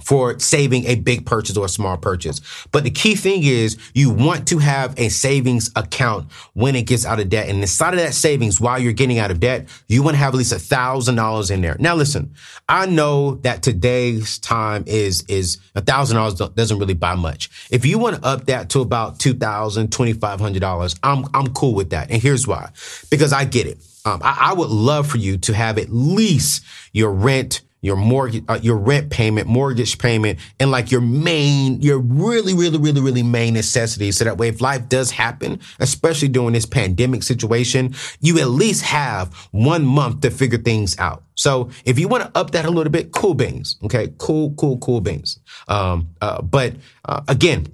for 0.04 0.38
saving 0.40 0.86
a 0.86 0.96
big 0.96 1.26
purchase 1.26 1.58
or 1.58 1.66
a 1.66 1.70
small 1.70 1.98
purchase. 1.98 2.42
But 2.72 2.84
the 2.84 2.92
key 2.92 3.16
thing 3.16 3.44
is 3.44 3.78
you 3.94 4.10
want 4.10 4.48
to 4.50 4.60
have 4.60 4.98
a 5.00 5.10
savings 5.10 5.72
account 5.76 6.32
when 6.54 6.76
it 6.76 6.84
gets 6.84 7.06
out 7.06 7.20
of 7.20 7.30
debt. 7.30 7.50
And 7.50 7.60
inside 7.62 7.94
of 7.94 8.00
that 8.00 8.14
savings, 8.14 8.60
while 8.60 8.80
you're 8.80 8.94
getting 8.94 9.20
out 9.20 9.32
of 9.32 9.40
debt, 9.40 9.68
you 9.88 10.04
want 10.04 10.16
to 10.16 10.20
have 10.20 10.34
at 10.34 10.38
least 10.38 10.52
a 10.52 10.60
thousand 10.60 11.16
dollars 11.16 11.52
in 11.52 11.62
there. 11.62 11.78
Now, 11.80 11.96
listen, 11.96 12.34
I 12.68 12.86
know 12.86 13.36
that 13.36 13.64
today's 13.64 14.40
time 14.40 14.84
is, 14.88 15.24
is 15.28 15.58
a 15.76 15.82
thousand 15.82 16.18
dollars 16.18 16.36
doesn't 16.36 16.80
really 16.80 16.94
buy 16.94 17.16
much. 17.16 17.50
If 17.72 17.86
you 17.86 17.98
want 17.98 18.18
to 18.18 18.26
up 18.26 18.46
that 18.46 18.70
to 18.72 18.82
about 18.82 19.20
two 19.20 19.34
thousand, 19.34 19.92
twenty 19.92 20.14
five 20.14 20.40
hundred 20.40 20.60
dollars, 20.60 20.96
I'm, 21.02 21.26
I'm 21.34 21.54
cool 21.54 21.74
with 21.74 21.92
that. 21.92 22.12
And 22.12 22.22
here's 22.22 22.48
why, 22.48 22.70
because 23.10 23.34
I 23.34 23.46
get 23.46 23.68
it. 23.68 23.78
Um, 24.06 24.20
I, 24.22 24.50
I 24.50 24.54
would 24.54 24.70
love 24.70 25.08
for 25.08 25.18
you 25.18 25.38
to 25.38 25.54
have 25.54 25.78
at 25.78 25.90
least 25.90 26.66
your 26.92 27.12
rent, 27.14 27.62
your 27.84 27.98
mortgage, 27.98 28.44
uh, 28.48 28.60
your 28.64 28.78
rent 28.78 29.12
payment, 29.12 29.46
mortgage 29.46 30.00
payment, 30.00 30.40
and 30.60 30.72
like 30.72 30.90
your 30.90 31.02
main, 31.02 31.80
your 31.82 32.00
really, 32.00 32.56
really, 32.56 32.80
really, 32.80 33.02
really 33.02 33.22
main 33.22 33.54
necessities. 33.54 34.18
So 34.18 34.24
that 34.24 34.38
way, 34.40 34.48
if 34.48 34.62
life 34.62 34.90
does 34.90 35.12
happen, 35.12 35.60
especially 35.80 36.30
during 36.30 36.54
this 36.54 36.66
pandemic 36.66 37.22
situation, 37.22 37.94
you 38.22 38.40
at 38.40 38.48
least 38.48 38.84
have 38.86 39.34
one 39.52 39.86
month 39.86 40.22
to 40.22 40.32
figure 40.32 40.58
things 40.58 40.98
out. 40.98 41.24
So 41.36 41.70
if 41.84 42.00
you 42.00 42.08
want 42.08 42.24
to 42.24 42.40
up 42.40 42.52
that 42.52 42.66
a 42.66 42.72
little 42.72 42.92
bit, 42.92 43.12
cool 43.12 43.34
beans. 43.34 43.78
Okay. 43.84 44.14
Cool, 44.18 44.54
cool, 44.56 44.78
cool 44.78 45.02
beans. 45.02 45.40
Um, 45.68 46.10
uh, 46.22 46.42
but, 46.42 46.76
uh, 47.06 47.22
again, 47.28 47.68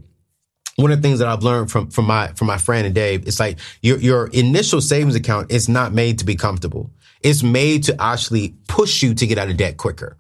one 0.78 0.92
of 0.92 1.02
the 1.02 1.08
things 1.08 1.20
that 1.20 1.28
I've 1.28 1.44
learned 1.44 1.70
from 1.70 1.90
from 1.92 2.06
my 2.06 2.28
from 2.30 2.48
my 2.48 2.58
friend 2.58 2.86
and 2.86 2.96
Dave, 2.96 3.28
it's 3.28 3.40
like 3.40 3.60
your 3.82 3.98
your 3.98 4.28
initial 4.28 4.80
savings 4.80 5.14
account 5.14 5.52
is 5.52 5.68
not 5.68 5.94
made 5.94 6.20
to 6.20 6.26
be 6.26 6.36
comfortable. 6.36 6.90
It's 7.22 7.44
made 7.44 7.84
to 7.84 8.02
actually 8.02 8.56
push 8.68 9.04
you 9.04 9.14
to 9.14 9.28
get 9.28 9.38
out 9.38 9.50
of 9.50 9.58
debt 9.58 9.78
quicker. 9.78 10.18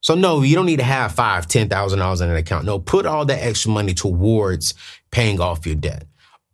So 0.00 0.14
no, 0.14 0.42
you 0.42 0.54
don't 0.54 0.66
need 0.66 0.78
to 0.78 0.84
have 0.84 1.12
five, 1.12 1.46
ten 1.46 1.68
thousand 1.68 2.00
dollars 2.00 2.20
in 2.20 2.30
an 2.30 2.36
account. 2.36 2.64
No, 2.64 2.78
put 2.78 3.06
all 3.06 3.24
that 3.26 3.42
extra 3.42 3.70
money 3.70 3.94
towards 3.94 4.74
paying 5.10 5.40
off 5.40 5.66
your 5.66 5.76
debt. 5.76 6.04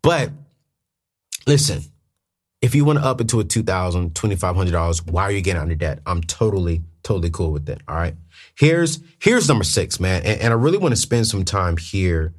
But 0.03 0.31
listen, 1.47 1.83
if 2.61 2.75
you 2.75 2.85
want 2.85 2.99
to 2.99 3.05
up 3.05 3.21
it 3.21 3.29
to 3.29 3.41
a 3.41 3.45
two 3.45 3.63
thousand, 3.63 4.15
twenty 4.15 4.37
five 4.37 4.55
hundred 4.55 4.73
dollars, 4.73 5.05
why 5.05 5.23
are 5.23 5.33
you 5.33 5.41
getting 5.41 5.63
out 5.63 5.71
of 5.71 5.79
debt? 5.79 6.01
I'm 6.07 6.21
totally, 6.21 6.83
totally 7.03 7.31
cool 7.31 7.53
with 7.53 7.69
it. 7.69 7.81
All 7.89 7.97
right. 7.97 8.15
Here's 8.57 9.01
here's 9.19 9.49
number 9.49 9.65
six, 9.65 9.99
man, 9.99 10.23
and, 10.25 10.41
and 10.41 10.53
I 10.53 10.57
really 10.57 10.79
want 10.79 10.93
to 10.93 11.01
spend 11.01 11.27
some 11.27 11.45
time 11.45 11.77
here. 11.77 12.35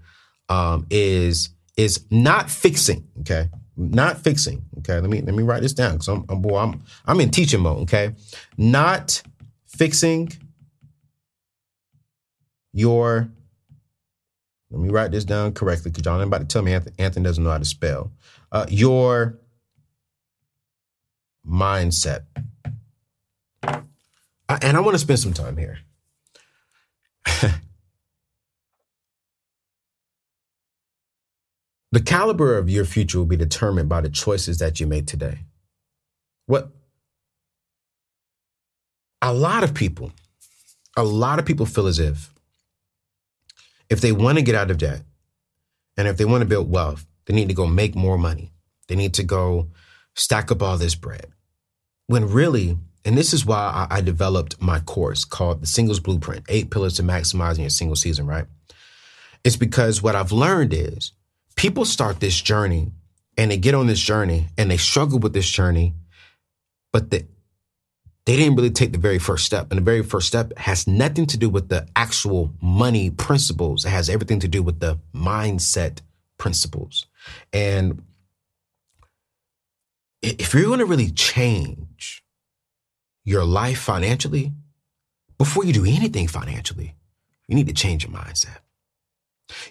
Um, 0.48 0.88
is 0.90 1.50
is 1.78 2.06
not 2.10 2.50
fixing. 2.50 3.08
Okay, 3.20 3.50
not 3.80 4.20
fixing. 4.20 4.64
Okay, 4.80 5.00
let 5.00 5.10
me 5.10 5.22
let 5.22 5.34
me 5.34 5.44
write 5.44 5.62
this 5.62 5.74
down 5.74 5.94
because 5.94 6.10
I'm, 6.10 6.26
I'm 6.30 6.42
boy, 6.42 6.58
I'm 6.58 6.84
I'm 7.06 7.22
in 7.22 7.32
teaching 7.32 7.62
mode. 7.62 7.84
Okay, 7.84 8.14
not 8.58 9.22
fixing 9.68 10.32
your. 12.74 13.30
Let 14.72 14.82
me 14.82 14.90
write 14.90 15.12
this 15.12 15.26
down 15.26 15.54
correctly 15.54 15.90
because 15.90 16.06
y'all 16.06 16.22
about 16.22 16.42
to 16.42 16.46
tell 16.46 16.62
me 16.62 16.74
Anthony, 16.74 16.96
Anthony 17.00 17.24
doesn't 17.24 17.44
know 17.44 17.50
how 17.50 17.58
to 17.58 17.66
spell. 17.66 18.12
Uh, 18.52 18.68
your 18.70 19.40
mindset. 21.48 22.26
and 23.64 24.78
I 24.78 24.80
want 24.80 24.94
to 24.94 25.00
spend 25.00 25.20
some 25.20 25.34
time 25.34 25.58
here. 25.58 25.80
the 31.92 32.02
caliber 32.02 32.58
of 32.58 32.70
your 32.70 32.86
future 32.86 33.18
will 33.18 33.26
be 33.26 33.36
determined 33.36 33.90
by 33.90 34.02
the 34.02 34.10
choices 34.10 34.60
that 34.60 34.80
you 34.80 34.88
make 34.88 35.08
today. 35.08 35.40
What 36.46 36.72
a 39.22 39.34
lot 39.34 39.64
of 39.64 39.74
people, 39.74 40.12
a 40.96 41.04
lot 41.04 41.40
of 41.40 41.46
people 41.46 41.66
feel 41.66 41.88
as 41.88 42.00
if 42.00 42.34
if 43.90 44.02
they 44.02 44.12
want 44.12 44.38
to 44.38 44.44
get 44.44 44.56
out 44.56 44.70
of 44.70 44.78
debt 44.78 45.02
and 45.98 46.08
if 46.08 46.18
they 46.18 46.26
want 46.26 46.42
to 46.42 46.48
build 46.48 46.72
wealth, 46.72 47.06
they 47.26 47.34
need 47.34 47.50
to 47.50 47.56
go 47.56 47.66
make 47.66 47.96
more 47.96 48.18
money. 48.18 48.52
They 48.88 48.96
need 48.96 49.14
to 49.16 49.24
go 49.24 49.70
stack 50.16 50.52
up 50.52 50.62
all 50.62 50.78
this 50.78 50.96
bread. 50.96 51.28
When 52.08 52.30
really, 52.32 52.78
and 53.04 53.18
this 53.18 53.34
is 53.34 53.46
why 53.46 53.88
I, 53.90 53.98
I 53.98 54.02
developed 54.02 54.62
my 54.62 54.80
course 54.80 55.26
called 55.26 55.62
The 55.62 55.68
Singles 55.68 56.00
Blueprint 56.00 56.46
Eight 56.50 56.70
Pillars 56.72 56.96
to 56.96 57.04
Maximizing 57.04 57.60
Your 57.60 57.70
Single 57.70 57.96
Season, 57.96 58.26
right? 58.26 58.46
It's 59.44 59.58
because 59.58 60.02
what 60.02 60.16
I've 60.16 60.32
learned 60.32 60.74
is 60.74 61.14
people 61.60 61.84
start 61.84 62.22
this 62.22 62.40
journey 62.40 62.90
and 63.38 63.52
they 63.52 63.58
get 63.58 63.76
on 63.76 63.86
this 63.86 64.00
journey 64.00 64.48
and 64.58 64.72
they 64.72 64.78
struggle 64.78 65.20
with 65.20 65.34
this 65.34 65.50
journey, 65.50 65.94
but 66.94 67.12
the, 67.12 67.26
they 68.26 68.38
didn't 68.38 68.56
really 68.56 68.70
take 68.70 68.94
the 68.94 68.98
very 68.98 69.20
first 69.20 69.46
step. 69.46 69.70
And 69.70 69.78
the 69.78 69.84
very 69.84 70.02
first 70.02 70.30
step 70.30 70.58
has 70.58 70.88
nothing 70.88 71.26
to 71.26 71.38
do 71.38 71.50
with 71.50 71.68
the 71.68 71.86
actual 71.98 72.54
money 72.62 73.10
principles. 73.10 73.84
It 73.84 73.90
has 73.90 74.10
everything 74.10 74.40
to 74.40 74.48
do 74.48 74.64
with 74.64 74.80
the 74.80 75.00
mindset 75.14 76.00
principles. 76.38 77.08
And 77.52 78.04
if 80.22 80.54
you're 80.54 80.64
going 80.64 80.80
to 80.80 80.86
really 80.86 81.12
change 81.12 82.24
your 83.26 83.44
life 83.44 83.80
financially, 83.80 84.54
before 85.38 85.66
you 85.66 85.74
do 85.74 85.84
anything 85.84 86.30
financially, 86.30 86.96
you 87.50 87.56
need 87.56 87.68
to 87.68 87.74
change 87.74 88.06
your 88.06 88.14
mindset. 88.14 88.60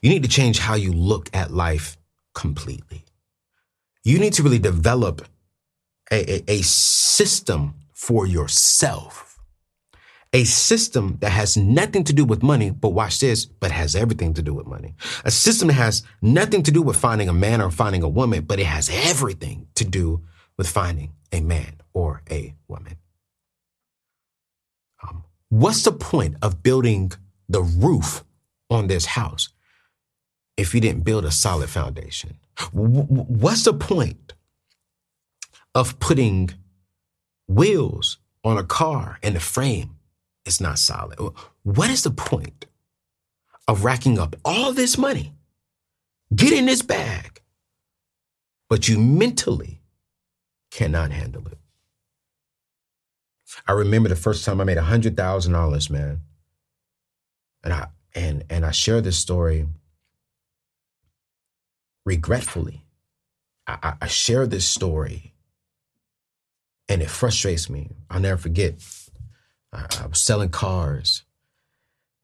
You 0.03 0.11
need 0.11 0.23
to 0.23 0.29
change 0.29 0.59
how 0.59 0.75
you 0.75 0.93
look 0.93 1.31
at 1.35 1.53
life 1.53 1.97
completely. 2.35 3.05
You 4.05 4.19
need 4.19 4.33
to 4.35 4.43
really 4.43 4.59
develop 4.59 5.27
a, 6.11 6.33
a, 6.33 6.45
a 6.59 6.63
system 6.63 7.75
for 7.93 8.27
yourself. 8.27 9.25
A 10.33 10.45
system 10.45 11.17
that 11.21 11.31
has 11.31 11.57
nothing 11.57 12.05
to 12.05 12.13
do 12.13 12.25
with 12.25 12.43
money, 12.43 12.71
but 12.71 12.91
watch 12.91 13.19
this, 13.19 13.47
but 13.47 13.71
has 13.71 13.97
everything 13.97 14.35
to 14.35 14.43
do 14.43 14.53
with 14.53 14.67
money. 14.67 14.95
A 15.25 15.31
system 15.31 15.69
that 15.69 15.75
has 15.75 16.03
nothing 16.21 16.63
to 16.65 16.71
do 16.71 16.83
with 16.83 16.97
finding 16.97 17.29
a 17.29 17.33
man 17.33 17.61
or 17.61 17.71
finding 17.71 18.03
a 18.03 18.09
woman, 18.09 18.45
but 18.45 18.61
it 18.61 18.67
has 18.67 18.91
everything 18.93 19.69
to 19.75 19.85
do 19.85 20.23
with 20.57 20.69
finding 20.69 21.13
a 21.33 21.41
man 21.41 21.81
or 21.95 22.23
a 22.31 22.55
woman. 22.69 22.97
Um, 25.03 25.25
what's 25.49 25.85
the 25.85 25.93
point 25.93 26.37
of 26.43 26.63
building 26.63 27.13
the 27.49 27.63
roof 27.63 28.23
on 28.71 28.87
this 28.87 29.07
house 29.07 29.49
if 30.59 30.75
you 30.75 30.81
didn't 30.83 31.05
build 31.05 31.25
a 31.25 31.31
solid 31.31 31.71
foundation? 31.71 32.37
What's 32.73 33.65
the 33.65 33.73
point 33.73 34.35
of 35.75 36.01
putting 36.01 36.51
wheels 37.47 38.19
on 38.45 38.59
a 38.59 38.65
car 38.65 39.19
and 39.23 39.37
the 39.37 39.41
frame 39.41 39.97
is 40.45 40.61
not 40.61 40.79
solid? 40.79 41.19
What 41.63 41.91
is 41.91 42.03
the 42.03 42.11
point 42.11 42.67
of 43.69 43.85
racking 43.85 44.19
up 44.19 44.37
all 44.45 44.73
this 44.73 44.99
money, 44.99 45.33
getting 46.35 46.67
this 46.67 46.83
bag, 46.83 47.41
but 48.69 48.89
you 48.89 48.99
mentally 48.99 49.81
cannot 50.73 51.13
handle 51.13 51.47
it? 51.47 51.59
I 53.67 53.73
remember 53.73 54.09
the 54.09 54.17
first 54.17 54.45
time 54.45 54.61
I 54.61 54.65
made 54.65 54.77
$100,000, 54.79 55.91
man. 55.91 56.23
And 57.65 57.73
I 57.73 57.89
and 58.15 58.45
and 58.49 58.65
I 58.65 58.71
share 58.71 59.01
this 59.01 59.19
story 59.19 59.67
regretfully. 62.09 62.83
I, 63.67 63.93
I 64.01 64.07
share 64.07 64.47
this 64.47 64.67
story 64.67 65.35
and 66.89 67.03
it 67.03 67.11
frustrates 67.11 67.69
me. 67.69 67.91
I'll 68.09 68.19
never 68.19 68.39
forget. 68.39 68.77
I, 69.75 69.85
I 70.01 70.07
was 70.07 70.19
selling 70.19 70.49
cars 70.49 71.25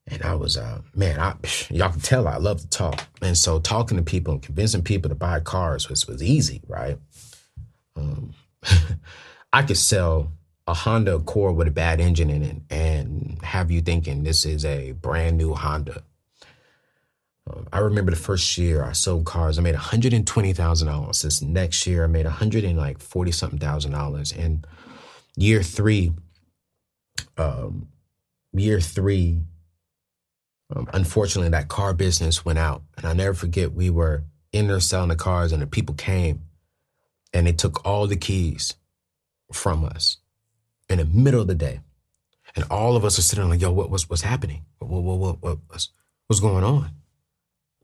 and 0.06 0.22
I 0.22 0.36
was, 0.36 0.56
uh, 0.56 0.80
man, 0.94 1.20
I, 1.20 1.34
y'all 1.70 1.90
can 1.90 2.00
tell 2.00 2.26
I 2.26 2.38
love 2.38 2.62
to 2.62 2.68
talk. 2.68 3.06
And 3.20 3.36
so 3.36 3.60
talking 3.60 3.98
to 3.98 4.02
people 4.02 4.32
and 4.32 4.42
convincing 4.42 4.82
people 4.82 5.10
to 5.10 5.14
buy 5.14 5.38
cars 5.40 5.90
was, 5.90 6.06
was 6.08 6.22
easy, 6.22 6.62
right? 6.66 6.98
Um, 7.94 8.32
I 9.52 9.62
could 9.64 9.76
sell 9.76 10.32
a 10.66 10.72
Honda 10.72 11.16
Accord 11.16 11.56
with 11.56 11.68
a 11.68 11.70
bad 11.70 12.00
engine 12.00 12.30
in 12.30 12.42
it 12.42 12.56
and 12.70 13.38
have 13.42 13.70
you 13.70 13.82
thinking 13.82 14.22
this 14.22 14.46
is 14.46 14.64
a 14.64 14.92
brand 14.92 15.36
new 15.36 15.52
Honda. 15.52 16.02
I 17.72 17.80
remember 17.80 18.10
the 18.10 18.16
first 18.16 18.56
year 18.56 18.82
I 18.82 18.92
sold 18.92 19.26
cars, 19.26 19.58
I 19.58 19.62
made 19.62 19.74
$120,000. 19.74 21.22
This 21.22 21.42
next 21.42 21.86
year, 21.86 22.04
I 22.04 22.06
made 22.06 22.24
140 22.24 23.32
something 23.32 23.58
thousand 23.58 23.92
dollars. 23.92 24.32
And 24.32 24.66
year 25.36 25.62
three, 25.62 26.12
um, 27.36 27.88
year 28.52 28.80
three, 28.80 29.42
um, 30.74 30.88
unfortunately, 30.94 31.50
that 31.50 31.68
car 31.68 31.92
business 31.92 32.44
went 32.44 32.58
out. 32.58 32.82
And 32.96 33.06
I 33.06 33.12
never 33.12 33.34
forget, 33.34 33.74
we 33.74 33.90
were 33.90 34.24
in 34.52 34.68
there 34.68 34.80
selling 34.80 35.10
the 35.10 35.16
cars, 35.16 35.52
and 35.52 35.60
the 35.60 35.66
people 35.66 35.94
came 35.94 36.40
and 37.34 37.46
they 37.46 37.52
took 37.52 37.84
all 37.84 38.06
the 38.06 38.16
keys 38.16 38.74
from 39.52 39.84
us 39.84 40.18
in 40.88 40.98
the 40.98 41.04
middle 41.04 41.42
of 41.42 41.48
the 41.48 41.54
day. 41.54 41.80
And 42.56 42.64
all 42.70 42.96
of 42.96 43.04
us 43.04 43.18
are 43.18 43.22
sitting 43.22 43.48
like, 43.48 43.60
yo, 43.60 43.72
what, 43.72 43.90
what's, 43.90 44.08
what's 44.08 44.22
happening? 44.22 44.64
What, 44.78 45.02
what, 45.02 45.18
what, 45.18 45.42
what, 45.42 45.58
what's, 45.66 45.90
what's 46.28 46.40
going 46.40 46.64
on? 46.64 46.90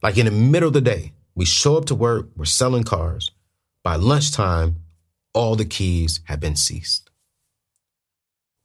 Like 0.01 0.17
in 0.17 0.25
the 0.25 0.31
middle 0.31 0.67
of 0.67 0.73
the 0.73 0.81
day, 0.81 1.13
we 1.35 1.45
show 1.45 1.77
up 1.77 1.85
to 1.85 1.95
work, 1.95 2.29
we're 2.35 2.45
selling 2.45 2.83
cars. 2.83 3.31
By 3.83 3.95
lunchtime, 3.95 4.77
all 5.33 5.55
the 5.55 5.65
keys 5.65 6.21
have 6.25 6.39
been 6.39 6.55
seized. 6.55 7.09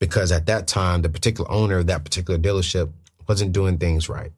Because 0.00 0.32
at 0.32 0.46
that 0.46 0.66
time, 0.66 1.02
the 1.02 1.08
particular 1.08 1.50
owner 1.50 1.78
of 1.78 1.86
that 1.86 2.04
particular 2.04 2.38
dealership 2.38 2.92
wasn't 3.28 3.52
doing 3.52 3.78
things 3.78 4.08
right. 4.08 4.32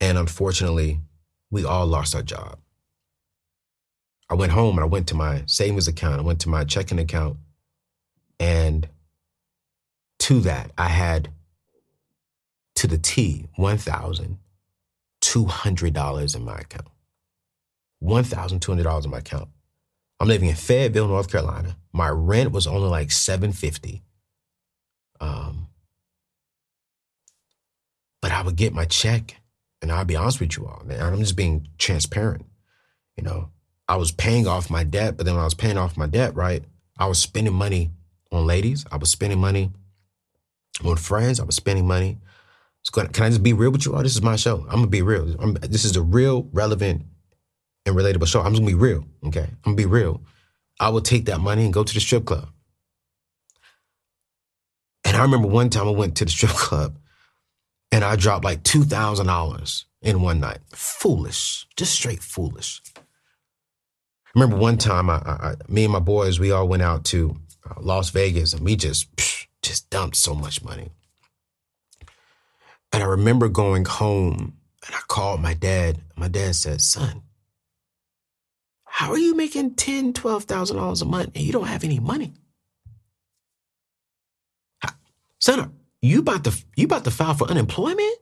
And 0.00 0.18
unfortunately, 0.18 1.00
we 1.50 1.64
all 1.64 1.86
lost 1.86 2.14
our 2.14 2.22
job. 2.22 2.58
I 4.28 4.34
went 4.34 4.52
home 4.52 4.76
and 4.76 4.84
I 4.84 4.88
went 4.88 5.08
to 5.08 5.14
my 5.14 5.42
savings 5.46 5.88
account, 5.88 6.18
I 6.18 6.22
went 6.22 6.40
to 6.40 6.48
my 6.48 6.64
checking 6.64 6.98
account, 6.98 7.36
and 8.40 8.88
to 10.20 10.40
that, 10.40 10.72
I 10.76 10.88
had 10.88 11.30
to 12.76 12.86
the 12.86 12.98
T 12.98 13.46
1,000 13.56 14.38
$200 15.44 16.36
in 16.36 16.44
my 16.44 16.56
account. 16.56 16.88
$1,200 18.02 19.04
in 19.04 19.10
my 19.10 19.18
account. 19.18 19.48
I'm 20.18 20.28
living 20.28 20.48
in 20.48 20.54
Fayetteville, 20.54 21.08
North 21.08 21.30
Carolina. 21.30 21.76
My 21.92 22.08
rent 22.08 22.52
was 22.52 22.66
only 22.66 22.88
like 22.88 23.10
750. 23.10 24.02
Um, 25.20 25.68
but 28.22 28.32
I 28.32 28.42
would 28.42 28.56
get 28.56 28.74
my 28.74 28.84
check, 28.84 29.36
and 29.82 29.92
I'll 29.92 30.04
be 30.04 30.16
honest 30.16 30.40
with 30.40 30.56
you 30.56 30.66
all, 30.66 30.82
man. 30.84 31.02
I'm 31.02 31.18
just 31.18 31.36
being 31.36 31.68
transparent. 31.78 32.46
You 33.16 33.24
know, 33.24 33.50
I 33.88 33.96
was 33.96 34.10
paying 34.12 34.46
off 34.46 34.70
my 34.70 34.84
debt, 34.84 35.16
but 35.16 35.26
then 35.26 35.34
when 35.34 35.42
I 35.42 35.46
was 35.46 35.54
paying 35.54 35.78
off 35.78 35.96
my 35.96 36.06
debt, 36.06 36.34
right, 36.34 36.64
I 36.98 37.06
was 37.06 37.18
spending 37.18 37.54
money 37.54 37.90
on 38.32 38.46
ladies. 38.46 38.84
I 38.90 38.96
was 38.96 39.10
spending 39.10 39.38
money 39.38 39.70
on 40.84 40.96
friends. 40.96 41.40
I 41.40 41.44
was 41.44 41.56
spending 41.56 41.86
money 41.86 42.18
Gonna, 42.92 43.08
can 43.08 43.24
I 43.24 43.28
just 43.28 43.42
be 43.42 43.52
real 43.52 43.70
with 43.70 43.84
you 43.84 43.94
all? 43.94 44.02
This 44.02 44.14
is 44.14 44.22
my 44.22 44.36
show. 44.36 44.64
I'm 44.68 44.76
gonna 44.76 44.86
be 44.86 45.02
real. 45.02 45.34
I'm, 45.40 45.54
this 45.54 45.84
is 45.84 45.96
a 45.96 46.02
real, 46.02 46.48
relevant, 46.52 47.04
and 47.84 47.96
relatable 47.96 48.26
show. 48.26 48.40
I'm 48.40 48.52
just 48.52 48.62
gonna 48.62 48.70
be 48.70 48.74
real. 48.74 49.04
Okay, 49.26 49.40
I'm 49.40 49.58
gonna 49.64 49.76
be 49.76 49.86
real. 49.86 50.22
I 50.78 50.90
will 50.90 51.00
take 51.00 51.24
that 51.26 51.40
money 51.40 51.64
and 51.64 51.74
go 51.74 51.84
to 51.84 51.94
the 51.94 52.00
strip 52.00 52.24
club. 52.24 52.48
And 55.04 55.16
I 55.16 55.22
remember 55.22 55.48
one 55.48 55.70
time 55.70 55.88
I 55.88 55.92
went 55.92 56.16
to 56.16 56.24
the 56.24 56.30
strip 56.30 56.50
club, 56.54 56.98
and 57.90 58.04
I 58.04 58.16
dropped 58.16 58.44
like 58.44 58.62
two 58.62 58.84
thousand 58.84 59.26
dollars 59.26 59.86
in 60.02 60.22
one 60.22 60.40
night. 60.40 60.58
Foolish, 60.70 61.66
just 61.76 61.92
straight 61.92 62.22
foolish. 62.22 62.82
I 62.96 63.00
remember 64.34 64.56
one 64.56 64.76
time, 64.78 65.08
I, 65.08 65.16
I, 65.16 65.54
me 65.68 65.84
and 65.84 65.92
my 65.92 65.98
boys, 65.98 66.38
we 66.38 66.52
all 66.52 66.68
went 66.68 66.82
out 66.82 67.04
to 67.06 67.36
uh, 67.68 67.80
Las 67.80 68.10
Vegas, 68.10 68.52
and 68.52 68.62
we 68.62 68.76
just 68.76 69.14
psh, 69.16 69.46
just 69.62 69.90
dumped 69.90 70.16
so 70.16 70.34
much 70.34 70.62
money. 70.62 70.90
And 72.92 73.02
I 73.02 73.06
remember 73.06 73.48
going 73.48 73.84
home 73.86 74.54
And 74.86 74.96
I 74.96 75.00
called 75.08 75.42
my 75.42 75.54
dad. 75.54 76.00
My 76.16 76.28
dad 76.28 76.56
said, 76.56 76.80
son, 76.82 77.22
how 78.84 79.10
are 79.12 79.18
you 79.18 79.36
making 79.36 79.76
ten, 79.76 80.12
twelve 80.14 80.44
thousand 80.44 80.78
dollars 80.78 81.02
a 81.02 81.06
month 81.06 81.32
and 81.36 81.44
you 81.44 81.52
don't 81.52 81.68
have 81.68 81.84
any 81.84 82.00
money? 82.00 82.34
Son, 85.40 85.72
you 86.02 86.20
about 86.20 86.44
to 86.44 86.64
you 86.76 86.86
about 86.86 87.04
to 87.04 87.10
file 87.12 87.34
for 87.34 87.48
unemployment? 87.50 88.18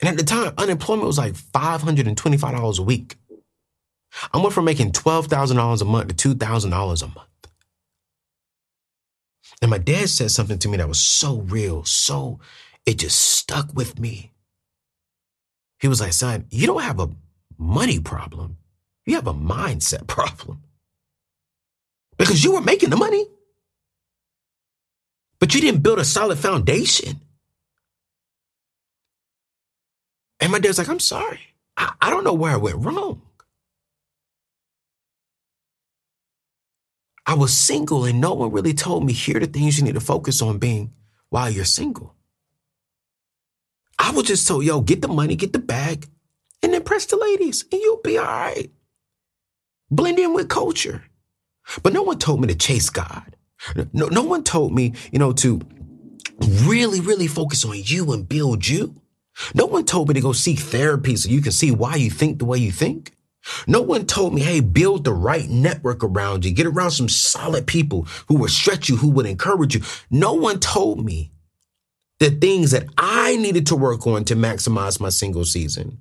And 0.00 0.08
at 0.10 0.16
the 0.18 0.24
time, 0.24 0.52
unemployment 0.58 1.06
was 1.06 1.18
like 1.18 1.34
$525 1.34 2.78
a 2.78 2.82
week. 2.82 3.16
I 4.32 4.38
went 4.38 4.54
from 4.54 4.66
making 4.66 4.92
$12,000 4.92 5.82
a 5.82 5.84
month 5.86 6.16
to 6.16 6.34
$2,000 6.36 7.02
a 7.02 7.06
month. 7.06 7.28
And 9.62 9.70
my 9.70 9.78
dad 9.78 10.08
said 10.10 10.30
something 10.32 10.58
to 10.60 10.68
me 10.68 10.78
that 10.78 10.88
was 10.88 11.00
so 11.00 11.38
real, 11.42 11.84
so 11.84 12.40
it 12.86 12.98
just 12.98 13.20
stuck 13.20 13.74
with 13.74 13.98
me. 14.00 14.32
He 15.80 15.88
was 15.88 16.00
like, 16.00 16.14
son, 16.14 16.46
you 16.50 16.66
don't 16.66 16.82
have 16.82 17.00
a 17.00 17.10
money 17.58 18.00
problem. 18.00 18.58
You 19.06 19.16
have 19.16 19.28
a 19.28 19.34
mindset 19.34 20.06
problem. 20.08 20.62
Because 22.18 22.44
you 22.44 22.54
were 22.54 22.62
making 22.62 22.90
the 22.90 22.96
money, 22.96 23.26
but 25.40 25.54
you 25.54 25.60
didn't 25.62 25.82
build 25.82 26.00
a 26.00 26.04
solid 26.04 26.38
foundation. 26.38 27.20
And 30.40 30.52
my 30.52 30.60
dad's 30.60 30.78
like, 30.78 30.88
I'm 30.90 31.00
sorry. 31.00 31.40
I, 31.76 31.92
I 32.00 32.10
don't 32.10 32.24
know 32.24 32.34
where 32.34 32.52
I 32.52 32.58
went 32.58 32.78
wrong. 32.78 33.22
I 37.26 37.34
was 37.34 37.56
single 37.56 38.06
and 38.06 38.20
no 38.20 38.34
one 38.34 38.52
really 38.52 38.74
told 38.74 39.06
me 39.06 39.14
here 39.14 39.38
are 39.38 39.40
the 39.40 39.48
things 39.48 39.78
you 39.78 39.84
need 39.84 39.94
to 39.96 40.00
focus 40.00 40.42
on 40.42 40.58
being 40.58 40.94
while 41.30 41.50
you're 41.50 41.66
single. 41.66 42.15
I 44.06 44.12
was 44.12 44.28
just 44.28 44.46
told, 44.46 44.64
yo, 44.64 44.82
get 44.82 45.02
the 45.02 45.08
money, 45.08 45.34
get 45.34 45.52
the 45.52 45.58
bag, 45.58 46.06
and 46.62 46.72
impress 46.72 47.06
the 47.06 47.16
ladies, 47.16 47.64
and 47.72 47.80
you'll 47.82 48.00
be 48.04 48.16
all 48.16 48.24
right. 48.24 48.70
Blend 49.90 50.20
in 50.20 50.32
with 50.32 50.48
culture. 50.48 51.02
But 51.82 51.92
no 51.92 52.04
one 52.04 52.20
told 52.20 52.40
me 52.40 52.46
to 52.46 52.54
chase 52.54 52.88
God. 52.88 53.34
No, 53.92 54.06
no 54.06 54.22
one 54.22 54.44
told 54.44 54.72
me, 54.72 54.92
you 55.10 55.18
know, 55.18 55.32
to 55.32 55.60
really, 56.40 57.00
really 57.00 57.26
focus 57.26 57.64
on 57.64 57.74
you 57.82 58.12
and 58.12 58.28
build 58.28 58.68
you. 58.68 58.94
No 59.54 59.66
one 59.66 59.84
told 59.84 60.06
me 60.06 60.14
to 60.14 60.20
go 60.20 60.32
seek 60.32 60.60
therapy 60.60 61.16
so 61.16 61.28
you 61.28 61.42
can 61.42 61.50
see 61.50 61.72
why 61.72 61.96
you 61.96 62.08
think 62.08 62.38
the 62.38 62.44
way 62.44 62.58
you 62.58 62.70
think. 62.70 63.12
No 63.66 63.82
one 63.82 64.06
told 64.06 64.34
me, 64.34 64.40
hey, 64.42 64.60
build 64.60 65.02
the 65.02 65.12
right 65.12 65.50
network 65.50 66.04
around 66.04 66.44
you. 66.44 66.52
Get 66.52 66.66
around 66.66 66.92
some 66.92 67.08
solid 67.08 67.66
people 67.66 68.06
who 68.28 68.36
would 68.36 68.50
stretch 68.50 68.88
you, 68.88 68.98
who 68.98 69.10
would 69.10 69.26
encourage 69.26 69.74
you. 69.74 69.82
No 70.12 70.32
one 70.34 70.60
told 70.60 71.04
me 71.04 71.32
the 72.18 72.30
things 72.30 72.70
that 72.70 72.86
I 72.96 73.36
needed 73.36 73.66
to 73.68 73.76
work 73.76 74.06
on 74.06 74.24
to 74.24 74.36
maximize 74.36 75.00
my 75.00 75.10
single 75.10 75.44
season. 75.44 75.98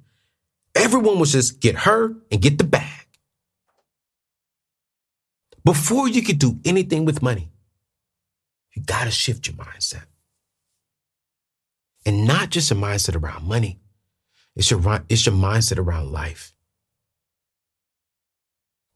Everyone 0.73 1.19
was 1.19 1.31
just 1.31 1.59
get 1.59 1.75
her 1.79 2.15
and 2.31 2.41
get 2.41 2.57
the 2.57 2.63
bag. 2.63 3.07
Before 5.63 6.07
you 6.07 6.21
could 6.21 6.39
do 6.39 6.59
anything 6.63 7.05
with 7.05 7.21
money, 7.21 7.51
you 8.73 8.83
got 8.83 9.05
to 9.05 9.11
shift 9.11 9.47
your 9.47 9.55
mindset. 9.55 10.05
And 12.05 12.27
not 12.27 12.51
just 12.51 12.71
a 12.71 12.75
mindset 12.75 13.21
around 13.21 13.47
money, 13.47 13.79
it's 14.55 14.69
your, 14.69 14.81
it's 15.09 15.25
your 15.25 15.35
mindset 15.35 15.79
around 15.79 16.11
life. 16.11 16.53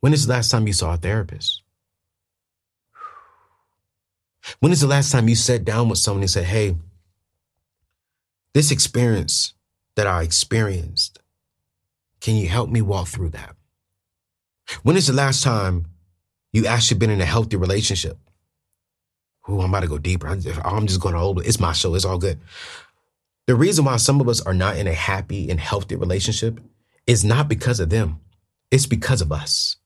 When 0.01 0.13
is 0.13 0.27
the 0.27 0.33
last 0.33 0.51
time 0.51 0.67
you 0.67 0.73
saw 0.73 0.93
a 0.93 0.97
therapist? 0.97 1.63
When 4.59 4.71
is 4.71 4.81
the 4.81 4.87
last 4.87 5.11
time 5.11 5.27
you 5.27 5.35
sat 5.35 5.65
down 5.65 5.89
with 5.89 5.99
someone 5.99 6.23
and 6.23 6.29
said, 6.29 6.45
hey, 6.45 6.75
this 8.53 8.71
experience 8.71 9.53
that 9.95 10.07
I 10.07 10.23
experienced, 10.23 11.19
can 12.21 12.35
you 12.35 12.47
help 12.47 12.69
me 12.69 12.81
walk 12.81 13.07
through 13.07 13.29
that? 13.29 13.55
When 14.83 14.97
is 14.97 15.07
the 15.07 15.13
last 15.13 15.43
time 15.43 15.85
you 16.51 16.65
actually 16.65 16.99
been 16.99 17.09
in 17.09 17.21
a 17.21 17.25
healthy 17.25 17.57
relationship? 17.57 18.17
Ooh, 19.49 19.61
I'm 19.61 19.69
about 19.69 19.81
to 19.81 19.87
go 19.87 19.97
deeper. 19.97 20.27
I'm 20.27 20.41
just 20.87 21.01
going 21.01 21.39
it. 21.39 21.47
It's 21.47 21.59
my 21.59 21.71
show. 21.71 21.95
It's 21.95 22.05
all 22.05 22.17
good. 22.17 22.39
The 23.47 23.55
reason 23.55 23.85
why 23.85 23.97
some 23.97 24.21
of 24.21 24.29
us 24.29 24.41
are 24.41 24.53
not 24.53 24.77
in 24.77 24.85
a 24.85 24.93
happy 24.93 25.49
and 25.49 25.59
healthy 25.59 25.95
relationship 25.95 26.59
is 27.07 27.25
not 27.25 27.47
because 27.47 27.79
of 27.79 27.89
them. 27.89 28.19
It's 28.69 28.85
because 28.85 29.21
of 29.21 29.31
us. 29.31 29.77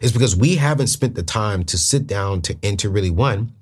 It's 0.00 0.12
because 0.12 0.34
we 0.34 0.56
haven't 0.56 0.86
spent 0.86 1.16
the 1.16 1.22
time 1.22 1.64
to 1.64 1.76
sit 1.76 2.06
down 2.06 2.40
to, 2.42 2.54
to 2.54 2.88
really 2.88 3.10
one, 3.10 3.52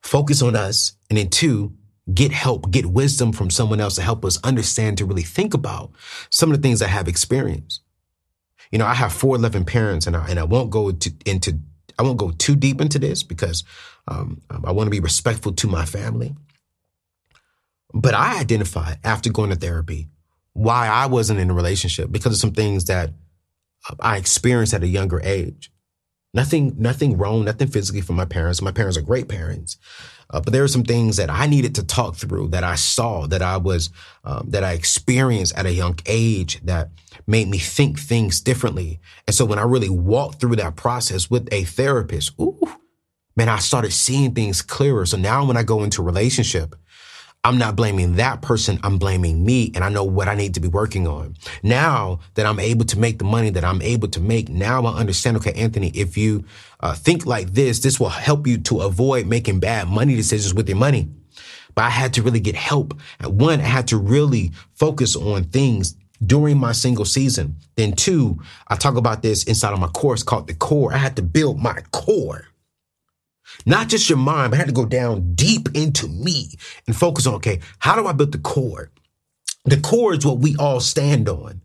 focus 0.00 0.40
on 0.40 0.56
us. 0.56 0.92
And 1.10 1.18
then 1.18 1.28
two, 1.28 1.74
get 2.14 2.32
help, 2.32 2.70
get 2.70 2.86
wisdom 2.86 3.32
from 3.32 3.50
someone 3.50 3.80
else 3.80 3.94
to 3.96 4.02
help 4.02 4.24
us 4.24 4.38
understand, 4.44 4.98
to 4.98 5.04
really 5.04 5.22
think 5.22 5.54
about 5.54 5.92
some 6.30 6.50
of 6.50 6.56
the 6.56 6.66
things 6.66 6.82
I 6.82 6.88
have 6.88 7.08
experienced. 7.08 7.80
You 8.70 8.78
know, 8.78 8.86
I 8.86 8.94
have 8.94 9.12
four 9.12 9.38
living 9.38 9.64
parents 9.64 10.06
and 10.06 10.16
I, 10.16 10.28
and 10.28 10.38
I 10.38 10.44
won't 10.44 10.70
go 10.70 10.90
to, 10.90 11.12
into, 11.26 11.58
I 11.98 12.02
won't 12.02 12.18
go 12.18 12.30
too 12.30 12.56
deep 12.56 12.80
into 12.80 12.98
this 12.98 13.22
because 13.22 13.64
um, 14.08 14.40
I 14.64 14.72
want 14.72 14.86
to 14.86 14.90
be 14.90 15.00
respectful 15.00 15.52
to 15.52 15.68
my 15.68 15.84
family. 15.84 16.34
But 17.92 18.14
I 18.14 18.40
identified 18.40 18.98
after 19.04 19.30
going 19.30 19.50
to 19.50 19.56
therapy 19.56 20.08
why 20.54 20.88
I 20.88 21.06
wasn't 21.06 21.40
in 21.40 21.50
a 21.50 21.54
relationship 21.54 22.10
because 22.10 22.32
of 22.32 22.38
some 22.38 22.52
things 22.52 22.86
that 22.86 23.10
uh, 23.88 23.94
I 24.00 24.16
experienced 24.16 24.74
at 24.74 24.82
a 24.82 24.88
younger 24.88 25.20
age. 25.22 25.71
Nothing, 26.34 26.74
nothing 26.78 27.18
wrong, 27.18 27.44
nothing 27.44 27.68
physically 27.68 28.00
from 28.00 28.16
my 28.16 28.24
parents. 28.24 28.62
My 28.62 28.72
parents 28.72 28.96
are 28.96 29.02
great 29.02 29.28
parents. 29.28 29.76
Uh, 30.30 30.40
but 30.40 30.52
there 30.52 30.64
are 30.64 30.68
some 30.68 30.82
things 30.82 31.16
that 31.18 31.28
I 31.28 31.46
needed 31.46 31.74
to 31.74 31.84
talk 31.84 32.16
through 32.16 32.48
that 32.48 32.64
I 32.64 32.74
saw, 32.74 33.26
that 33.26 33.42
I 33.42 33.58
was, 33.58 33.90
um, 34.24 34.48
that 34.48 34.64
I 34.64 34.72
experienced 34.72 35.54
at 35.56 35.66
a 35.66 35.72
young 35.72 35.98
age 36.06 36.58
that 36.64 36.88
made 37.26 37.48
me 37.48 37.58
think 37.58 37.98
things 37.98 38.40
differently. 38.40 38.98
And 39.26 39.34
so 39.34 39.44
when 39.44 39.58
I 39.58 39.64
really 39.64 39.90
walked 39.90 40.40
through 40.40 40.56
that 40.56 40.74
process 40.74 41.28
with 41.28 41.52
a 41.52 41.64
therapist, 41.64 42.32
ooh, 42.40 42.58
man, 43.36 43.50
I 43.50 43.58
started 43.58 43.92
seeing 43.92 44.34
things 44.34 44.62
clearer. 44.62 45.04
So 45.04 45.18
now 45.18 45.44
when 45.44 45.58
I 45.58 45.62
go 45.62 45.82
into 45.82 46.02
relationship, 46.02 46.74
I'm 47.44 47.58
not 47.58 47.74
blaming 47.74 48.14
that 48.16 48.40
person. 48.40 48.78
I'm 48.84 48.98
blaming 48.98 49.44
me 49.44 49.72
and 49.74 49.82
I 49.82 49.88
know 49.88 50.04
what 50.04 50.28
I 50.28 50.36
need 50.36 50.54
to 50.54 50.60
be 50.60 50.68
working 50.68 51.08
on. 51.08 51.34
Now 51.64 52.20
that 52.34 52.46
I'm 52.46 52.60
able 52.60 52.84
to 52.84 52.98
make 52.98 53.18
the 53.18 53.24
money 53.24 53.50
that 53.50 53.64
I'm 53.64 53.82
able 53.82 54.06
to 54.08 54.20
make, 54.20 54.48
now 54.48 54.84
I 54.84 54.96
understand, 54.96 55.36
okay, 55.38 55.52
Anthony, 55.54 55.88
if 55.88 56.16
you 56.16 56.44
uh, 56.78 56.94
think 56.94 57.26
like 57.26 57.52
this, 57.52 57.80
this 57.80 57.98
will 57.98 58.10
help 58.10 58.46
you 58.46 58.58
to 58.58 58.82
avoid 58.82 59.26
making 59.26 59.58
bad 59.58 59.88
money 59.88 60.14
decisions 60.14 60.54
with 60.54 60.68
your 60.68 60.78
money. 60.78 61.08
But 61.74 61.82
I 61.82 61.90
had 61.90 62.14
to 62.14 62.22
really 62.22 62.38
get 62.38 62.54
help. 62.54 62.94
One, 63.24 63.60
I 63.60 63.64
had 63.64 63.88
to 63.88 63.96
really 63.96 64.52
focus 64.74 65.16
on 65.16 65.42
things 65.44 65.96
during 66.24 66.58
my 66.58 66.70
single 66.70 67.04
season. 67.04 67.56
Then 67.74 67.94
two, 67.94 68.38
I 68.68 68.76
talk 68.76 68.96
about 68.96 69.22
this 69.22 69.42
inside 69.44 69.72
of 69.72 69.80
my 69.80 69.88
course 69.88 70.22
called 70.22 70.46
the 70.46 70.54
core. 70.54 70.94
I 70.94 70.98
had 70.98 71.16
to 71.16 71.22
build 71.22 71.58
my 71.58 71.80
core. 71.90 72.44
Not 73.66 73.88
just 73.88 74.08
your 74.08 74.18
mind, 74.18 74.50
but 74.50 74.56
I 74.56 74.58
had 74.58 74.68
to 74.68 74.72
go 74.72 74.86
down 74.86 75.34
deep 75.34 75.68
into 75.74 76.08
me 76.08 76.50
and 76.86 76.96
focus 76.96 77.26
on, 77.26 77.34
okay, 77.34 77.60
how 77.78 77.96
do 77.96 78.06
I 78.06 78.12
build 78.12 78.32
the 78.32 78.38
core? 78.38 78.90
The 79.64 79.80
core 79.80 80.14
is 80.14 80.26
what 80.26 80.38
we 80.38 80.56
all 80.56 80.80
stand 80.80 81.28
on. 81.28 81.60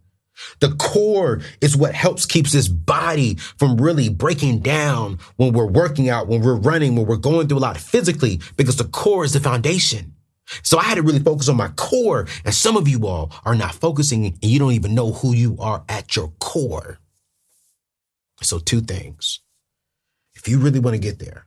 The 0.59 0.75
core 0.75 1.41
is 1.61 1.75
what 1.75 1.95
helps 1.95 2.25
keeps 2.25 2.51
this 2.51 2.67
body 2.67 3.35
from 3.57 3.77
really 3.77 4.09
breaking 4.09 4.59
down 4.59 5.17
when 5.37 5.53
we're 5.53 5.65
working 5.65 6.09
out, 6.09 6.27
when 6.27 6.41
we're 6.41 6.55
running, 6.55 6.95
when 6.95 7.07
we're 7.07 7.17
going 7.17 7.47
through 7.47 7.57
a 7.57 7.59
lot 7.59 7.77
physically, 7.77 8.39
because 8.55 8.75
the 8.75 8.83
core 8.83 9.25
is 9.25 9.33
the 9.33 9.39
foundation. 9.39 10.13
So 10.61 10.77
I 10.77 10.83
had 10.83 10.95
to 10.95 11.01
really 11.01 11.19
focus 11.19 11.49
on 11.49 11.57
my 11.57 11.69
core. 11.69 12.27
And 12.45 12.53
some 12.53 12.77
of 12.77 12.87
you 12.87 13.07
all 13.07 13.31
are 13.45 13.55
not 13.55 13.73
focusing 13.73 14.25
and 14.25 14.37
you 14.43 14.59
don't 14.59 14.73
even 14.73 14.93
know 14.93 15.11
who 15.11 15.33
you 15.33 15.57
are 15.59 15.83
at 15.89 16.15
your 16.15 16.29
core. 16.39 16.99
So 18.41 18.59
two 18.59 18.81
things. 18.81 19.39
If 20.35 20.47
you 20.47 20.59
really 20.59 20.79
want 20.79 20.93
to 20.93 20.99
get 20.99 21.17
there, 21.17 21.46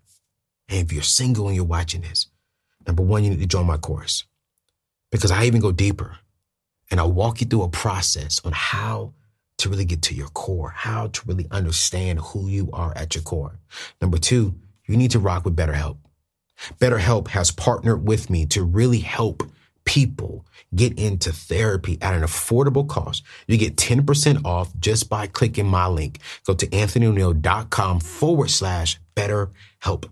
and 0.70 0.78
if 0.78 0.92
you're 0.92 1.02
single 1.02 1.48
and 1.48 1.56
you're 1.56 1.64
watching 1.64 2.02
this, 2.02 2.28
number 2.86 3.02
one, 3.02 3.24
you 3.24 3.30
need 3.30 3.40
to 3.40 3.46
join 3.46 3.66
my 3.66 3.76
course 3.76 4.24
because 5.10 5.30
I 5.30 5.44
even 5.44 5.60
go 5.60 5.72
deeper 5.72 6.18
and 6.90 7.00
I'll 7.00 7.12
walk 7.12 7.40
you 7.40 7.46
through 7.46 7.64
a 7.64 7.68
process 7.68 8.40
on 8.44 8.52
how 8.52 9.14
to 9.58 9.68
really 9.68 9.84
get 9.84 10.02
to 10.02 10.14
your 10.14 10.28
core, 10.28 10.70
how 10.70 11.08
to 11.08 11.20
really 11.26 11.46
understand 11.50 12.20
who 12.20 12.48
you 12.48 12.70
are 12.72 12.92
at 12.96 13.14
your 13.14 13.22
core. 13.22 13.58
Number 14.00 14.16
two, 14.16 14.54
you 14.86 14.96
need 14.96 15.10
to 15.10 15.18
rock 15.18 15.44
with 15.44 15.56
BetterHelp. 15.56 15.98
BetterHelp 16.78 17.28
has 17.28 17.50
partnered 17.50 18.06
with 18.06 18.30
me 18.30 18.46
to 18.46 18.62
really 18.62 19.00
help 19.00 19.42
people 19.84 20.46
get 20.74 20.98
into 20.98 21.32
therapy 21.32 21.98
at 22.00 22.14
an 22.14 22.22
affordable 22.22 22.86
cost. 22.86 23.24
You 23.46 23.56
get 23.56 23.76
10% 23.76 24.44
off 24.44 24.70
just 24.78 25.08
by 25.08 25.26
clicking 25.26 25.66
my 25.66 25.86
link. 25.88 26.20
Go 26.46 26.54
to 26.54 26.66
anthonyoneal.com 26.66 28.00
forward 28.00 28.50
slash 28.50 29.00
BetterHelp. 29.16 30.08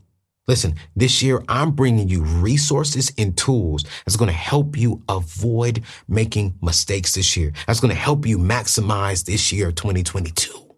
Listen, 0.49 0.75
this 0.97 1.23
year 1.23 1.43
I'm 1.47 1.73
bringing 1.73 2.09
you 2.09 2.23
resources 2.23 3.13
and 3.19 3.37
tools 3.37 3.85
that's 4.05 4.17
going 4.17 4.31
to 4.31 4.37
help 4.37 4.79
you 4.79 5.03
avoid 5.09 5.85
making 6.09 6.59
mistakes 6.63 7.15
this 7.15 7.37
year. 7.37 7.53
That's 7.67 7.81
going 7.81 7.95
to 7.95 8.01
help 8.01 8.27
you 8.27 8.39
maximize 8.39 9.27
this 9.27 9.53
year 9.53 9.71
2022. 9.71 10.69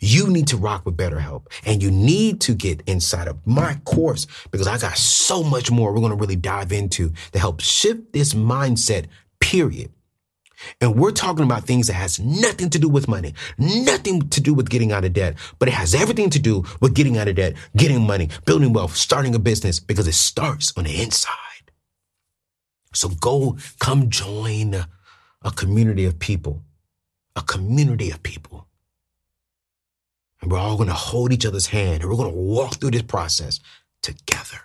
You 0.00 0.28
need 0.28 0.46
to 0.48 0.58
rock 0.58 0.84
with 0.84 0.98
BetterHelp 0.98 1.46
and 1.64 1.82
you 1.82 1.90
need 1.90 2.42
to 2.42 2.54
get 2.54 2.82
inside 2.86 3.26
of 3.26 3.44
my 3.46 3.80
course 3.84 4.26
because 4.50 4.68
I 4.68 4.78
got 4.78 4.98
so 4.98 5.42
much 5.42 5.70
more 5.70 5.92
we're 5.92 6.00
going 6.00 6.10
to 6.10 6.16
really 6.16 6.36
dive 6.36 6.70
into 6.70 7.12
to 7.32 7.38
help 7.38 7.60
shift 7.60 8.12
this 8.12 8.34
mindset, 8.34 9.06
period. 9.40 9.90
And 10.80 10.96
we're 10.96 11.12
talking 11.12 11.44
about 11.44 11.64
things 11.64 11.86
that 11.86 11.94
has 11.94 12.18
nothing 12.18 12.70
to 12.70 12.78
do 12.78 12.88
with 12.88 13.08
money, 13.08 13.34
nothing 13.58 14.28
to 14.28 14.40
do 14.40 14.54
with 14.54 14.70
getting 14.70 14.92
out 14.92 15.04
of 15.04 15.12
debt, 15.12 15.36
but 15.58 15.68
it 15.68 15.74
has 15.74 15.94
everything 15.94 16.30
to 16.30 16.38
do 16.38 16.64
with 16.80 16.94
getting 16.94 17.16
out 17.16 17.28
of 17.28 17.36
debt, 17.36 17.54
getting 17.76 18.06
money, 18.06 18.28
building 18.44 18.72
wealth, 18.72 18.96
starting 18.96 19.34
a 19.34 19.38
business 19.38 19.80
because 19.80 20.08
it 20.08 20.14
starts 20.14 20.72
on 20.76 20.84
the 20.84 21.00
inside. 21.00 21.34
So 22.92 23.08
go 23.08 23.56
come 23.78 24.10
join 24.10 24.86
a 25.42 25.50
community 25.52 26.04
of 26.04 26.18
people, 26.18 26.62
a 27.36 27.42
community 27.42 28.10
of 28.10 28.22
people. 28.22 28.66
And 30.40 30.50
we're 30.50 30.58
all 30.58 30.76
going 30.76 30.88
to 30.88 30.94
hold 30.94 31.32
each 31.32 31.46
other's 31.46 31.66
hand 31.66 32.02
and 32.02 32.10
we're 32.10 32.16
going 32.16 32.30
to 32.30 32.36
walk 32.36 32.76
through 32.76 32.92
this 32.92 33.02
process 33.02 33.60
together. 34.02 34.60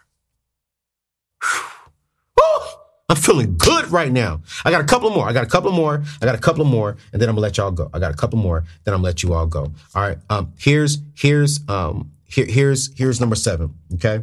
I'm 3.13 3.21
feeling 3.21 3.57
good 3.59 3.91
right 3.91 4.11
now. 4.11 4.41
I 4.65 4.71
got 4.71 4.81
a 4.81 4.85
couple 4.85 5.11
more. 5.11 5.29
I 5.29 5.33
got 5.33 5.43
a 5.43 5.47
couple 5.47 5.71
more. 5.71 6.03
I 6.19 6.25
got 6.25 6.33
a 6.33 6.39
couple 6.39 6.65
more, 6.65 6.97
and 7.11 7.21
then 7.21 7.29
I'm 7.29 7.35
gonna 7.35 7.43
let 7.43 7.57
y'all 7.57 7.69
go. 7.69 7.87
I 7.93 7.99
got 7.99 8.11
a 8.11 8.17
couple 8.17 8.39
more, 8.39 8.63
then 8.85 8.95
I'm 8.95 9.01
gonna 9.01 9.03
let 9.03 9.21
you 9.21 9.35
all 9.35 9.45
go. 9.45 9.71
All 9.93 10.01
right. 10.01 10.17
Um, 10.31 10.51
here's 10.57 10.97
here's 11.13 11.59
um 11.69 12.11
here, 12.25 12.47
here's 12.47 12.89
here's 12.97 13.19
number 13.19 13.35
seven. 13.35 13.75
Okay. 13.93 14.21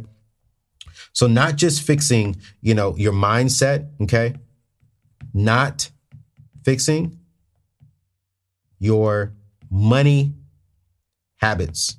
So 1.13 1.25
not 1.27 1.55
just 1.55 1.83
fixing, 1.83 2.35
you 2.59 2.73
know, 2.73 2.97
your 2.97 3.13
mindset, 3.13 3.87
okay? 4.01 4.35
Not 5.33 5.89
fixing 6.65 7.17
your 8.77 9.31
money 9.69 10.33
habits. 11.37 11.95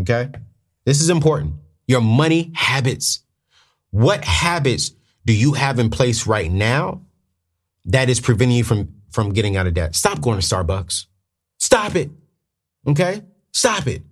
Okay? 0.00 0.28
This 0.84 1.00
is 1.00 1.08
important. 1.08 1.54
Your 1.86 2.00
money 2.00 2.50
habits. 2.56 3.22
What 3.92 4.24
habits 4.24 4.90
do 5.26 5.34
you 5.34 5.52
have 5.52 5.78
in 5.78 5.90
place 5.90 6.26
right 6.26 6.50
now 6.50 7.02
that 7.86 8.08
is 8.08 8.20
preventing 8.20 8.56
you 8.56 8.64
from, 8.64 8.94
from 9.10 9.32
getting 9.32 9.56
out 9.56 9.66
of 9.66 9.74
debt? 9.74 9.94
Stop 9.94 10.20
going 10.20 10.40
to 10.40 10.46
Starbucks. 10.46 11.06
Stop 11.58 11.96
it. 11.96 12.10
Okay? 12.86 13.22
Stop 13.52 13.88
it. 13.88 14.02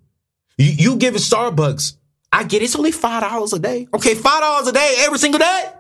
You, 0.59 0.71
you 0.71 0.97
give 0.97 1.15
Starbucks, 1.15 1.97
I 2.33 2.43
get 2.43 2.63
it, 2.63 2.67
it's 2.67 2.77
only 2.77 2.91
$5 2.91 3.53
a 3.53 3.59
day. 3.61 3.87
Okay, 3.95 4.15
$5 4.15 4.69
a 4.69 4.73
day 4.73 4.97
every 5.01 5.19
single 5.19 5.39
day. 5.39 5.73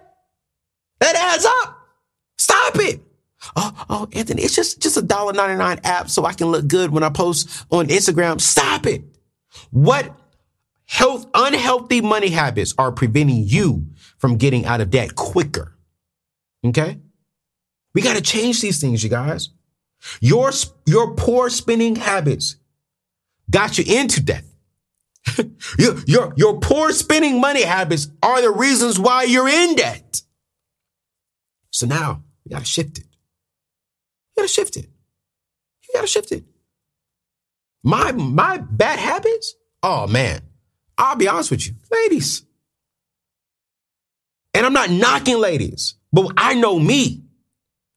That 1.01 1.17
adds 1.17 1.45
up. 1.45 1.81
Stop 2.39 2.77
it. 2.77 3.01
Oh, 3.57 3.85
oh, 3.91 4.09
Anthony, 4.13 4.43
it's 4.43 4.55
just, 4.55 4.81
just 4.81 4.97
a 4.97 5.03
dollar 5.03 5.33
ninety 5.33 5.57
nine 5.57 5.81
app 5.85 6.09
so 6.09 6.25
I 6.25 6.33
can 6.33 6.47
look 6.47 6.67
good 6.67 6.91
when 6.91 7.03
I 7.03 7.11
post 7.11 7.67
on 7.71 7.89
Instagram. 7.89 8.41
Stop 8.41 8.87
it. 8.87 9.03
What 9.71 10.17
health, 10.87 11.27
unhealthy 11.35 12.01
money 12.01 12.31
habits 12.31 12.75
are 12.79 12.91
preventing 12.91 13.45
you 13.45 13.87
from 14.25 14.39
getting 14.39 14.65
out 14.65 14.81
of 14.81 14.89
debt 14.89 15.15
quicker? 15.15 15.77
Okay. 16.65 16.99
We 17.95 18.01
got 18.01 18.17
to 18.17 18.23
change 18.23 18.63
these 18.63 18.81
things, 18.81 19.05
you 19.05 19.11
guys. 19.11 19.51
Your, 20.19 20.51
your 20.87 21.15
poor 21.15 21.51
spending 21.51 21.97
habits 21.97 22.57
got 23.51 23.77
you 23.77 23.85
into 23.87 24.23
debt. 24.23 24.45
your, 25.79 25.99
your, 26.07 26.33
your 26.39 26.59
poor 26.59 26.93
spending 26.93 27.39
money 27.39 27.65
habits 27.65 28.09
are 28.23 28.41
the 28.41 28.51
reasons 28.51 28.99
why 28.99 29.25
you're 29.25 29.47
in 29.47 29.75
debt. 29.75 30.23
So 31.71 31.87
now 31.87 32.23
you 32.47 32.51
got 32.53 32.61
to 32.61 32.65
shift 32.65 32.97
it. 32.97 33.05
You 33.05 34.41
got 34.41 34.43
to 34.45 34.49
shift 34.49 34.79
it. 34.79 34.89
You 35.83 35.95
got 35.97 36.01
to 36.01 36.07
shift 36.07 36.33
it. 36.33 36.45
My, 37.83 38.13
my 38.13 38.57
bad 38.57 38.99
habits? 38.99 39.55
Oh 39.83 40.07
man, 40.07 40.41
I'll 40.97 41.17
be 41.17 41.29
honest 41.29 41.51
with 41.51 41.67
you, 41.67 41.75
ladies. 41.93 42.47
And 44.55 44.65
I'm 44.65 44.73
not 44.73 44.89
knocking 44.89 45.39
ladies, 45.39 45.95
but 46.13 46.33
I 46.37 46.55
know 46.55 46.79
me. 46.79 47.25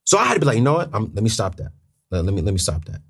So 0.06 0.18
I 0.18 0.26
had 0.26 0.34
to 0.34 0.40
be 0.40 0.46
like, 0.48 0.58
you 0.58 0.64
know 0.64 0.74
what? 0.74 0.90
I'm, 0.94 1.14
let 1.14 1.24
me 1.24 1.30
stop 1.30 1.56
that. 1.58 1.72
Let, 2.10 2.26
let, 2.26 2.34
me 2.34 2.42
let 2.42 2.54
me 2.54 2.58
stop 2.58 2.84
that. 2.86 3.02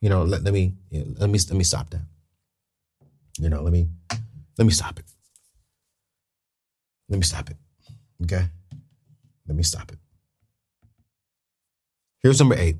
You 0.00 0.10
know, 0.10 0.24
let, 0.24 0.42
let 0.42 0.52
me 0.52 0.74
let 0.90 1.30
me 1.30 1.38
let 1.38 1.52
me 1.52 1.64
stop 1.64 1.88
that. 1.90 2.02
You 3.38 3.48
know, 3.48 3.62
let 3.62 3.72
me 3.72 3.88
let 4.58 4.66
me 4.66 4.72
stop 4.72 4.98
it. 4.98 5.04
Let 7.08 7.18
me 7.18 7.24
stop 7.24 7.48
it. 7.50 7.56
Okay? 8.24 8.46
Let 9.46 9.56
me 9.56 9.62
stop 9.62 9.92
it. 9.92 9.98
Here's 12.22 12.38
number 12.38 12.56
eight. 12.56 12.76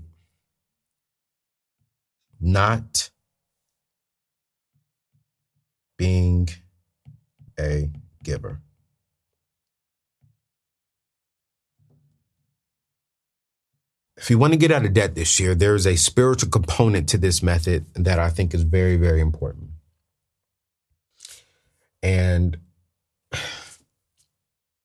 Not 2.40 3.10
being 5.96 6.48
a 7.58 7.88
giver. 8.22 8.60
If 14.22 14.30
you 14.30 14.38
want 14.38 14.52
to 14.52 14.56
get 14.56 14.70
out 14.70 14.84
of 14.84 14.94
debt 14.94 15.16
this 15.16 15.40
year, 15.40 15.52
there 15.52 15.74
is 15.74 15.84
a 15.84 15.96
spiritual 15.96 16.48
component 16.48 17.08
to 17.08 17.18
this 17.18 17.42
method 17.42 17.92
that 17.94 18.20
I 18.20 18.28
think 18.28 18.54
is 18.54 18.62
very, 18.62 18.96
very 18.96 19.20
important. 19.20 19.70
And 22.04 22.56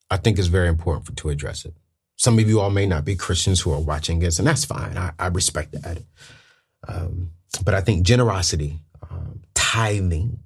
I 0.09 0.17
think 0.17 0.39
it's 0.39 0.47
very 0.47 0.67
important 0.67 1.05
for, 1.05 1.11
to 1.11 1.29
address 1.29 1.65
it. 1.65 1.75
Some 2.15 2.39
of 2.39 2.49
you 2.49 2.59
all 2.59 2.71
may 2.71 2.87
not 2.87 3.05
be 3.05 3.15
Christians 3.15 3.61
who 3.61 3.71
are 3.73 3.79
watching 3.79 4.17
this, 4.17 4.39
and 4.39 4.47
that's 4.47 4.65
fine. 4.65 4.97
I, 4.97 5.11
I 5.19 5.27
respect 5.27 5.71
that. 5.83 5.99
Um, 6.87 7.29
but 7.63 7.75
I 7.75 7.81
think 7.81 8.07
generosity, 8.07 8.79
um, 9.07 9.41
tithing, 9.53 10.39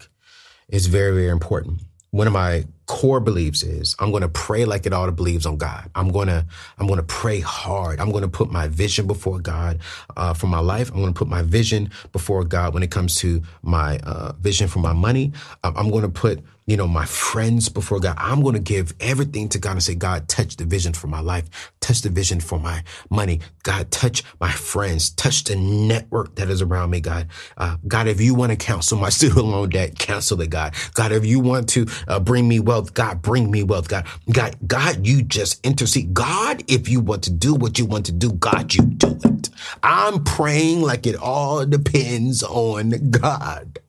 is 0.67 0.87
very, 0.87 1.13
very 1.13 1.29
important. 1.29 1.79
One 2.09 2.27
of 2.27 2.33
my 2.33 2.65
core 2.91 3.21
beliefs 3.21 3.63
is 3.63 3.95
I'm 3.99 4.11
going 4.11 4.21
to 4.21 4.27
pray 4.27 4.65
like 4.65 4.85
it 4.85 4.91
ought 4.91 5.05
to 5.05 5.13
believes 5.13 5.45
on 5.45 5.55
God. 5.55 5.89
I'm 5.95 6.11
going 6.11 6.27
to 6.27 6.45
I'm 6.77 6.87
going 6.87 6.97
to 6.97 7.03
pray 7.03 7.39
hard. 7.39 8.01
I'm 8.01 8.11
going 8.11 8.23
to 8.23 8.27
put 8.27 8.51
my 8.51 8.67
vision 8.67 9.07
before 9.07 9.39
God 9.39 9.79
uh, 10.17 10.33
for 10.33 10.47
my 10.47 10.59
life. 10.59 10.91
I'm 10.91 10.97
going 10.97 11.13
to 11.13 11.17
put 11.17 11.29
my 11.29 11.41
vision 11.41 11.89
before 12.11 12.43
God 12.43 12.73
when 12.73 12.83
it 12.83 12.91
comes 12.91 13.15
to 13.19 13.41
my 13.63 13.97
uh, 13.99 14.33
vision 14.33 14.67
for 14.67 14.79
my 14.79 14.91
money. 14.91 15.31
I'm 15.63 15.89
going 15.89 16.01
to 16.03 16.09
put 16.09 16.43
you 16.67 16.77
know, 16.77 16.87
my 16.87 17.05
friends 17.05 17.69
before 17.69 17.99
God. 17.99 18.15
I'm 18.17 18.41
going 18.41 18.53
to 18.53 18.61
give 18.61 18.93
everything 18.99 19.49
to 19.49 19.59
God 19.59 19.71
and 19.71 19.83
say, 19.83 19.95
God, 19.95 20.27
touch 20.27 20.57
the 20.57 20.65
vision 20.65 20.93
for 20.93 21.07
my 21.07 21.19
life, 21.19 21.71
touch 21.79 22.01
the 22.01 22.09
vision 22.09 22.39
for 22.39 22.59
my 22.59 22.83
money. 23.09 23.41
God, 23.63 23.89
touch 23.91 24.23
my 24.39 24.51
friends, 24.51 25.09
touch 25.09 25.43
the 25.43 25.55
network 25.55 26.35
that 26.35 26.49
is 26.49 26.61
around 26.61 26.91
me, 26.91 27.01
God. 27.01 27.27
Uh, 27.57 27.77
God, 27.87 28.07
if 28.07 28.21
you 28.21 28.35
want 28.35 28.51
to 28.51 28.55
cancel 28.55 28.97
my 28.97 29.09
student 29.21 29.45
loan 29.45 29.69
debt, 29.69 29.97
cancel 29.97 30.39
it, 30.41 30.49
God. 30.49 30.75
God, 30.93 31.11
if 31.11 31.25
you 31.25 31.39
want 31.39 31.67
to 31.69 31.87
uh, 32.07 32.19
bring 32.19 32.47
me 32.47 32.59
wealth, 32.59 32.93
God, 32.93 33.21
bring 33.21 33.49
me 33.49 33.63
wealth, 33.63 33.89
God. 33.89 34.05
God, 34.31 34.55
God, 34.65 35.05
you 35.05 35.23
just 35.23 35.65
intercede. 35.65 36.13
God, 36.13 36.63
if 36.67 36.87
you 36.87 36.99
want 36.99 37.23
to 37.23 37.31
do 37.31 37.55
what 37.55 37.79
you 37.79 37.85
want 37.85 38.05
to 38.05 38.11
do, 38.11 38.33
God, 38.33 38.73
you 38.73 38.83
do 38.83 39.19
it. 39.25 39.49
I'm 39.81 40.23
praying 40.23 40.81
like 40.81 41.07
it 41.07 41.15
all 41.15 41.65
depends 41.65 42.43
on 42.43 43.09
God. 43.09 43.79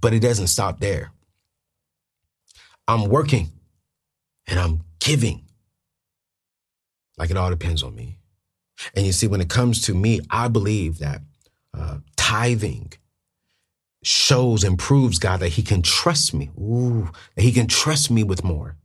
But 0.00 0.14
it 0.14 0.20
doesn't 0.20 0.48
stop 0.48 0.78
there. 0.78 1.10
I'm 2.88 3.06
working 3.08 3.50
and 4.46 4.58
I'm 4.58 4.82
giving. 5.00 5.44
Like 7.18 7.30
it 7.30 7.36
all 7.36 7.50
depends 7.50 7.82
on 7.82 7.94
me. 7.94 8.18
And 8.94 9.06
you 9.06 9.12
see, 9.12 9.26
when 9.26 9.40
it 9.40 9.48
comes 9.48 9.80
to 9.82 9.94
me, 9.94 10.20
I 10.30 10.48
believe 10.48 10.98
that 10.98 11.22
uh, 11.72 11.98
tithing 12.16 12.92
shows 14.02 14.64
and 14.64 14.78
proves 14.78 15.18
God 15.18 15.40
that 15.40 15.50
He 15.50 15.62
can 15.62 15.82
trust 15.82 16.34
me. 16.34 16.50
Ooh, 16.58 17.10
that 17.34 17.42
He 17.42 17.52
can 17.52 17.66
trust 17.66 18.10
me 18.10 18.22
with 18.22 18.44
more. 18.44 18.76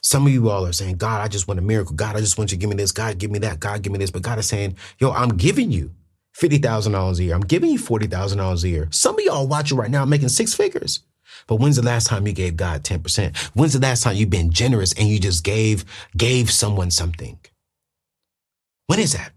Some 0.00 0.26
of 0.26 0.32
you 0.32 0.50
all 0.50 0.66
are 0.66 0.72
saying, 0.72 0.96
God, 0.96 1.20
I 1.20 1.28
just 1.28 1.48
want 1.48 1.58
a 1.58 1.62
miracle. 1.62 1.94
God, 1.94 2.16
I 2.16 2.20
just 2.20 2.36
want 2.36 2.50
you 2.50 2.58
to 2.58 2.60
give 2.60 2.70
me 2.70 2.76
this. 2.76 2.92
God, 2.92 3.18
give 3.18 3.30
me 3.30 3.38
that. 3.40 3.60
God, 3.60 3.82
give 3.82 3.92
me 3.92 3.98
this. 3.98 4.10
But 4.10 4.22
God 4.22 4.38
is 4.38 4.46
saying, 4.46 4.76
yo, 4.98 5.12
I'm 5.12 5.30
giving 5.30 5.70
you 5.70 5.92
$50,000 6.36 7.18
a 7.18 7.22
year. 7.22 7.34
I'm 7.34 7.40
giving 7.40 7.70
you 7.70 7.78
$40,000 7.78 8.64
a 8.64 8.68
year. 8.68 8.88
Some 8.90 9.18
of 9.18 9.24
y'all 9.24 9.46
watching 9.46 9.78
right 9.78 9.90
now 9.90 10.04
making 10.04 10.28
six 10.28 10.52
figures. 10.54 11.00
But 11.48 11.56
when's 11.56 11.76
the 11.76 11.82
last 11.82 12.06
time 12.06 12.28
you 12.28 12.32
gave 12.32 12.56
God 12.56 12.84
10%? 12.84 13.36
When's 13.54 13.72
the 13.72 13.80
last 13.80 14.04
time 14.04 14.14
you've 14.14 14.30
been 14.30 14.52
generous 14.52 14.92
and 14.92 15.08
you 15.08 15.18
just 15.18 15.42
gave, 15.42 15.84
gave 16.16 16.50
someone 16.52 16.92
something? 16.92 17.40
When 18.86 19.00
is 19.00 19.14
that? 19.14 19.32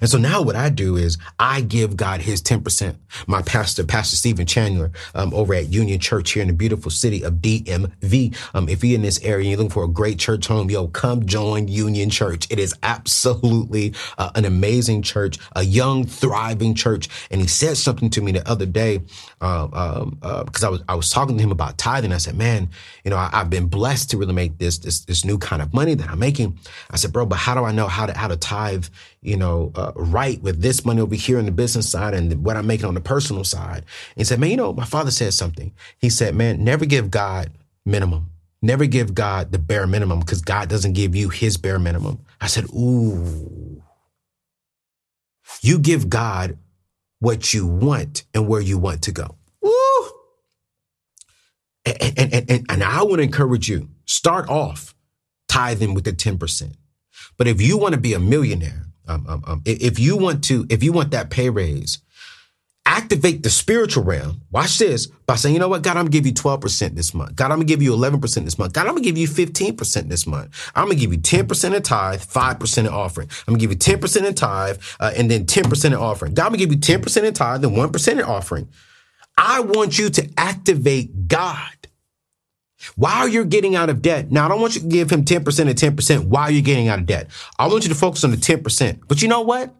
And 0.00 0.08
so 0.08 0.18
now 0.18 0.42
what 0.42 0.56
I 0.56 0.68
do 0.68 0.96
is 0.96 1.18
I 1.38 1.60
give 1.60 1.96
God 1.96 2.20
his 2.20 2.42
10%. 2.42 2.96
My 3.26 3.42
pastor, 3.42 3.84
Pastor 3.84 4.16
Stephen 4.16 4.46
Chandler, 4.46 4.90
um, 5.14 5.32
over 5.34 5.54
at 5.54 5.68
Union 5.68 5.98
Church 6.00 6.32
here 6.32 6.42
in 6.42 6.48
the 6.48 6.54
beautiful 6.54 6.90
city 6.90 7.22
of 7.22 7.34
DMV. 7.34 8.36
Um, 8.54 8.68
if 8.68 8.84
you're 8.84 8.94
in 8.94 9.02
this 9.02 9.22
area 9.22 9.38
and 9.38 9.48
you're 9.48 9.58
looking 9.58 9.70
for 9.70 9.84
a 9.84 9.88
great 9.88 10.18
church 10.18 10.46
home, 10.46 10.70
yo, 10.70 10.88
come 10.88 11.26
join 11.26 11.68
Union 11.68 12.10
Church. 12.10 12.46
It 12.50 12.58
is 12.58 12.74
absolutely 12.82 13.94
uh, 14.18 14.30
an 14.34 14.44
amazing 14.44 15.02
church, 15.02 15.38
a 15.56 15.62
young, 15.62 16.04
thriving 16.04 16.74
church. 16.74 17.08
And 17.30 17.40
he 17.40 17.46
said 17.46 17.76
something 17.76 18.10
to 18.10 18.20
me 18.20 18.32
the 18.32 18.48
other 18.48 18.66
day, 18.66 19.00
uh, 19.40 19.68
um, 19.72 20.18
uh, 20.22 20.44
because 20.44 20.64
I 20.64 20.68
was, 20.68 20.82
I 20.88 20.94
was 20.94 21.10
talking 21.10 21.36
to 21.36 21.42
him 21.42 21.52
about 21.52 21.78
tithing. 21.78 22.12
I 22.12 22.18
said, 22.18 22.36
man, 22.36 22.68
you 23.04 23.10
know, 23.10 23.16
I, 23.16 23.30
have 23.32 23.50
been 23.50 23.66
blessed 23.66 24.10
to 24.10 24.18
really 24.18 24.34
make 24.34 24.58
this, 24.58 24.78
this, 24.78 25.00
this 25.00 25.24
new 25.24 25.38
kind 25.38 25.62
of 25.62 25.72
money 25.72 25.94
that 25.94 26.08
I'm 26.10 26.18
making. 26.18 26.58
I 26.90 26.96
said, 26.96 27.12
bro, 27.12 27.26
but 27.26 27.36
how 27.36 27.54
do 27.54 27.64
I 27.64 27.72
know 27.72 27.86
how 27.86 28.06
to, 28.06 28.16
how 28.16 28.28
to 28.28 28.36
tithe, 28.36 28.86
you 29.22 29.36
know, 29.36 29.72
uh, 29.74 29.92
right 29.94 30.40
with 30.42 30.62
this 30.62 30.84
money 30.84 31.00
over 31.00 31.14
here 31.14 31.38
in 31.38 31.46
the 31.46 31.52
business 31.52 31.88
side 31.88 32.14
and 32.14 32.44
what 32.44 32.56
I'm 32.56 32.66
making 32.66 32.86
on 32.86 32.94
the 32.94 33.00
personal 33.00 33.44
side. 33.44 33.78
And 33.78 34.16
he 34.16 34.24
said, 34.24 34.38
man, 34.38 34.50
you 34.50 34.56
know, 34.56 34.72
my 34.72 34.84
father 34.84 35.10
said 35.10 35.34
something. 35.34 35.72
He 35.98 36.08
said, 36.08 36.34
man, 36.34 36.62
never 36.62 36.84
give 36.86 37.10
God 37.10 37.50
minimum. 37.84 38.30
Never 38.60 38.86
give 38.86 39.14
God 39.14 39.52
the 39.52 39.58
bare 39.58 39.86
minimum 39.86 40.20
because 40.20 40.42
God 40.42 40.68
doesn't 40.68 40.94
give 40.94 41.14
you 41.14 41.28
his 41.28 41.56
bare 41.56 41.78
minimum. 41.78 42.20
I 42.40 42.48
said, 42.48 42.64
Ooh. 42.74 43.82
You 45.62 45.78
give 45.78 46.10
God 46.10 46.58
what 47.20 47.54
you 47.54 47.66
want 47.66 48.24
and 48.34 48.48
where 48.48 48.60
you 48.60 48.78
want 48.78 49.02
to 49.02 49.12
go. 49.12 49.36
Woo! 49.62 50.10
And, 51.84 52.18
and, 52.18 52.50
and, 52.50 52.66
and 52.68 52.82
I 52.84 53.02
would 53.02 53.20
encourage 53.20 53.68
you 53.68 53.88
start 54.04 54.48
off 54.48 54.94
tithing 55.48 55.94
with 55.94 56.04
the 56.04 56.12
10%. 56.12 56.74
But 57.36 57.46
if 57.46 57.60
you 57.60 57.78
want 57.78 57.94
to 57.94 58.00
be 58.00 58.12
a 58.12 58.20
millionaire, 58.20 58.87
um, 59.08 59.26
um, 59.28 59.44
um, 59.46 59.62
if 59.64 59.98
you 59.98 60.16
want 60.16 60.44
to, 60.44 60.66
if 60.70 60.82
you 60.82 60.92
want 60.92 61.10
that 61.12 61.30
pay 61.30 61.50
raise, 61.50 61.98
activate 62.88 63.42
the 63.42 63.50
spiritual 63.50 64.02
realm. 64.02 64.40
Watch 64.50 64.78
this 64.78 65.06
by 65.06 65.36
saying, 65.36 65.54
you 65.54 65.60
know 65.60 65.68
what, 65.68 65.82
God, 65.82 65.96
I'm 65.96 66.04
gonna 66.04 66.10
give 66.10 66.26
you 66.26 66.32
12% 66.32 66.94
this 66.94 67.12
month. 67.12 67.36
God, 67.36 67.46
I'm 67.52 67.58
gonna 67.58 67.64
give 67.64 67.82
you 67.82 67.92
11% 67.92 68.44
this 68.44 68.58
month. 68.58 68.72
God, 68.72 68.86
I'm 68.86 68.94
gonna 68.94 69.02
give 69.02 69.18
you 69.18 69.28
15% 69.28 70.08
this 70.08 70.26
month. 70.26 70.70
I'm 70.74 70.84
gonna 70.84 70.94
give 70.94 71.12
you 71.12 71.18
10% 71.18 71.74
in 71.74 71.82
tithe, 71.82 72.20
5% 72.22 72.78
in 72.78 72.88
offering. 72.88 73.28
I'm 73.46 73.54
gonna 73.54 73.60
give 73.60 73.70
you 73.70 73.76
10% 73.76 74.26
in 74.26 74.34
tithe, 74.34 74.78
uh, 75.00 75.12
and 75.16 75.30
then 75.30 75.44
10% 75.44 75.84
in 75.84 75.94
offering. 75.94 76.34
God, 76.34 76.44
I'm 76.46 76.48
gonna 76.52 76.58
give 76.58 76.72
you 76.72 76.78
10% 76.78 77.24
in 77.24 77.34
tithe 77.34 77.64
and 77.64 77.76
1% 77.76 78.12
in 78.12 78.22
offering. 78.22 78.68
I 79.36 79.60
want 79.60 79.98
you 79.98 80.10
to 80.10 80.28
activate 80.36 81.28
God 81.28 81.87
while 82.96 83.28
you're 83.28 83.44
getting 83.44 83.74
out 83.76 83.90
of 83.90 84.02
debt. 84.02 84.30
Now, 84.30 84.46
I 84.46 84.48
don't 84.48 84.60
want 84.60 84.74
you 84.74 84.82
to 84.82 84.86
give 84.86 85.10
him 85.10 85.24
10% 85.24 85.36
and 85.68 85.96
10% 85.98 86.24
while 86.26 86.50
you're 86.50 86.62
getting 86.62 86.88
out 86.88 86.98
of 86.98 87.06
debt. 87.06 87.28
I 87.58 87.66
want 87.66 87.84
you 87.84 87.88
to 87.88 87.94
focus 87.94 88.24
on 88.24 88.30
the 88.30 88.36
10%. 88.36 89.00
But 89.08 89.22
you 89.22 89.28
know 89.28 89.42
what? 89.42 89.74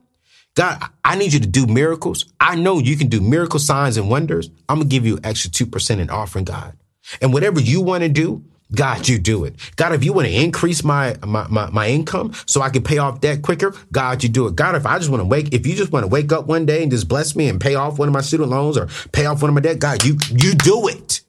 God, 0.54 0.82
I 1.04 1.16
need 1.16 1.32
you 1.32 1.40
to 1.40 1.46
do 1.46 1.66
miracles. 1.66 2.24
I 2.40 2.56
know 2.56 2.78
you 2.78 2.96
can 2.96 3.08
do 3.08 3.20
miracle 3.20 3.60
signs 3.60 3.96
and 3.96 4.10
wonders. 4.10 4.50
I'm 4.68 4.78
going 4.78 4.88
to 4.88 4.92
give 4.92 5.06
you 5.06 5.20
extra 5.22 5.50
2% 5.50 5.98
in 5.98 6.10
offering, 6.10 6.44
God. 6.44 6.76
And 7.22 7.32
whatever 7.32 7.60
you 7.60 7.80
want 7.80 8.02
to 8.02 8.08
do, 8.08 8.44
God, 8.74 9.08
you 9.08 9.18
do 9.18 9.44
it. 9.44 9.54
God, 9.76 9.92
if 9.94 10.04
you 10.04 10.12
want 10.12 10.28
to 10.28 10.34
increase 10.34 10.84
my, 10.84 11.16
my, 11.24 11.46
my, 11.48 11.70
my, 11.70 11.88
income 11.88 12.34
so 12.44 12.60
I 12.60 12.68
can 12.68 12.82
pay 12.82 12.98
off 12.98 13.20
debt 13.20 13.40
quicker, 13.40 13.72
God, 13.92 14.22
you 14.22 14.28
do 14.28 14.46
it. 14.46 14.56
God, 14.56 14.74
if 14.74 14.84
I 14.84 14.98
just 14.98 15.10
want 15.10 15.22
to 15.22 15.24
wake, 15.24 15.54
if 15.54 15.66
you 15.66 15.74
just 15.74 15.90
want 15.90 16.04
to 16.04 16.08
wake 16.08 16.32
up 16.32 16.46
one 16.46 16.66
day 16.66 16.82
and 16.82 16.90
just 16.90 17.08
bless 17.08 17.34
me 17.34 17.48
and 17.48 17.58
pay 17.58 17.76
off 17.76 17.98
one 17.98 18.08
of 18.08 18.14
my 18.14 18.20
student 18.20 18.50
loans 18.50 18.76
or 18.76 18.88
pay 19.12 19.24
off 19.24 19.40
one 19.40 19.48
of 19.48 19.54
my 19.54 19.62
debt, 19.62 19.78
God, 19.78 20.04
you, 20.04 20.18
you 20.30 20.54
do 20.54 20.88
it. 20.88 21.22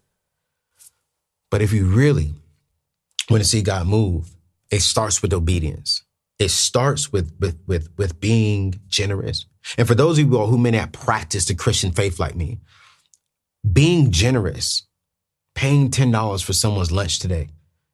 But 1.52 1.62
if 1.62 1.74
you 1.74 1.86
really 1.86 2.34
want 3.30 3.44
to 3.44 3.50
see 3.50 3.62
God 3.62 3.88
move, 3.88 4.30
it 4.72 4.82
starts 4.82 5.22
with 5.22 5.34
obedience. 5.34 6.04
It 6.38 6.50
starts 6.50 7.12
with, 7.12 7.34
with, 7.40 7.60
with, 7.68 7.90
with 7.98 8.20
being 8.20 8.80
generous. 8.88 9.46
And 9.78 9.88
for 9.88 9.96
those 9.96 10.18
of 10.18 10.26
you 10.26 10.38
all 10.38 10.48
who 10.48 10.58
may 10.58 10.72
not 10.72 10.94
practice 10.94 11.46
the 11.46 11.56
Christian 11.56 11.92
faith 11.92 12.20
like 12.20 12.36
me, 12.36 12.60
being 13.72 14.12
generous, 14.12 14.84
paying 15.56 15.90
$10 15.90 16.44
for 16.44 16.54
someone's 16.54 16.92
lunch 16.92 17.20
today 17.20 17.50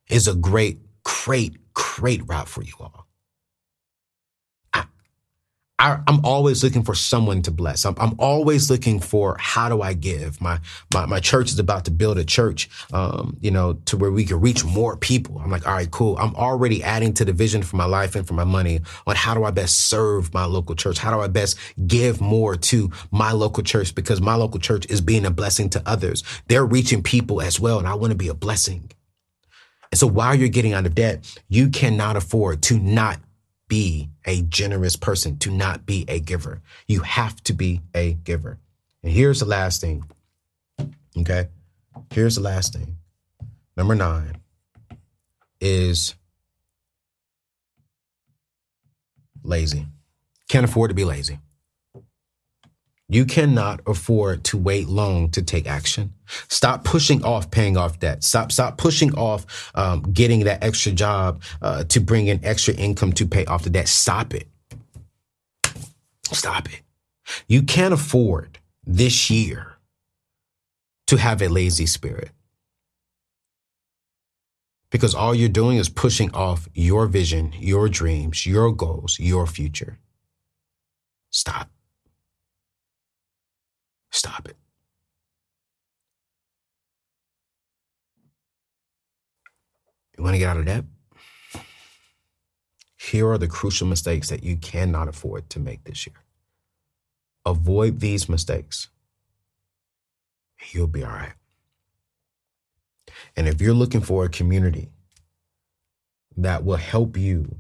is 0.10 0.28
a 0.28 0.36
great, 0.36 0.80
great, 1.04 1.74
great 1.74 2.22
route 2.28 2.48
for 2.48 2.62
you 2.62 2.74
all. 2.80 3.05
I, 5.78 6.00
am 6.08 6.22
always 6.24 6.64
looking 6.64 6.84
for 6.84 6.96
someone 6.96 7.42
to 7.42 7.52
bless. 7.52 7.86
I'm, 7.86 7.96
I'm, 7.98 8.16
always 8.18 8.72
looking 8.72 9.02
for 9.02 9.36
how 9.38 9.68
do 9.68 9.82
I 9.82 9.94
give? 9.94 10.40
My, 10.40 10.60
my, 10.94 11.06
my 11.06 11.20
church 11.20 11.50
is 11.50 11.60
about 11.60 11.84
to 11.86 11.92
build 11.92 12.18
a 12.18 12.24
church, 12.24 12.70
um, 12.94 13.36
you 13.42 13.52
know, 13.52 13.74
to 13.86 13.98
where 13.98 14.10
we 14.10 14.24
can 14.24 14.40
reach 14.40 14.64
more 14.64 14.96
people. 14.96 15.38
I'm 15.40 15.52
like, 15.52 15.68
all 15.68 15.74
right, 15.74 15.92
cool. 15.92 16.18
I'm 16.18 16.34
already 16.36 16.82
adding 16.82 17.14
to 17.16 17.26
the 17.26 17.34
vision 17.34 17.62
for 17.62 17.76
my 17.76 17.86
life 17.86 18.16
and 18.16 18.26
for 18.26 18.36
my 18.36 18.46
money 18.46 18.80
on 19.06 19.18
how 19.18 19.34
do 19.34 19.44
I 19.44 19.52
best 19.52 19.90
serve 19.90 20.34
my 20.34 20.46
local 20.46 20.76
church? 20.76 20.98
How 20.98 21.14
do 21.14 21.20
I 21.20 21.28
best 21.28 21.58
give 21.86 22.22
more 22.22 22.56
to 22.56 22.90
my 23.12 23.34
local 23.34 23.62
church? 23.62 23.94
Because 23.94 24.22
my 24.22 24.36
local 24.36 24.62
church 24.62 24.86
is 24.90 25.02
being 25.02 25.26
a 25.26 25.32
blessing 25.32 25.70
to 25.72 25.84
others. 25.86 26.24
They're 26.48 26.66
reaching 26.66 27.04
people 27.04 27.42
as 27.42 27.60
well. 27.60 27.80
And 27.80 27.88
I 27.88 27.96
want 27.96 28.12
to 28.12 28.18
be 28.18 28.30
a 28.30 28.34
blessing. 28.34 28.92
And 29.92 30.00
so 30.00 30.08
while 30.08 30.36
you're 30.36 30.48
getting 30.48 30.74
out 30.74 30.86
of 30.86 30.96
debt, 30.96 31.40
you 31.50 31.70
cannot 31.70 32.16
afford 32.16 32.62
to 32.64 32.80
not 32.80 33.20
be 33.68 34.10
a 34.26 34.42
generous 34.44 34.96
person, 34.96 35.38
to 35.40 35.52
not 35.52 35.86
be 35.86 36.06
a 36.08 36.20
giver. 36.20 36.62
You 36.88 37.02
have 37.02 37.42
to 37.44 37.54
be 37.54 37.82
a 37.94 38.14
giver. 38.14 38.60
And 39.04 39.12
here's 39.12 39.40
the 39.40 39.46
last 39.46 39.82
thing. 39.82 40.04
Okay. 41.18 41.48
Here's 42.12 42.36
the 42.36 42.42
last 42.42 42.74
thing. 42.74 42.98
Number 43.78 43.96
nine 43.96 44.38
is 45.60 46.16
lazy. 49.44 49.88
Can't 50.48 50.66
afford 50.66 50.90
to 50.90 50.96
be 50.96 51.06
lazy. 51.06 51.40
You 53.08 53.26
cannot 53.26 53.82
afford 53.86 54.44
to 54.46 54.58
wait 54.58 54.88
long 54.88 55.30
to 55.32 55.44
take 55.44 55.68
action. 55.68 56.14
Stop 56.48 56.84
pushing 56.84 57.24
off 57.24 57.52
paying 57.52 57.78
off 57.78 58.00
debt. 58.00 58.24
Stop, 58.24 58.52
stop 58.52 58.78
pushing 58.78 59.14
off 59.16 59.72
um, 59.76 60.02
getting 60.12 60.46
that 60.46 60.64
extra 60.64 60.92
job 60.92 61.44
uh, 61.62 61.84
to 61.86 62.00
bring 62.00 62.28
in 62.28 62.44
extra 62.44 62.74
income 62.74 63.14
to 63.14 63.28
pay 63.28 63.46
off 63.46 63.64
the 63.64 63.70
debt. 63.70 63.88
Stop 63.88 64.34
it. 64.34 64.48
Stop 66.32 66.74
it. 66.74 66.82
You 67.48 67.62
can't 67.62 67.94
afford 67.94 68.60
this 68.86 69.30
year 69.30 69.78
to 71.08 71.18
have 71.18 71.42
a 71.44 71.48
lazy 71.48 71.86
spirit 71.86 72.32
because 74.90 75.14
all 75.14 75.36
you're 75.36 75.50
doing 75.50 75.78
is 75.78 75.90
pushing 75.90 76.34
off 76.34 76.68
your 76.74 77.06
vision, 77.06 77.54
your 77.60 77.90
dreams, 77.90 78.46
your 78.46 78.72
goals, 78.72 79.20
your 79.20 79.46
future. 79.46 80.00
Stop. 81.30 81.70
Stop 84.16 84.48
it. 84.48 84.56
You 90.18 90.24
want 90.24 90.36
to 90.36 90.40
get 90.40 90.48
out 90.48 90.58
of 90.58 90.66
debt? 90.66 90.86
Here 92.96 93.28
are 93.28 93.38
the 93.38 93.50
crucial 93.50 93.88
mistakes 93.88 94.30
that 94.30 94.42
you 94.42 94.56
cannot 94.56 95.10
afford 95.10 95.50
to 95.50 95.60
make 95.60 95.84
this 95.84 96.08
year. 96.08 96.16
Avoid 97.46 98.00
these 98.00 98.30
mistakes. 98.30 98.88
You'll 100.72 100.88
be 100.88 101.04
all 101.04 101.12
right. 101.12 101.34
And 103.36 103.50
if 103.50 103.60
you're 103.60 103.74
looking 103.74 104.00
for 104.00 104.24
a 104.24 104.30
community 104.30 104.92
that 106.38 106.64
will 106.64 106.78
help 106.78 107.18
you 107.18 107.58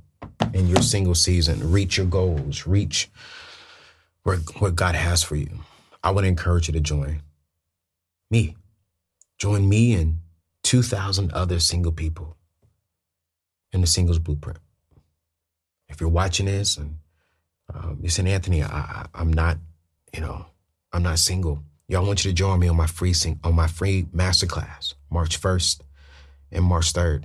in 0.53 0.69
your 0.69 0.81
single 0.81 1.15
season 1.15 1.69
reach 1.69 1.97
your 1.97 2.05
goals, 2.05 2.65
reach 2.65 3.11
where, 4.23 4.37
what 4.59 4.75
God 4.75 4.95
has 4.95 5.21
for 5.21 5.35
you, 5.35 5.59
I 6.05 6.11
want 6.11 6.25
to 6.25 6.29
encourage 6.29 6.67
you 6.67 6.73
to 6.73 6.79
join 6.79 7.23
me. 8.29 8.55
Join 9.39 9.67
me 9.67 9.93
and 9.93 10.19
2,000 10.61 11.33
other 11.33 11.59
single 11.59 11.91
people 11.91 12.37
in 13.71 13.81
the 13.81 13.87
singles 13.87 14.19
blueprint. 14.19 14.59
If 15.89 15.99
you're 15.99 16.09
watching 16.09 16.45
this 16.45 16.77
and 16.77 16.99
um, 17.73 17.97
you're 18.01 18.11
saying, 18.11 18.27
Anthony, 18.27 18.61
I, 18.61 19.07
am 19.15 19.33
not, 19.33 19.57
you 20.13 20.21
know, 20.21 20.45
I'm 20.93 21.01
not 21.01 21.17
single. 21.17 21.63
Y'all 21.87 22.05
want 22.05 22.23
you 22.23 22.29
to 22.29 22.35
join 22.35 22.59
me 22.59 22.67
on 22.67 22.75
my 22.75 22.87
free 22.87 23.13
sing- 23.13 23.39
on 23.43 23.55
my 23.55 23.67
free 23.67 24.03
masterclass, 24.15 24.93
March 25.09 25.41
1st 25.41 25.81
and 26.51 26.65
March 26.65 26.93
3rd. 26.93 27.23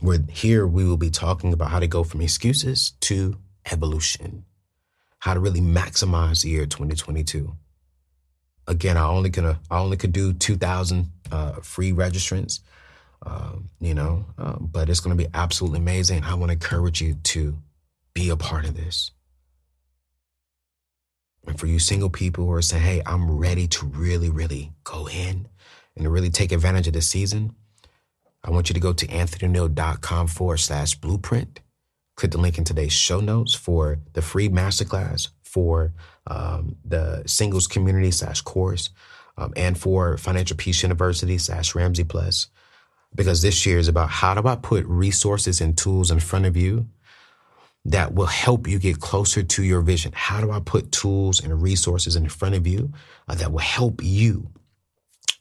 Where 0.00 0.18
here 0.28 0.66
we 0.66 0.84
will 0.84 0.96
be 0.96 1.10
talking 1.10 1.52
about 1.52 1.70
how 1.70 1.78
to 1.78 1.86
go 1.86 2.02
from 2.02 2.20
excuses 2.20 2.94
to 3.02 3.36
evolution 3.70 4.44
how 5.20 5.34
to 5.34 5.40
really 5.40 5.60
maximize 5.60 6.42
the 6.42 6.48
year 6.48 6.66
2022. 6.66 7.54
Again, 8.66 8.96
I 8.96 9.06
only 9.06 9.30
gonna 9.30 9.60
I 9.70 9.78
only 9.78 9.96
could 9.96 10.12
do 10.12 10.32
2,000 10.32 11.10
uh, 11.30 11.52
free 11.60 11.92
registrants, 11.92 12.60
um, 13.24 13.68
you 13.80 13.94
know, 13.94 14.24
um, 14.38 14.68
but 14.72 14.88
it's 14.88 15.00
gonna 15.00 15.14
be 15.14 15.28
absolutely 15.32 15.78
amazing. 15.78 16.24
I 16.24 16.34
want 16.34 16.50
to 16.50 16.54
encourage 16.54 17.00
you 17.00 17.14
to 17.14 17.58
be 18.14 18.30
a 18.30 18.36
part 18.36 18.64
of 18.64 18.76
this. 18.76 19.12
And 21.46 21.58
for 21.58 21.66
you 21.66 21.78
single 21.78 22.10
people 22.10 22.46
who 22.46 22.52
are 22.52 22.62
saying, 22.62 22.82
"Hey, 22.82 23.02
I'm 23.04 23.38
ready 23.38 23.66
to 23.68 23.86
really, 23.86 24.30
really 24.30 24.72
go 24.84 25.08
in 25.08 25.48
and 25.96 26.04
to 26.04 26.10
really 26.10 26.30
take 26.30 26.52
advantage 26.52 26.86
of 26.86 26.94
this 26.94 27.08
season," 27.08 27.54
I 28.42 28.50
want 28.50 28.70
you 28.70 28.74
to 28.74 28.80
go 28.80 28.92
to 28.92 29.06
anthonyoneal.com 29.06 30.28
forward 30.28 30.58
slash 30.58 30.94
blueprint 30.94 31.60
click 32.20 32.32
the 32.32 32.38
link 32.38 32.58
in 32.58 32.64
today's 32.64 32.92
show 32.92 33.18
notes 33.18 33.54
for 33.54 33.98
the 34.12 34.20
free 34.20 34.50
masterclass 34.50 35.30
for 35.42 35.94
um, 36.26 36.76
the 36.84 37.22
singles 37.26 37.66
community 37.66 38.10
slash 38.10 38.42
course 38.42 38.90
um, 39.38 39.54
and 39.56 39.78
for 39.78 40.18
Financial 40.18 40.54
Peace 40.54 40.82
University 40.82 41.38
slash 41.38 41.74
Ramsey 41.74 42.04
Plus. 42.04 42.48
Because 43.14 43.40
this 43.40 43.64
year 43.64 43.78
is 43.78 43.88
about 43.88 44.10
how 44.10 44.34
do 44.34 44.46
I 44.46 44.54
put 44.54 44.84
resources 44.84 45.62
and 45.62 45.76
tools 45.76 46.10
in 46.10 46.20
front 46.20 46.44
of 46.44 46.58
you 46.58 46.86
that 47.86 48.12
will 48.12 48.26
help 48.26 48.68
you 48.68 48.78
get 48.78 49.00
closer 49.00 49.42
to 49.42 49.64
your 49.64 49.80
vision? 49.80 50.12
How 50.14 50.42
do 50.42 50.50
I 50.50 50.60
put 50.60 50.92
tools 50.92 51.42
and 51.42 51.62
resources 51.62 52.16
in 52.16 52.28
front 52.28 52.54
of 52.54 52.66
you 52.66 52.92
uh, 53.28 53.34
that 53.36 53.50
will 53.50 53.60
help 53.60 54.04
you 54.04 54.50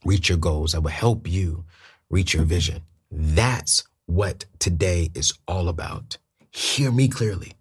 reach 0.06 0.30
your 0.30 0.38
goals, 0.38 0.72
that 0.72 0.82
will 0.82 0.92
help 0.92 1.28
you 1.28 1.66
reach 2.10 2.34
your 2.34 2.46
vision? 2.46 2.84
That's 3.12 3.84
what 4.06 4.46
today 4.60 5.12
is 5.14 5.38
all 5.46 5.68
about. 5.68 6.18
Hear 6.52 6.92
me 6.92 7.08
clearly. 7.08 7.54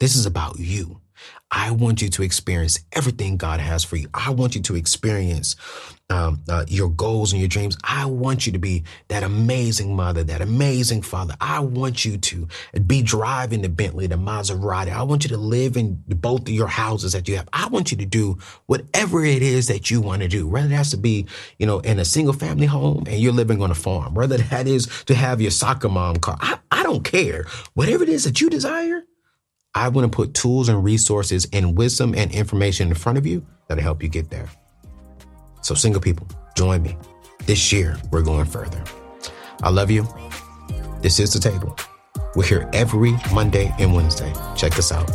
This 0.00 0.16
is 0.16 0.26
about 0.26 0.58
you. 0.58 1.00
I 1.50 1.70
want 1.70 2.02
you 2.02 2.08
to 2.10 2.22
experience 2.22 2.78
everything 2.92 3.36
God 3.36 3.60
has 3.60 3.84
for 3.84 3.96
you. 3.96 4.08
I 4.12 4.30
want 4.30 4.54
you 4.54 4.60
to 4.62 4.76
experience 4.76 5.56
um, 6.10 6.42
uh, 6.48 6.64
your 6.68 6.88
goals 6.88 7.32
and 7.32 7.40
your 7.40 7.48
dreams. 7.48 7.76
I 7.84 8.06
want 8.06 8.46
you 8.46 8.52
to 8.52 8.58
be 8.58 8.84
that 9.08 9.22
amazing 9.22 9.94
mother, 9.94 10.24
that 10.24 10.40
amazing 10.40 11.02
father. 11.02 11.34
I 11.40 11.60
want 11.60 12.04
you 12.04 12.16
to 12.16 12.48
be 12.86 13.02
driving 13.02 13.62
the 13.62 13.68
Bentley, 13.68 14.06
the 14.06 14.16
Maserati. 14.16 14.90
I 14.90 15.02
want 15.02 15.24
you 15.24 15.30
to 15.30 15.36
live 15.36 15.76
in 15.76 16.02
both 16.06 16.42
of 16.42 16.48
your 16.48 16.66
houses 16.66 17.12
that 17.12 17.28
you 17.28 17.36
have. 17.36 17.48
I 17.52 17.68
want 17.68 17.90
you 17.90 17.98
to 17.98 18.06
do 18.06 18.38
whatever 18.66 19.24
it 19.24 19.42
is 19.42 19.68
that 19.68 19.90
you 19.90 20.00
want 20.00 20.22
to 20.22 20.28
do, 20.28 20.46
whether 20.46 20.68
has 20.68 20.90
to 20.90 20.96
be, 20.96 21.26
you 21.58 21.66
know, 21.66 21.80
in 21.80 21.98
a 21.98 22.04
single 22.04 22.34
family 22.34 22.66
home 22.66 23.04
and 23.06 23.18
you're 23.18 23.32
living 23.32 23.62
on 23.62 23.70
a 23.70 23.74
farm, 23.74 24.14
whether 24.14 24.38
that 24.38 24.66
is 24.66 24.86
to 25.04 25.14
have 25.14 25.40
your 25.40 25.50
soccer 25.50 25.88
mom 25.88 26.16
car. 26.16 26.38
I, 26.40 26.58
I 26.70 26.82
don't 26.82 27.04
care. 27.04 27.44
Whatever 27.74 28.04
it 28.04 28.08
is 28.08 28.24
that 28.24 28.40
you 28.40 28.48
desire, 28.48 29.04
I 29.78 29.86
want 29.88 30.10
to 30.10 30.16
put 30.16 30.34
tools 30.34 30.68
and 30.68 30.82
resources 30.82 31.46
and 31.52 31.78
wisdom 31.78 32.12
and 32.16 32.32
information 32.32 32.88
in 32.88 32.94
front 32.94 33.16
of 33.16 33.24
you 33.24 33.46
that'll 33.68 33.84
help 33.84 34.02
you 34.02 34.08
get 34.08 34.28
there. 34.28 34.48
So, 35.62 35.76
single 35.76 36.00
people, 36.00 36.26
join 36.56 36.82
me. 36.82 36.96
This 37.46 37.72
year, 37.72 37.96
we're 38.10 38.22
going 38.22 38.46
further. 38.46 38.82
I 39.62 39.70
love 39.70 39.88
you. 39.88 40.04
This 41.00 41.20
is 41.20 41.32
the 41.32 41.38
table. 41.38 41.76
We're 42.34 42.44
here 42.44 42.68
every 42.72 43.14
Monday 43.32 43.72
and 43.78 43.94
Wednesday. 43.94 44.32
Check 44.56 44.76
us 44.78 44.90
out. 44.90 45.08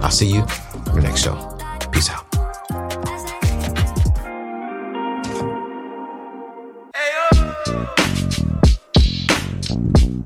I'll 0.00 0.10
see 0.10 0.26
you 0.26 0.40
in 0.40 0.94
the 0.96 1.02
next 1.02 1.22
show. 1.22 1.36
Peace 1.92 2.10
out. 2.10 2.39